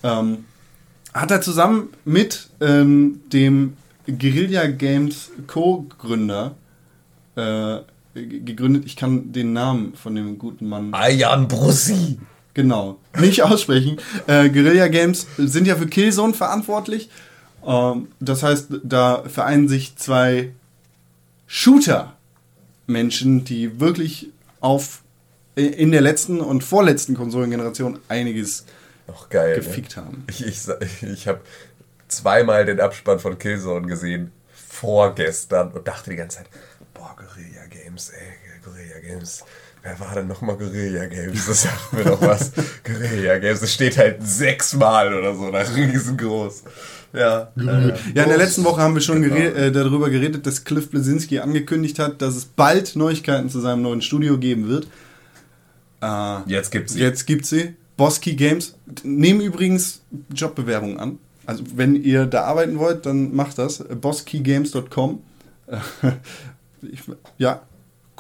[0.03, 0.45] Ähm,
[1.13, 3.75] hat er zusammen mit ähm, dem
[4.07, 6.55] Guerilla Games Co-Gründer
[7.37, 7.77] äh,
[8.15, 8.85] gegründet.
[8.87, 12.19] Ich kann den Namen von dem guten Mann Ayan Brussi.
[12.53, 13.97] genau nicht aussprechen.
[14.27, 17.09] Äh, Guerilla Games sind ja für Killzone verantwortlich.
[17.67, 20.51] Ähm, das heißt, da vereinen sich zwei
[21.47, 24.29] Shooter-Menschen, die wirklich
[24.61, 25.03] auf
[25.55, 28.65] in der letzten und vorletzten Konsolengeneration einiges
[29.07, 29.57] Noch geil.
[29.57, 30.25] gefickt haben.
[30.27, 30.35] Ne?
[30.39, 31.41] Ich, ich, ich habe
[32.09, 36.47] zweimal den Abspann von Killzone gesehen, vorgestern, und dachte die ganze Zeit,
[36.93, 39.45] boah, Guerilla Games, ey, Guerilla Games.
[39.83, 41.47] Wer war denn nochmal Guerilla Games?
[41.47, 42.53] Das sagt mir doch was.
[42.85, 46.63] Guerilla Games, das steht halt sechsmal oder so, da riesengroß.
[47.13, 47.53] Ja.
[47.57, 47.63] äh,
[48.15, 49.37] Ja, in der letzten Woche haben wir schon Genau.
[49.37, 54.03] äh, darüber geredet, dass Cliff Blesinski angekündigt hat, dass es bald Neuigkeiten zu seinem neuen
[54.03, 54.89] Studio geben wird.
[56.05, 57.01] Äh, Jetzt gibt's sie.
[57.01, 57.75] Jetzt gibt sie.
[57.97, 60.03] Boski Games nehmen übrigens
[60.35, 61.19] Jobbewerbungen an.
[61.47, 63.79] Also wenn ihr da arbeiten wollt, dann macht das.
[64.01, 65.23] boskeygames.com.
[66.83, 67.03] Ich-
[67.39, 67.63] ja,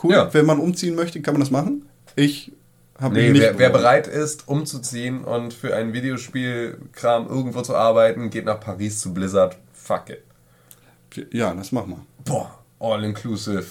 [0.02, 0.12] cool.
[0.14, 0.32] Ja.
[0.32, 1.84] Wenn man umziehen möchte, kann man das machen.
[2.16, 2.50] Ich
[2.98, 3.42] habe Nee, nicht.
[3.42, 9.00] wer, wer bereit ist, umzuziehen und für ein Videospielkram irgendwo zu arbeiten, geht nach Paris
[9.00, 9.58] zu Blizzard.
[9.74, 11.34] Fuck it.
[11.34, 12.06] Ja, das machen wir.
[12.24, 13.66] Boah, all-inclusive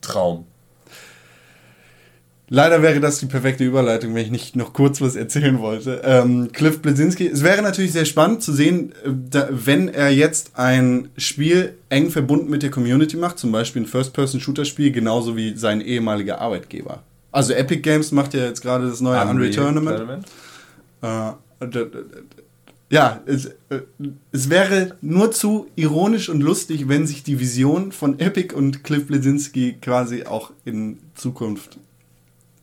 [0.00, 0.46] Traum.
[2.50, 6.00] Leider wäre das die perfekte Überleitung, wenn ich nicht noch kurz was erzählen wollte.
[6.02, 10.52] Ähm, Cliff Blesinski, es wäre natürlich sehr spannend zu sehen, äh, da, wenn er jetzt
[10.54, 15.82] ein Spiel eng verbunden mit der Community macht, zum Beispiel ein First-Person-Shooter-Spiel, genauso wie sein
[15.82, 17.02] ehemaliger Arbeitgeber.
[17.32, 20.26] Also Epic Games macht ja jetzt gerade das neue Unreal, Tournament.
[21.02, 21.32] Äh,
[22.90, 23.80] ja, es, äh,
[24.32, 29.06] es wäre nur zu ironisch und lustig, wenn sich die Vision von Epic und Cliff
[29.06, 31.78] Blesinski quasi auch in Zukunft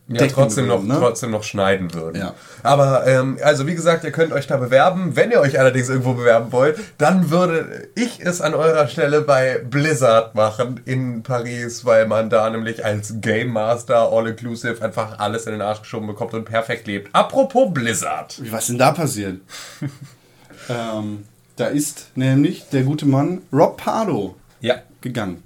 [0.08, 0.98] Ja, trotzdem noch, ne?
[1.00, 2.22] trotzdem noch schneiden würden.
[2.22, 2.36] Ja.
[2.62, 5.16] Aber, ähm, also wie gesagt, ihr könnt euch da bewerben.
[5.16, 9.58] Wenn ihr euch allerdings irgendwo bewerben wollt, dann würde ich es an eurer Stelle bei
[9.68, 15.54] Blizzard machen in Paris, weil man da nämlich als Game Master All-Inclusive einfach alles in
[15.54, 17.10] den Arsch geschoben bekommt und perfekt lebt.
[17.16, 18.36] Apropos Blizzard.
[18.44, 19.40] Wie, Was denn da passiert?
[20.70, 21.26] ähm,
[21.56, 24.76] da ist nämlich der gute Mann Rob Pardo Ja.
[25.02, 25.42] gegangen.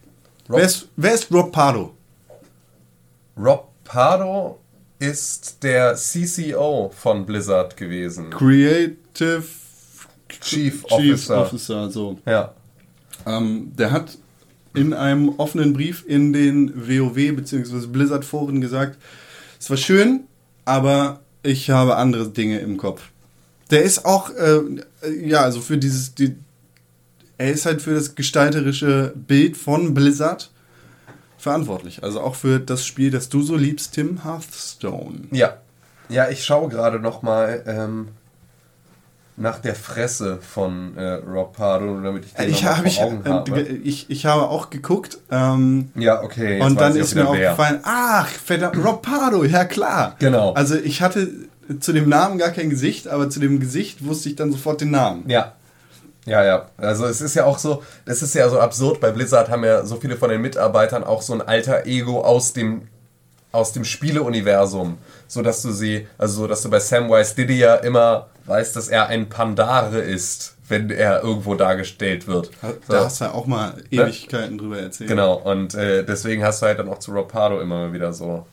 [0.49, 1.93] Rob- Wer, ist, wer ist Rob Pardo?
[3.37, 4.59] Rob Pardo
[4.99, 8.29] ist der CCO von Blizzard gewesen.
[8.29, 9.43] Creative
[10.29, 11.41] Chief Chief Officer.
[11.41, 12.19] Officer so.
[12.23, 12.53] Ja.
[13.25, 14.19] Ähm, der hat
[14.75, 17.87] in einem offenen Brief in den WoW bzw.
[17.87, 18.99] Blizzard Foren gesagt,
[19.59, 20.25] es war schön,
[20.65, 23.01] aber ich habe andere Dinge im Kopf.
[23.71, 24.61] Der ist auch, äh,
[25.19, 26.35] ja, also für dieses, die,
[27.39, 30.51] er ist halt für das gestalterische Bild von Blizzard
[31.39, 32.03] verantwortlich.
[32.03, 35.27] Also auch für das Spiel, das du so liebst, Tim Hearthstone.
[35.31, 35.55] Ja.
[36.09, 38.09] Ja, ich schaue gerade noch mal ähm,
[39.37, 43.23] nach der Fresse von äh, Rob Pardo, damit ich den Ich, noch hab, ich, Augen
[43.25, 43.59] habe.
[43.61, 45.19] äh, ich, ich habe auch geguckt.
[45.31, 46.61] Ähm, Ja, okay.
[46.61, 50.15] Und dann ist mir aufgefallen, ach, verdammt, Rob Pardo, ja klar.
[50.19, 50.53] Genau.
[50.53, 51.29] Also ich hatte
[51.79, 54.91] zu dem Namen gar kein Gesicht, aber zu dem Gesicht wusste ich dann sofort den
[54.91, 55.23] Namen.
[55.29, 55.53] Ja.
[56.29, 56.65] Ja, ja.
[56.77, 58.99] Also es ist ja auch so, das ist ja so absurd.
[59.01, 62.53] Bei Blizzard haben ja so viele von den Mitarbeitern auch so ein alter Ego aus
[62.53, 62.87] dem
[63.51, 67.75] aus dem Spieleuniversum, so dass du sie, also so dass du bei Samwise Diddy ja
[67.77, 72.51] immer weißt, dass er ein Pandare ist, wenn er irgendwo dargestellt wird.
[72.61, 73.05] Da So.
[73.05, 75.09] hast du ja auch mal Ewigkeiten drüber erzählt.
[75.09, 78.13] Genau, und äh, deswegen hast du halt dann auch zu Rob Pardo immer mal wieder
[78.13, 78.45] so,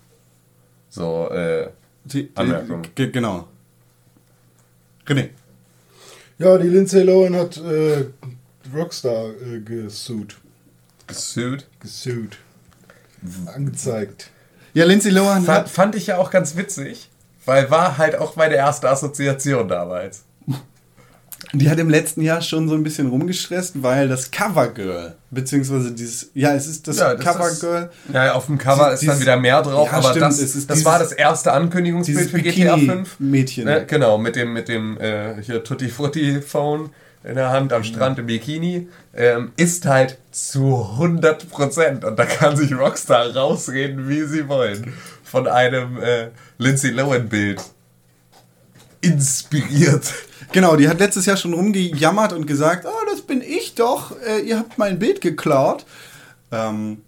[0.89, 1.69] so, äh,
[2.05, 2.81] Die, die, Anmerkung.
[2.94, 3.48] ge- Genau.
[5.07, 5.28] René.
[6.39, 8.05] Ja, die Lindsay Lohan hat äh,
[8.75, 10.37] Rockstar äh, gesued.
[11.07, 11.67] gesued.
[11.81, 12.37] Gesued.
[13.55, 14.31] Angezeigt.
[14.75, 15.69] Ja, Lindsay Lohan Fand, hat.
[15.71, 17.09] fand ich ja auch ganz witzig,
[17.47, 20.26] weil war halt auch meine erste Assoziation damals.
[21.53, 26.31] Die hat im letzten Jahr schon so ein bisschen rumgestresst, weil das Covergirl, beziehungsweise dieses,
[26.35, 29.37] ja, es ist das, Ja, das Covergirl, Ja, auf dem Cover ist dann Dieses- wieder
[29.37, 32.77] mehr drauf, Ja, aber stimmt, das, das dieses- war das erste Ankündigungsbild dieses für GTA
[32.79, 33.17] 5.
[33.19, 33.65] Bikini-Mädchen.
[33.65, 36.91] Ne, genau, mit dem, mit dem äh, hier Tutti Frutti Phone
[37.23, 38.89] in der Hand am Strand im Bikini.
[39.15, 44.93] Ähm, ist halt zu 100% und da kann sich Rockstar rausreden, wie sie wollen.
[45.23, 47.61] Von einem äh, Lindsay Lohan Bild.
[49.01, 50.13] Inspiriert.
[50.57, 54.41] Genau, die hat letztes Jahr schon rumgejammert und gesagt, oh, das bin ich doch, äh,
[54.41, 55.85] ihr habt mein Bild geklaut.
[56.51, 57.03] Ähm,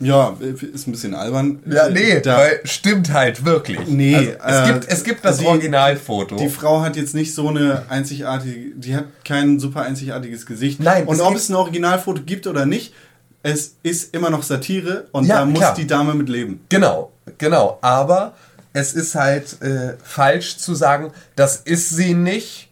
[0.00, 0.36] Ja,
[0.72, 1.58] ist ein bisschen albern.
[1.68, 3.80] Ja, nee, Da- weil stimmt halt wirklich.
[3.88, 6.36] Nee, also, es, äh, gibt, es gibt das die- Originalfoto.
[6.36, 10.78] Die Frau hat jetzt nicht so eine einzigartige, die hat kein super einzigartiges Gesicht.
[10.78, 12.94] Nein, und es ob es ein Originalfoto gibt oder nicht,
[13.42, 15.74] es ist immer noch Satire und Ja, da muss klar.
[15.74, 16.60] die Dame mit leben.
[16.68, 17.78] Genau, genau.
[17.80, 18.34] Aber
[18.78, 22.70] es ist halt äh, falsch zu sagen, das ist sie nicht.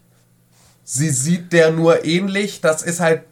[0.84, 2.60] Sie sieht der nur ähnlich.
[2.60, 3.22] Das ist halt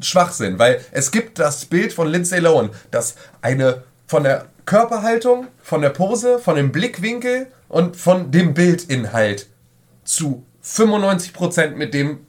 [0.00, 5.82] Schwachsinn, weil es gibt das Bild von Lindsay Lohan, das eine von der Körperhaltung, von
[5.82, 9.48] der Pose, von dem Blickwinkel und von dem Bildinhalt
[10.04, 12.20] zu 95% mit dem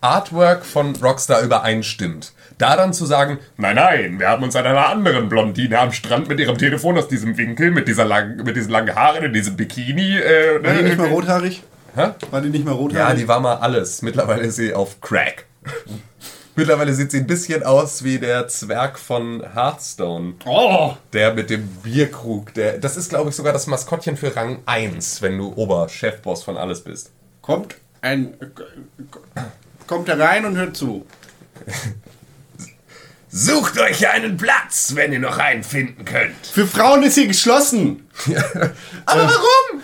[0.00, 2.32] Artwork von Rockstar übereinstimmt.
[2.58, 6.28] Da dann zu sagen, nein, nein, wir haben uns an einer anderen Blondine am Strand
[6.28, 9.56] mit ihrem Telefon aus diesem Winkel, mit dieser langen, mit diesen langen Haaren, in diesem
[9.56, 10.18] Bikini.
[10.18, 11.62] Äh, War die nicht äh, mal rothaarig?
[11.94, 12.08] Hä?
[12.30, 13.18] War die nicht mal Ja, rothaarig?
[13.20, 14.02] die war mal alles.
[14.02, 15.46] Mittlerweile ist sie auf Crack.
[16.56, 20.34] Mittlerweile sieht sie ein bisschen aus wie der Zwerg von Hearthstone.
[20.44, 20.94] Oh!
[21.12, 22.52] Der mit dem Bierkrug.
[22.54, 26.56] Der, das ist, glaube ich, sogar das Maskottchen für Rang 1, wenn du Oberchefboss von
[26.56, 27.12] alles bist.
[27.42, 28.34] Kommt ein.
[29.88, 31.04] Kommt herein und hört zu.
[33.30, 36.46] Sucht euch einen Platz, wenn ihr noch einen finden könnt.
[36.46, 38.08] Für Frauen ist hier geschlossen.
[39.06, 39.82] Aber warum?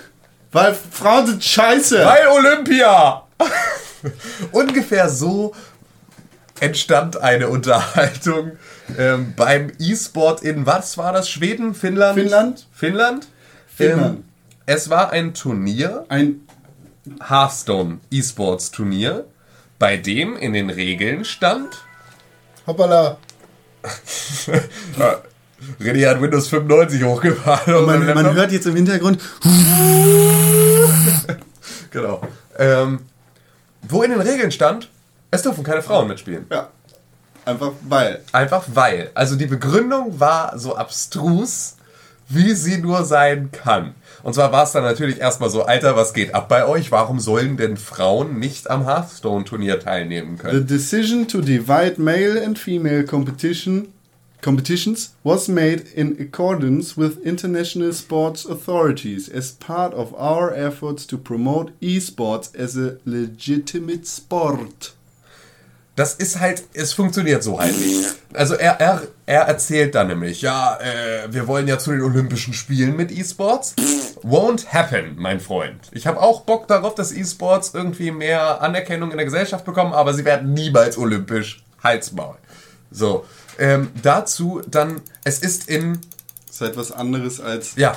[0.53, 2.05] Weil Frauen sind scheiße.
[2.05, 3.27] Weil Olympia!
[4.53, 5.55] Ungefähr so
[6.61, 8.53] entstand eine Unterhaltung
[8.99, 11.29] ähm, beim E-Sport in, was war das?
[11.29, 11.75] Schweden?
[11.75, 12.15] Finnland?
[12.19, 12.67] Finnland?
[12.73, 13.29] Finnland?
[13.75, 14.19] Finnland.
[14.19, 14.25] Ähm,
[14.67, 16.47] es war ein Turnier, Ein.
[17.27, 19.27] Hearthstone E-Sports Turnier,
[19.79, 21.85] bei dem in den Regeln stand,
[22.67, 23.19] Hoppala.
[25.81, 27.75] René hat Windows 95 hochgefahren.
[27.75, 29.21] auf Man, man hört jetzt im Hintergrund.
[31.91, 32.21] Genau.
[32.59, 33.03] Ähm,
[33.83, 34.91] wo in den Regeln stand,
[35.31, 36.45] es dürfen keine Frauen mitspielen.
[36.51, 36.71] Ja.
[37.45, 38.21] Einfach weil.
[38.33, 39.13] Einfach weil.
[39.15, 41.77] Also die Begründung war so abstrus,
[42.29, 43.95] wie sie nur sein kann.
[44.25, 46.91] Und zwar war es dann natürlich erstmal so, Alter, was geht ab bei euch?
[46.91, 50.67] Warum sollen denn Frauen nicht am Hearthstone-Turnier teilnehmen The können?
[50.67, 53.89] decision to divide male and female competition
[54.41, 61.19] competitions was made in accordance with international sports authorities as part of our efforts to
[61.19, 64.94] promote esports as a legitimate sport.
[65.97, 68.17] Das ist halt, es funktioniert so halt nicht.
[68.33, 72.53] Also er, er, er erzählt dann nämlich, ja, äh, wir wollen ja zu den Olympischen
[72.53, 73.77] Spielen mit E-Sports.
[74.25, 75.89] Won't happen, mein Freund.
[75.93, 80.15] Ich habe auch Bock darauf, dass E-Sports irgendwie mehr Anerkennung in der Gesellschaft bekommen, aber
[80.15, 81.63] sie werden niemals olympisch.
[81.83, 82.37] Halsmaul.
[82.91, 83.25] So,
[83.59, 86.01] ähm, dazu dann, es ist in,
[86.47, 87.77] Das ist halt was anderes als.
[87.77, 87.97] ja,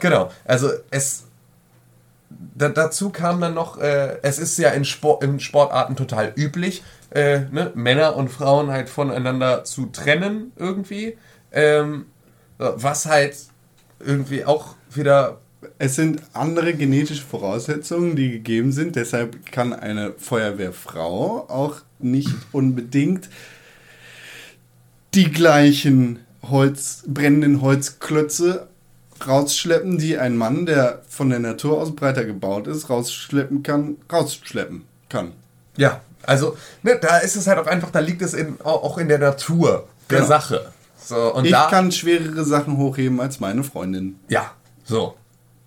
[0.00, 1.23] genau, also es,
[2.54, 6.82] da, dazu kam dann noch, äh, es ist ja in, Sport, in Sportarten total üblich,
[7.10, 11.16] äh, ne, Männer und Frauen halt voneinander zu trennen irgendwie.
[11.52, 12.06] Ähm,
[12.58, 13.36] was halt
[14.00, 15.40] irgendwie auch wieder.
[15.78, 18.96] Es sind andere genetische Voraussetzungen, die gegeben sind.
[18.96, 23.30] Deshalb kann eine Feuerwehrfrau auch nicht unbedingt
[25.14, 28.68] die gleichen Holz, brennenden Holzklötze
[29.26, 34.84] rausschleppen, die ein Mann, der von der Natur aus breiter gebaut ist, rausschleppen kann, rausschleppen
[35.08, 35.32] kann.
[35.76, 39.08] Ja, also ne, da ist es halt auch einfach, da liegt es in, auch in
[39.08, 40.28] der Natur der Genau.
[40.28, 40.72] Sache.
[41.02, 44.18] So, und Ich da, kann schwerere Sachen hochheben als meine Freundin.
[44.28, 44.52] Ja,
[44.84, 45.14] so.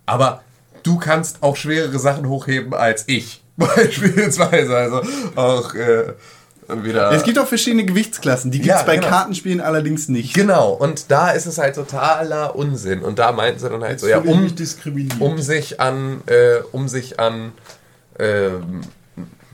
[0.06, 0.42] Aber
[0.84, 3.44] du kannst auch schwerere Sachen hochheben als ich.
[3.58, 4.76] Beispielsweise.
[4.76, 5.02] Also
[5.36, 6.14] auch äh,
[6.70, 7.12] wieder.
[7.12, 9.08] Es gibt auch verschiedene Gewichtsklassen, die gibt es Ja, bei genau.
[9.10, 10.34] Kartenspielen allerdings nicht.
[10.34, 13.04] Genau, und da ist es halt totaler Unsinn.
[13.04, 14.52] Und da meinten sie dann halt so, ja, um,
[15.20, 17.54] um sich an, äh, um sich an
[18.20, 18.82] ähm,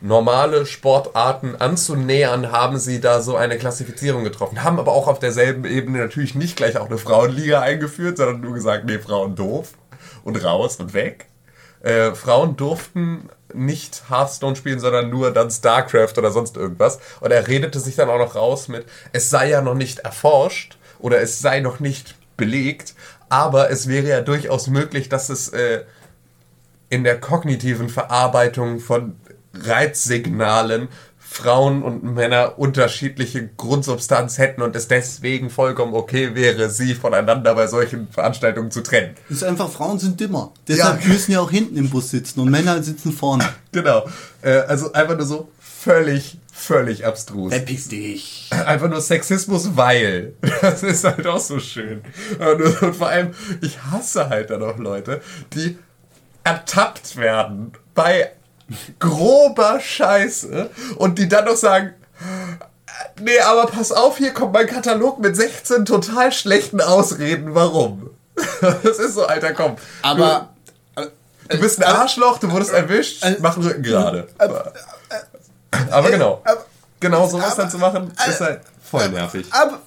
[0.02, 4.64] normale Sportarten anzunähern, haben sie da so eine Klassifizierung getroffen.
[4.64, 8.54] Haben aber auch auf derselben Ebene natürlich nicht gleich auch eine Frauenliga eingeführt, sondern nur
[8.54, 9.74] gesagt, nee, Frauen doof
[10.24, 11.28] und raus und weg.
[11.84, 17.00] Äh, Frauen durften nicht Hearthstone spielen, sondern nur dann StarCraft oder sonst irgendwas.
[17.20, 20.78] Und er redete sich dann auch noch raus mit, es sei ja noch nicht erforscht
[21.00, 22.96] oder es sei noch nicht belegt,
[23.30, 25.84] aber es wäre ja durchaus möglich, dass es äh,
[26.90, 29.16] in der kognitiven Verarbeitung von
[29.54, 30.88] Reizsignalen
[31.34, 37.66] Frauen und Männer unterschiedliche Grundsubstanz hätten und es deswegen vollkommen okay wäre, sie voneinander bei
[37.66, 39.16] solchen Veranstaltungen zu trennen.
[39.30, 40.52] Das ist einfach, Frauen sind dümmer.
[40.68, 41.08] Deshalb Ja.
[41.08, 43.46] müssen ja auch hinten im Bus sitzen und Männer sitzen vorne.
[43.72, 44.06] Genau.
[44.44, 47.52] Äh, also einfach nur so völlig, völlig abstrus.
[47.52, 48.52] Verpiss dich.
[48.68, 50.34] Einfach nur Sexismus, weil.
[50.62, 52.04] Das ist halt auch so schön.
[52.38, 53.32] Und vor allem,
[53.62, 55.22] ich hasse halt dann auch Leute,
[55.56, 55.80] die
[56.44, 58.30] ertappt werden bei
[59.00, 61.94] grober Scheiße und die dann noch sagen,
[63.20, 67.54] Nee, aber pass auf, hier kommt mein Katalog mit 16 total schlechten Ausreden.
[67.56, 68.10] Warum?
[68.62, 69.76] Das ist so, Alter, komm.
[70.02, 70.50] Aber
[71.50, 74.28] Du bist ein Arschloch, du wurdest erwischt, mach den Rücken gerade.
[75.90, 76.42] Aber genau.
[77.00, 79.48] Genau sowas dann zu machen, ist halt voll nervig.
[79.52, 79.80] aber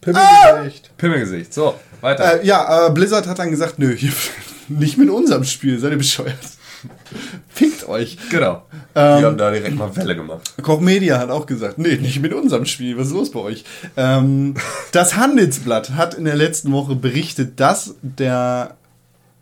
[0.00, 0.96] Pimmelgesicht.
[0.96, 1.54] Pimmelgesicht.
[1.54, 2.40] So, weiter.
[2.42, 4.12] Äh, ja, aber Blizzard hat dann gesagt, nö, hier,
[4.68, 6.36] nicht mit unserem Spiel, seid ihr bescheuert.
[7.48, 8.18] Fickt euch.
[8.30, 8.62] Genau.
[8.94, 10.52] Ähm, Die haben da direkt mal Welle gemacht.
[10.62, 13.64] Koch Media hat auch gesagt, nee, nicht mit unserem Spiel, was ist los bei euch?
[13.96, 14.54] Ähm,
[14.92, 18.76] das Handelsblatt hat in der letzten Woche berichtet, dass der,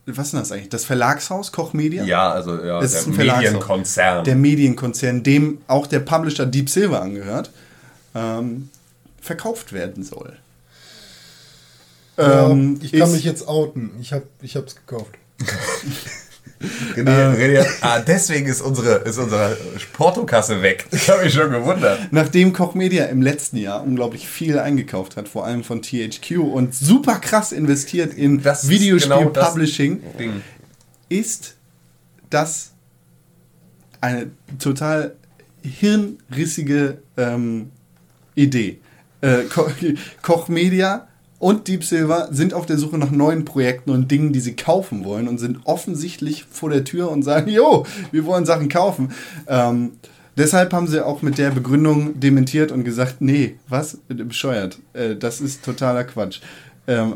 [0.07, 2.05] was ist denn das eigentlich, das Verlagshaus Koch Media?
[2.05, 3.45] Ja, also ja, Es der ist ein Verlagshaus.
[3.53, 4.25] Medienkonzern.
[4.25, 7.51] Der Medienkonzern, dem auch der Publisher Deep Silver angehört,
[8.15, 8.69] ähm,
[9.21, 10.37] verkauft werden soll.
[12.19, 13.93] Ähm, ich kann ist- mich jetzt outen.
[14.01, 15.13] Ich hab, ich hab's gekauft.
[16.95, 19.57] René, René, ah, deswegen ist unsere, ist unsere
[19.95, 20.87] Portokasse weg.
[20.93, 22.13] Ich habe mich schon gewundert.
[22.13, 26.75] Nachdem Koch Media im letzten Jahr unglaublich viel eingekauft hat, vor allem von THQ und
[26.75, 30.43] super krass investiert in Das ist Videospiel-Publishing, genau das Ding.
[31.09, 31.57] ist
[32.29, 32.73] das
[34.03, 35.17] eine total
[35.63, 37.71] hirnrissige ähm,
[38.35, 38.81] Idee.
[39.23, 39.71] Äh, Ko
[40.23, 41.09] Koch Media
[41.41, 45.05] und Deep Silver sind auf der Suche nach neuen Projekten und Dingen, die sie kaufen
[45.05, 49.11] wollen und sind offensichtlich vor der Tür und sagen, jo, wir wollen Sachen kaufen.
[49.49, 49.93] Ähm,
[50.37, 53.99] deshalb haben sie auch mit der Begründung dementiert und gesagt, nee, was?
[54.09, 54.79] Bescheuert.
[54.93, 56.41] Äh, das ist totaler Quatsch.
[56.87, 57.15] Ähm,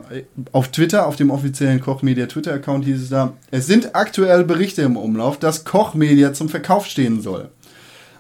[0.53, 4.83] auf Twitter, auf dem offiziellen Koch Media Twitter-Account hieß es da, es sind aktuell Berichte
[4.83, 7.51] im Umlauf, dass Koch Media zum Verkauf stehen soll.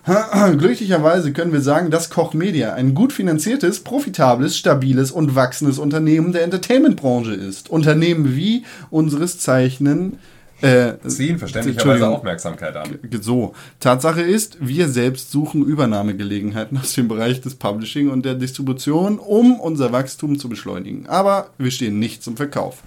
[0.59, 6.33] Glücklicherweise können wir sagen, dass Koch Media ein gut finanziertes, profitables, stabiles und wachsendes Unternehmen
[6.33, 7.71] der Entertainment-Branche ist.
[7.71, 10.19] Unternehmen wie unseres Zeichnen.
[10.61, 12.09] Äh, Ziehen verständlicherweise.
[12.09, 12.99] Aufmerksamkeit an.
[13.21, 19.19] So, Tatsache ist, wir selbst suchen Übernahmegelegenheiten aus dem Bereich des Publishing und der Distribution,
[19.19, 21.07] um unser Wachstum zu beschleunigen.
[21.07, 22.83] Aber wir stehen nicht zum Verkauf.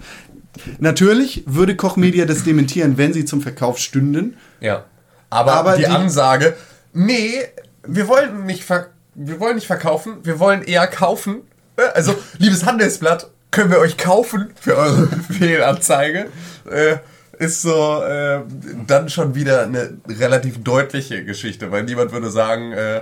[0.78, 4.34] Natürlich würde Koch Media das dementieren, wenn sie zum Verkauf stünden.
[4.60, 4.84] Ja.
[5.30, 6.56] Aber, Aber die, die- Ansage,
[6.98, 7.44] nee,
[7.86, 8.68] wir wollen nicht
[9.14, 11.42] wir wollen nicht verkaufen, wir wollen eher kaufen.
[11.76, 16.26] Äh, Also, liebes Handelsblatt, können wir euch kaufen für eure Fehlanzeige?
[16.70, 16.96] Äh,
[17.38, 18.40] ist so äh,
[18.86, 23.00] dann schon wieder eine relativ deutliche Geschichte, weil niemand würde sagen, äh,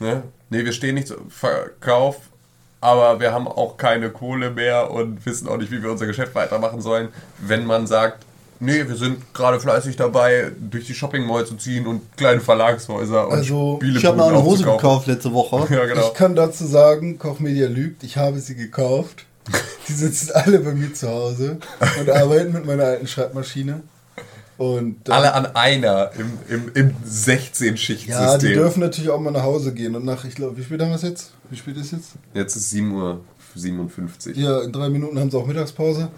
[0.00, 2.16] ne, nee, wir stehen nicht zum Verkauf,
[2.80, 6.34] aber wir haben auch keine Kohle mehr und wissen auch nicht, wie wir unser Geschäft
[6.34, 7.08] weitermachen sollen.
[7.38, 8.25] Wenn man sagt,
[8.60, 13.28] nee, wir sind gerade fleißig dabei, durch die Shopping Mall zu ziehen und kleine Verlagshäuser
[13.28, 15.66] und Also, Ich habe mir auch eine Hose gekauft letzte Woche.
[15.74, 16.06] Ja, genau.
[16.06, 18.02] Ich kann dazu sagen, Kochmedia lügt.
[18.04, 19.26] Ich habe sie gekauft.
[19.88, 21.58] Die sitzen alle bei mir zu Hause
[22.00, 23.82] und arbeiten mit meiner alten Schreibmaschine.
[24.58, 28.08] Und Alle an einer im, im, im 16-Schichtsystem.
[28.10, 29.94] ja, die dürfen natürlich auch mal nach Hause gehen.
[29.94, 31.32] Und nach, ich glaube, wie spät haben wir es jetzt?
[31.50, 32.12] Wie spät ist jetzt?
[32.32, 32.88] Jetzt ist 7.57
[34.30, 34.34] Uhr.
[34.34, 36.08] Ja, in drei Minuten haben sie auch Mittagspause.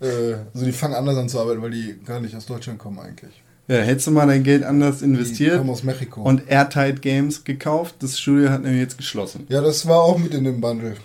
[0.00, 2.98] Äh, also die fangen anders an zu arbeiten, weil die gar nicht aus Deutschland kommen
[2.98, 3.42] eigentlich.
[3.68, 6.22] Ja, hättest du mal dein Geld anders Die investiert kommen aus Mexiko.
[6.22, 9.46] und Airtight Games gekauft, das Studio hat nämlich jetzt geschlossen.
[9.48, 10.96] ja, das war auch mit in dem Bundle.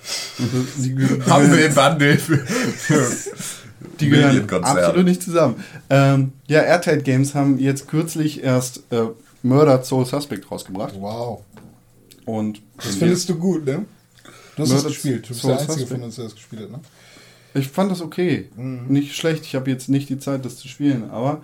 [0.77, 3.05] Die, die, Haben wir den Bundle für, für
[3.99, 5.63] die gehören absolut nicht zusammen.
[5.91, 9.03] Ähm, ja, Airtight Games haben jetzt kürzlich erst äh,
[9.43, 10.95] Murder Soul Suspect rausgebracht.
[10.99, 11.43] Wow.
[12.25, 13.85] Und Das findest du gut, ne?
[14.55, 15.25] Du hast es das- gespielt.
[15.25, 16.79] Du bist so der ist Einzige das von uns, der das gespielt hat, ne?
[17.55, 18.49] Ich fand das okay.
[18.55, 19.45] Nicht schlecht.
[19.45, 21.09] Ich habe jetzt nicht die Zeit, das zu spielen.
[21.09, 21.41] Aber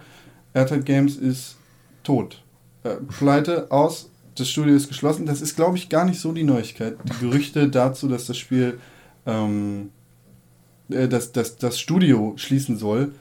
[0.54, 1.56] Airtight Games ist
[2.04, 2.44] tot.
[2.84, 4.10] Äh, pleite, aus.
[4.36, 5.26] Das Studio ist geschlossen.
[5.26, 6.98] Das ist, glaube ich, gar nicht so die Neuigkeit.
[7.04, 8.80] Die Gerüchte dazu, dass das Spiel,
[9.26, 9.92] ähm,
[10.90, 13.14] äh, dass, dass das Studio schließen soll,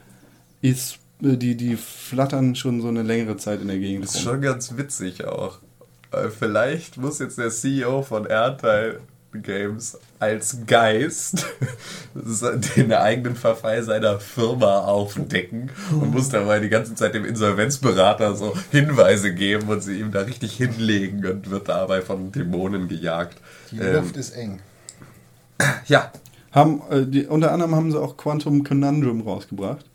[0.61, 4.03] ist, äh, die, die flattern schon so eine längere Zeit in der Gegend.
[4.03, 4.33] Das ist rum.
[4.33, 5.59] schon ganz witzig auch.
[6.11, 8.99] Äh, Vielleicht muss jetzt der CEO von Airtime
[9.33, 11.45] Games als Geist
[12.77, 18.53] den eigenen Verfall seiner Firma aufdecken und muss dabei die ganze Zeit dem Insolvenzberater so
[18.71, 23.37] Hinweise geben und sie ihm da richtig hinlegen und wird dabei von Dämonen gejagt.
[23.71, 24.59] Die Ähm, Luft ist eng.
[25.87, 26.11] ja,
[26.51, 29.85] Haben, äh, die, unter anderem haben sie auch Quantum Conundrum rausgebracht.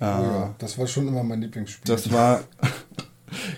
[0.00, 1.94] Oh ja, das war schon immer mein Lieblingsspiel.
[1.94, 2.40] Das war.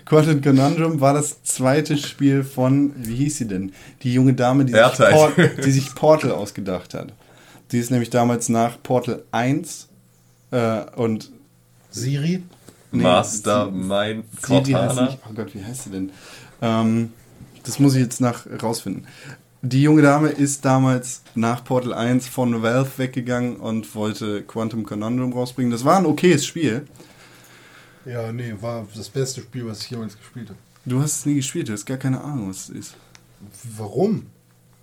[0.05, 3.71] Quantum Conundrum war das zweite Spiel von, wie hieß sie denn?
[4.03, 4.81] Die junge Dame, die sich.
[4.81, 5.33] Port,
[5.65, 7.13] die sich Portal ausgedacht hat.
[7.71, 9.87] Die ist nämlich damals nach Portal 1
[10.51, 11.31] äh, und
[11.91, 12.43] Siri?
[12.91, 15.03] Nee, Mastermind Cortana.
[15.03, 16.11] nicht, oh Gott, wie heißt sie denn?
[16.61, 17.13] Ähm,
[17.63, 19.05] das muss ich jetzt nach rausfinden.
[19.61, 25.33] Die junge Dame ist damals nach Portal 1 von Valve weggegangen und wollte Quantum Conundrum
[25.33, 25.71] rausbringen.
[25.71, 26.87] Das war ein okayes Spiel.
[28.09, 30.59] Ja, nee, war das beste Spiel, was ich jemals gespielt habe.
[30.85, 32.95] Du hast es nie gespielt, du hast gar keine Ahnung, was es ist.
[33.77, 34.25] Warum?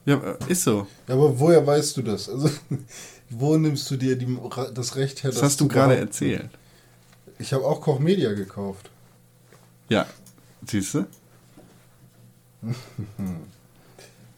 [0.04, 0.86] Ja, äh, ist so.
[1.08, 2.28] Ja, aber woher weißt du das?
[2.28, 2.48] Also,
[3.30, 4.38] wo nimmst du dir die,
[4.72, 5.32] das Recht her?
[5.32, 6.50] Das hast du gerade erzählt.
[7.38, 8.90] Ich habe auch Koch Media gekauft.
[9.88, 10.06] Ja.
[10.66, 11.06] Siehst du?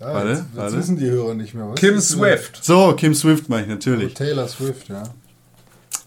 [0.01, 0.77] Ja, Warte, jetzt, jetzt warte.
[0.77, 1.71] wissen die Hörer nicht mehr.
[1.71, 2.65] Was Kim Swift.
[2.65, 4.15] So, Kim Swift mache ich natürlich.
[4.15, 5.03] Taylor Swift, ja.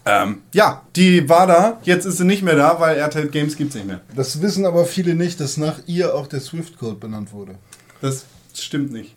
[0.04, 1.78] Ähm, ja, die war da.
[1.84, 4.00] Jetzt ist sie nicht mehr da, weil RTL Games gibt's nicht mehr.
[4.16, 7.54] Das wissen aber viele nicht, dass nach ihr auch der Swift-Code benannt wurde.
[8.00, 8.24] Das
[8.54, 9.14] stimmt nicht.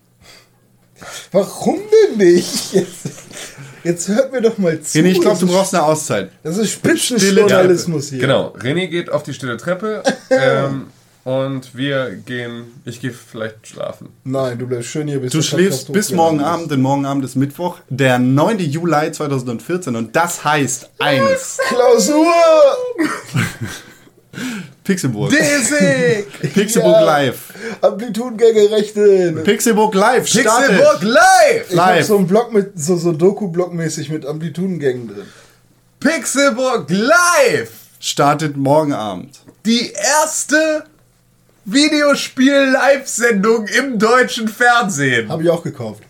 [1.31, 1.79] Warum
[2.09, 2.73] denn nicht?
[2.73, 3.09] Jetzt,
[3.83, 4.97] jetzt hört mir doch mal zu.
[4.99, 6.31] René, ich glaube, du ist- brauchst eine Auszeit.
[6.43, 8.19] Das ist Spitzenjournalismus hier.
[8.19, 10.87] Genau, René geht auf die stille Treppe ähm,
[11.26, 14.10] und wir gehen, ich gehe vielleicht schlafen.
[14.23, 16.45] Nein, du bleibst schön hier bis Du schläfst bis morgen ist.
[16.45, 18.60] Abend, denn morgen Abend ist Mittwoch, der 9.
[18.60, 21.57] Juli 2014 und das heißt eins.
[21.68, 22.27] Klausur!
[24.84, 25.31] Pixelburg.
[25.31, 26.27] Desig!
[26.53, 27.02] Pixelburg Ja.
[27.02, 27.53] live.
[27.81, 29.43] Amplitudengänge rechnen.
[29.43, 30.68] Pixelburg live startet.
[30.69, 31.72] Pixelburg live!
[31.72, 32.06] Ich hab live.
[32.06, 35.26] so einen Block mit, so, so Doku-Block mäßig mit Amplitudengängen drin.
[35.99, 37.72] Pixelburg live!
[37.99, 39.39] Startet morgen Abend.
[39.65, 40.84] Die erste
[41.65, 45.29] Videospiel-Live-Sendung im deutschen Fernsehen.
[45.29, 46.03] Habe ich auch gekauft.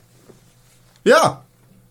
[1.04, 1.44] Ja,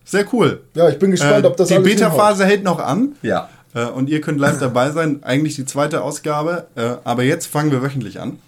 [0.03, 0.61] sehr cool.
[0.73, 3.15] Ja, ich bin gespannt, Äh, ob das die Beta-Phase hält noch an.
[3.21, 3.49] Ja.
[3.73, 5.23] Äh, und ihr könnt live dabei sein.
[5.23, 6.67] Eigentlich die zweite Ausgabe.
[6.75, 8.39] Äh, aber jetzt fangen wir wöchentlich an.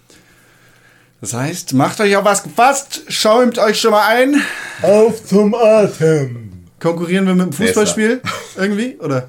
[1.20, 4.40] Das heißt, macht euch auf was gefasst, schäumt euch schon mal ein.
[4.82, 6.66] Auf zum Atem.
[6.78, 8.20] Konkurrieren wir mit dem Fußballspiel
[8.56, 8.96] irgendwie?
[9.00, 9.26] Oder?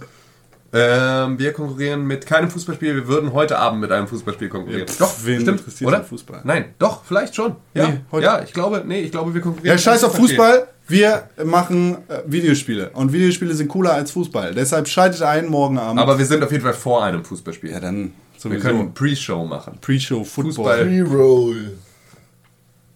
[0.71, 2.95] Ähm, wir konkurrieren mit keinem Fußballspiel.
[2.95, 4.81] Wir würden heute Abend mit einem Fußballspiel konkurrieren.
[4.81, 6.03] Ja, pff, doch, wen stimmt, interessiert oder?
[6.03, 6.41] Fußball?
[6.43, 7.55] Nein, doch, vielleicht schon.
[7.73, 9.75] Ja, Nee, heute- ja, ich glaube, nee, ich glaube, wir konkurrieren.
[9.75, 10.67] Ja, scheiß auf Fußball.
[10.87, 12.89] Wir machen äh, Videospiele.
[12.91, 14.53] Und Videospiele sind cooler als Fußball.
[14.53, 15.99] Deshalb schaltet ein morgen Abend.
[15.99, 17.71] Aber wir sind auf jeden Fall vor einem Fußballspiel.
[17.71, 18.67] ja, dann wir sowieso.
[18.67, 19.77] können Pre-Show machen.
[19.81, 20.53] Pre-Show Football.
[20.53, 20.81] Fußball.
[20.83, 21.71] Reroll.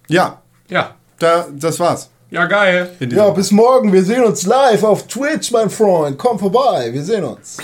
[0.07, 0.95] Ja, Ja.
[1.19, 2.09] da, das war's.
[2.33, 2.89] Ja, geil.
[3.11, 3.93] Ja, bis morgen.
[3.93, 6.17] Wir sehen uns live auf Twitch, mein Freund.
[6.17, 6.91] Komm vorbei.
[6.91, 7.57] Wir sehen uns.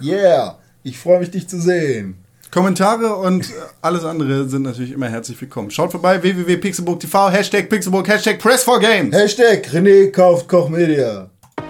[0.00, 0.56] Yeah.
[0.82, 2.16] Ich freue mich, dich zu sehen.
[2.50, 3.44] Kommentare und
[3.82, 5.70] alles andere sind natürlich immer herzlich willkommen.
[5.70, 9.12] Schaut vorbei, www.pixelburg.tv, Hashtag Pixelburg, Hashtag Press4Games.
[9.12, 11.28] Hashtag René kauft Kochmedia.